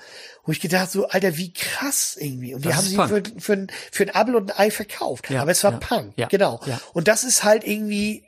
Wo 0.44 0.52
ich 0.52 0.60
gedacht 0.60 0.88
so, 0.88 1.08
Alter, 1.08 1.36
wie 1.36 1.52
krass 1.52 2.16
irgendwie. 2.18 2.54
Und 2.54 2.64
die 2.64 2.68
das 2.68 2.76
haben 2.76 2.86
sie 2.86 2.96
für, 2.96 3.22
für, 3.40 3.52
ein, 3.54 3.72
für 3.90 4.04
ein 4.04 4.10
Abel 4.10 4.36
und 4.36 4.52
ein 4.52 4.58
Ei 4.58 4.70
verkauft. 4.70 5.28
Ja, 5.28 5.42
Aber 5.42 5.50
es 5.50 5.64
war 5.64 5.72
ja, 5.72 5.78
Punk, 5.78 6.12
ja, 6.16 6.28
genau. 6.28 6.60
Ja. 6.66 6.80
Und 6.92 7.08
das 7.08 7.24
ist 7.24 7.42
halt 7.42 7.66
irgendwie, 7.66 8.24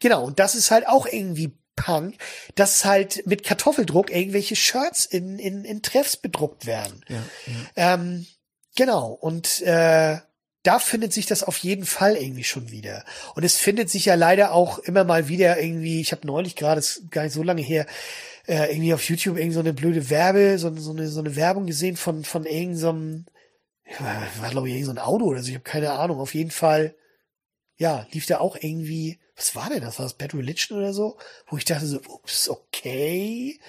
genau, 0.00 0.24
und 0.24 0.38
das 0.38 0.54
ist 0.54 0.70
halt 0.70 0.88
auch 0.88 1.06
irgendwie 1.06 1.52
Punk, 1.78 2.16
dass 2.54 2.84
halt 2.84 3.26
mit 3.26 3.44
Kartoffeldruck 3.44 4.10
irgendwelche 4.10 4.56
Shirts 4.56 5.06
in, 5.06 5.38
in, 5.38 5.64
in 5.64 5.82
Treffs 5.82 6.16
bedruckt 6.16 6.66
werden. 6.66 7.04
Ja, 7.08 7.16
ja. 7.76 7.94
Ähm, 7.94 8.26
genau. 8.76 9.12
Und 9.12 9.62
äh, 9.62 10.18
da 10.62 10.78
findet 10.78 11.12
sich 11.12 11.26
das 11.26 11.44
auf 11.44 11.58
jeden 11.58 11.86
Fall 11.86 12.16
irgendwie 12.16 12.44
schon 12.44 12.70
wieder. 12.70 13.04
Und 13.34 13.44
es 13.44 13.56
findet 13.56 13.90
sich 13.90 14.06
ja 14.06 14.16
leider 14.16 14.52
auch 14.52 14.78
immer 14.78 15.04
mal 15.04 15.28
wieder 15.28 15.60
irgendwie, 15.60 16.00
ich 16.00 16.12
habe 16.12 16.26
neulich 16.26 16.56
gerade, 16.56 16.80
ist 16.80 17.10
gar 17.10 17.22
nicht 17.22 17.32
so 17.32 17.42
lange 17.42 17.62
her, 17.62 17.86
äh, 18.46 18.70
irgendwie 18.70 18.92
auf 18.92 19.08
YouTube 19.08 19.38
irgendwie 19.38 19.54
so 19.54 19.60
eine 19.60 19.72
blöde 19.72 20.10
Werbe, 20.10 20.58
so, 20.58 20.74
so, 20.76 20.90
eine, 20.90 21.08
so 21.08 21.20
eine 21.20 21.36
Werbung 21.36 21.66
gesehen 21.66 21.96
von, 21.96 22.24
von 22.24 22.44
irgendeinem, 22.44 23.26
so 23.98 24.04
war 24.04 24.50
glaube 24.50 24.68
ich 24.68 24.74
irgendein 24.74 24.96
so 24.96 25.10
Auto 25.10 25.24
oder 25.26 25.42
so, 25.42 25.48
ich 25.48 25.54
habe 25.54 25.64
keine 25.64 25.92
Ahnung. 25.92 26.18
Auf 26.18 26.34
jeden 26.34 26.50
Fall, 26.50 26.94
ja, 27.76 28.06
lief 28.10 28.26
da 28.26 28.38
auch 28.38 28.56
irgendwie, 28.60 29.18
was 29.38 29.54
war 29.54 29.70
denn 29.70 29.82
das? 29.82 29.98
War 29.98 30.04
das 30.04 30.14
Bad 30.14 30.34
Religion 30.34 30.78
oder 30.78 30.92
so? 30.92 31.16
Wo 31.46 31.56
ich 31.56 31.64
dachte 31.64 31.86
so, 31.86 32.00
ups, 32.08 32.48
okay. 32.48 33.60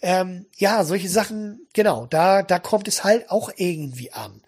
Ähm, 0.00 0.46
ja, 0.56 0.82
solche 0.84 1.10
Sachen, 1.10 1.66
genau, 1.74 2.06
da, 2.06 2.42
da 2.42 2.58
kommt 2.58 2.88
es 2.88 3.04
halt 3.04 3.30
auch 3.30 3.50
irgendwie 3.56 4.10
an. 4.12 4.42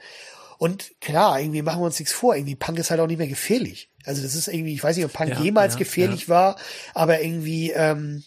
Und 0.56 0.92
klar, 1.00 1.38
irgendwie 1.38 1.62
machen 1.62 1.80
wir 1.80 1.86
uns 1.86 1.98
nichts 1.98 2.14
vor, 2.14 2.34
irgendwie 2.34 2.56
Punk 2.56 2.78
ist 2.78 2.90
halt 2.90 3.00
auch 3.00 3.06
nicht 3.06 3.18
mehr 3.18 3.26
gefährlich. 3.26 3.90
Also 4.04 4.22
das 4.22 4.34
ist 4.34 4.48
irgendwie, 4.48 4.74
ich 4.74 4.82
weiß 4.82 4.96
nicht, 4.96 5.04
ob 5.04 5.12
Punk 5.12 5.30
ja, 5.30 5.40
jemals 5.40 5.74
ja, 5.74 5.78
gefährlich 5.80 6.22
ja. 6.22 6.28
war, 6.28 6.56
aber 6.94 7.20
irgendwie, 7.20 7.72
ähm, 7.72 8.24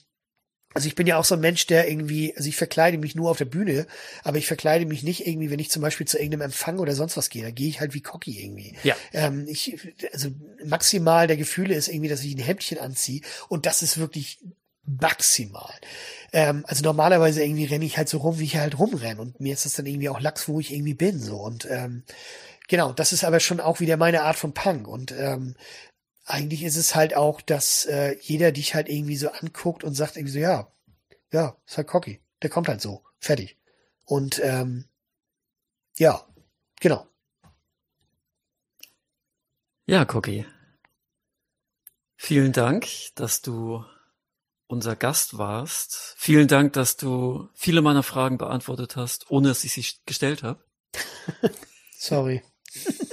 also 0.73 0.87
ich 0.87 0.95
bin 0.95 1.07
ja 1.07 1.17
auch 1.17 1.25
so 1.25 1.35
ein 1.35 1.41
Mensch, 1.41 1.67
der 1.67 1.89
irgendwie, 1.89 2.35
also 2.35 2.49
ich 2.49 2.55
verkleide 2.55 2.97
mich 2.97 3.15
nur 3.15 3.29
auf 3.29 3.37
der 3.37 3.45
Bühne, 3.45 3.87
aber 4.23 4.37
ich 4.37 4.47
verkleide 4.47 4.85
mich 4.85 5.03
nicht 5.03 5.27
irgendwie, 5.27 5.49
wenn 5.49 5.59
ich 5.59 5.69
zum 5.69 5.81
Beispiel 5.81 6.07
zu 6.07 6.17
irgendeinem 6.17 6.41
Empfang 6.41 6.79
oder 6.79 6.95
sonst 6.95 7.17
was 7.17 7.29
gehe. 7.29 7.43
Da 7.43 7.51
gehe 7.51 7.69
ich 7.69 7.79
halt 7.79 7.93
wie 7.93 8.01
Cocky 8.01 8.43
irgendwie. 8.43 8.75
Ja. 8.83 8.95
Ähm, 9.13 9.45
ich, 9.47 9.77
also 10.11 10.29
maximal 10.65 11.27
der 11.27 11.37
Gefühle 11.37 11.75
ist 11.75 11.87
irgendwie, 11.87 12.09
dass 12.09 12.23
ich 12.23 12.35
ein 12.35 12.43
Hemdchen 12.43 12.79
anziehe 12.79 13.21
und 13.49 13.65
das 13.65 13.81
ist 13.81 13.97
wirklich 13.97 14.39
maximal. 14.85 15.73
Ähm, 16.33 16.65
also 16.67 16.83
normalerweise 16.83 17.43
irgendwie 17.43 17.65
renne 17.65 17.85
ich 17.85 17.97
halt 17.97 18.09
so 18.09 18.17
rum, 18.17 18.39
wie 18.39 18.45
ich 18.45 18.57
halt 18.57 18.77
rumrenne 18.79 19.21
und 19.21 19.39
mir 19.39 19.53
ist 19.53 19.65
das 19.65 19.73
dann 19.73 19.85
irgendwie 19.85 20.09
auch 20.09 20.19
Lachs, 20.19 20.47
wo 20.47 20.59
ich 20.59 20.73
irgendwie 20.73 20.93
bin 20.93 21.19
so 21.19 21.37
und 21.37 21.67
ähm, 21.69 22.03
genau, 22.67 22.91
das 22.91 23.13
ist 23.13 23.23
aber 23.23 23.39
schon 23.39 23.59
auch 23.59 23.79
wieder 23.79 23.97
meine 23.97 24.23
Art 24.23 24.35
von 24.35 24.53
Punk 24.53 24.87
und 24.87 25.13
ähm, 25.17 25.55
eigentlich 26.25 26.63
ist 26.63 26.77
es 26.77 26.95
halt 26.95 27.15
auch, 27.15 27.41
dass 27.41 27.85
äh, 27.85 28.17
jeder 28.21 28.51
dich 28.51 28.75
halt 28.75 28.89
irgendwie 28.89 29.17
so 29.17 29.29
anguckt 29.29 29.83
und 29.83 29.93
sagt 29.93 30.15
irgendwie 30.15 30.33
so, 30.33 30.39
ja, 30.39 30.71
ja, 31.31 31.57
ist 31.65 31.77
halt 31.77 31.87
cocky, 31.87 32.21
der 32.41 32.49
kommt 32.49 32.67
halt 32.67 32.81
so, 32.81 33.03
fertig. 33.19 33.57
Und 34.05 34.39
ähm, 34.43 34.85
ja, 35.97 36.25
genau. 36.79 37.07
Ja, 39.85 40.07
Cookie. 40.13 40.45
Vielen 42.15 42.53
Dank, 42.53 42.87
dass 43.15 43.41
du 43.41 43.83
unser 44.67 44.95
Gast 44.95 45.37
warst. 45.37 46.15
Vielen 46.17 46.47
Dank, 46.47 46.73
dass 46.73 46.95
du 46.95 47.49
viele 47.53 47.81
meiner 47.81 48.03
Fragen 48.03 48.37
beantwortet 48.37 48.95
hast, 48.95 49.29
ohne 49.29 49.49
dass 49.49 49.63
ich 49.65 49.73
sie 49.73 49.85
gestellt 50.05 50.41
habe. 50.41 50.63
Sorry. 51.97 52.41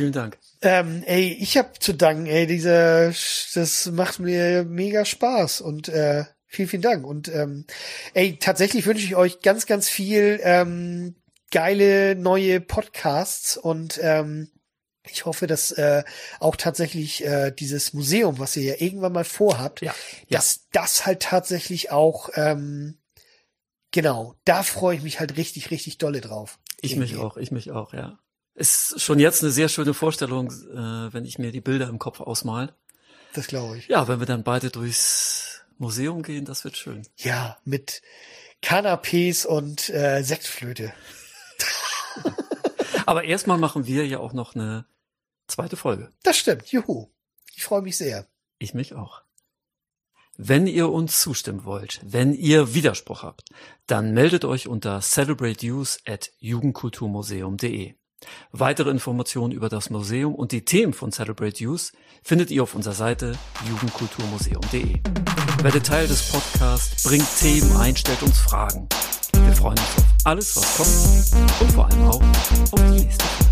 Vielen 0.00 0.12
Dank. 0.12 0.38
Ähm, 0.62 1.02
ey, 1.04 1.36
ich 1.38 1.58
hab 1.58 1.82
zu 1.82 1.92
danken, 1.92 2.24
ey, 2.24 2.46
dieser, 2.46 3.08
das 3.08 3.90
macht 3.92 4.18
mir 4.18 4.64
mega 4.64 5.04
Spaß 5.04 5.60
und 5.60 5.90
äh, 5.90 6.24
vielen, 6.46 6.68
vielen 6.70 6.80
Dank. 6.80 7.06
Und 7.06 7.28
ähm, 7.28 7.66
ey, 8.14 8.38
tatsächlich 8.38 8.86
wünsche 8.86 9.04
ich 9.04 9.14
euch 9.14 9.40
ganz, 9.42 9.66
ganz 9.66 9.90
viel 9.90 10.40
ähm, 10.42 11.16
geile 11.50 12.16
neue 12.16 12.62
Podcasts 12.62 13.58
und 13.58 14.00
ähm, 14.02 14.50
ich 15.06 15.26
hoffe, 15.26 15.46
dass 15.46 15.70
äh, 15.72 16.02
auch 16.38 16.56
tatsächlich 16.56 17.22
äh, 17.22 17.50
dieses 17.50 17.92
Museum, 17.92 18.38
was 18.38 18.56
ihr 18.56 18.62
ja 18.62 18.74
irgendwann 18.78 19.12
mal 19.12 19.24
vorhabt, 19.24 19.82
ja, 19.82 19.94
dass 20.30 20.54
ja. 20.54 20.62
das 20.80 21.04
halt 21.04 21.20
tatsächlich 21.20 21.90
auch 21.90 22.30
ähm, 22.36 22.96
genau, 23.90 24.34
da 24.46 24.62
freue 24.62 24.96
ich 24.96 25.02
mich 25.02 25.20
halt 25.20 25.36
richtig, 25.36 25.70
richtig 25.70 25.98
dolle 25.98 26.22
drauf. 26.22 26.58
Ich 26.80 26.92
irgendwie. 26.92 27.12
mich 27.12 27.22
auch, 27.22 27.36
ich 27.36 27.50
mich 27.50 27.70
auch, 27.70 27.92
ja. 27.92 28.18
Ist 28.60 29.00
schon 29.00 29.18
jetzt 29.18 29.42
eine 29.42 29.50
sehr 29.50 29.70
schöne 29.70 29.94
Vorstellung, 29.94 30.50
äh, 30.50 31.14
wenn 31.14 31.24
ich 31.24 31.38
mir 31.38 31.50
die 31.50 31.62
Bilder 31.62 31.88
im 31.88 31.98
Kopf 31.98 32.20
ausmal. 32.20 32.74
Das 33.32 33.46
glaube 33.46 33.78
ich. 33.78 33.88
Ja, 33.88 34.06
wenn 34.06 34.20
wir 34.20 34.26
dann 34.26 34.44
beide 34.44 34.68
durchs 34.68 35.62
Museum 35.78 36.22
gehen, 36.22 36.44
das 36.44 36.62
wird 36.64 36.76
schön. 36.76 37.08
Ja, 37.16 37.56
mit 37.64 38.02
Canapés 38.62 39.46
und 39.46 39.88
äh, 39.88 40.22
Sektflöte. 40.22 40.92
Aber 43.06 43.24
erstmal 43.24 43.56
machen 43.56 43.86
wir 43.86 44.06
ja 44.06 44.18
auch 44.18 44.34
noch 44.34 44.54
eine 44.54 44.84
zweite 45.46 45.78
Folge. 45.78 46.10
Das 46.22 46.36
stimmt, 46.36 46.70
juhu. 46.70 47.08
Ich 47.54 47.64
freue 47.64 47.80
mich 47.80 47.96
sehr. 47.96 48.26
Ich 48.58 48.74
mich 48.74 48.92
auch. 48.92 49.22
Wenn 50.36 50.66
ihr 50.66 50.90
uns 50.90 51.22
zustimmen 51.22 51.64
wollt, 51.64 52.00
wenn 52.02 52.34
ihr 52.34 52.74
Widerspruch 52.74 53.22
habt, 53.22 53.48
dann 53.86 54.12
meldet 54.12 54.44
euch 54.44 54.68
unter 54.68 55.00
celebrateuse 55.00 56.00
at 56.06 56.30
jugendkulturmuseum.de. 56.40 57.94
Weitere 58.52 58.90
Informationen 58.90 59.52
über 59.52 59.68
das 59.68 59.90
Museum 59.90 60.34
und 60.34 60.52
die 60.52 60.64
Themen 60.64 60.92
von 60.92 61.12
Celebrate 61.12 61.62
Youth 61.62 61.92
findet 62.22 62.50
ihr 62.50 62.62
auf 62.62 62.74
unserer 62.74 62.94
Seite 62.94 63.32
jugendkulturmuseum.de. 63.68 65.00
Werde 65.62 65.82
Teil 65.82 66.06
des 66.06 66.30
Podcasts, 66.30 67.04
bringt 67.04 67.26
Themen 67.38 67.76
ein, 67.76 67.96
stellt 67.96 68.22
uns 68.22 68.38
Fragen. 68.38 68.88
Wir 69.32 69.52
freuen 69.54 69.78
uns 69.78 69.96
auf 69.96 70.04
alles, 70.24 70.56
was 70.56 70.76
kommt 70.76 71.60
und 71.60 71.72
vor 71.72 71.86
allem 71.86 72.08
auch 72.08 72.22
auf 72.72 72.80
die 72.92 73.04
nächste 73.04 73.24
Folge. 73.24 73.50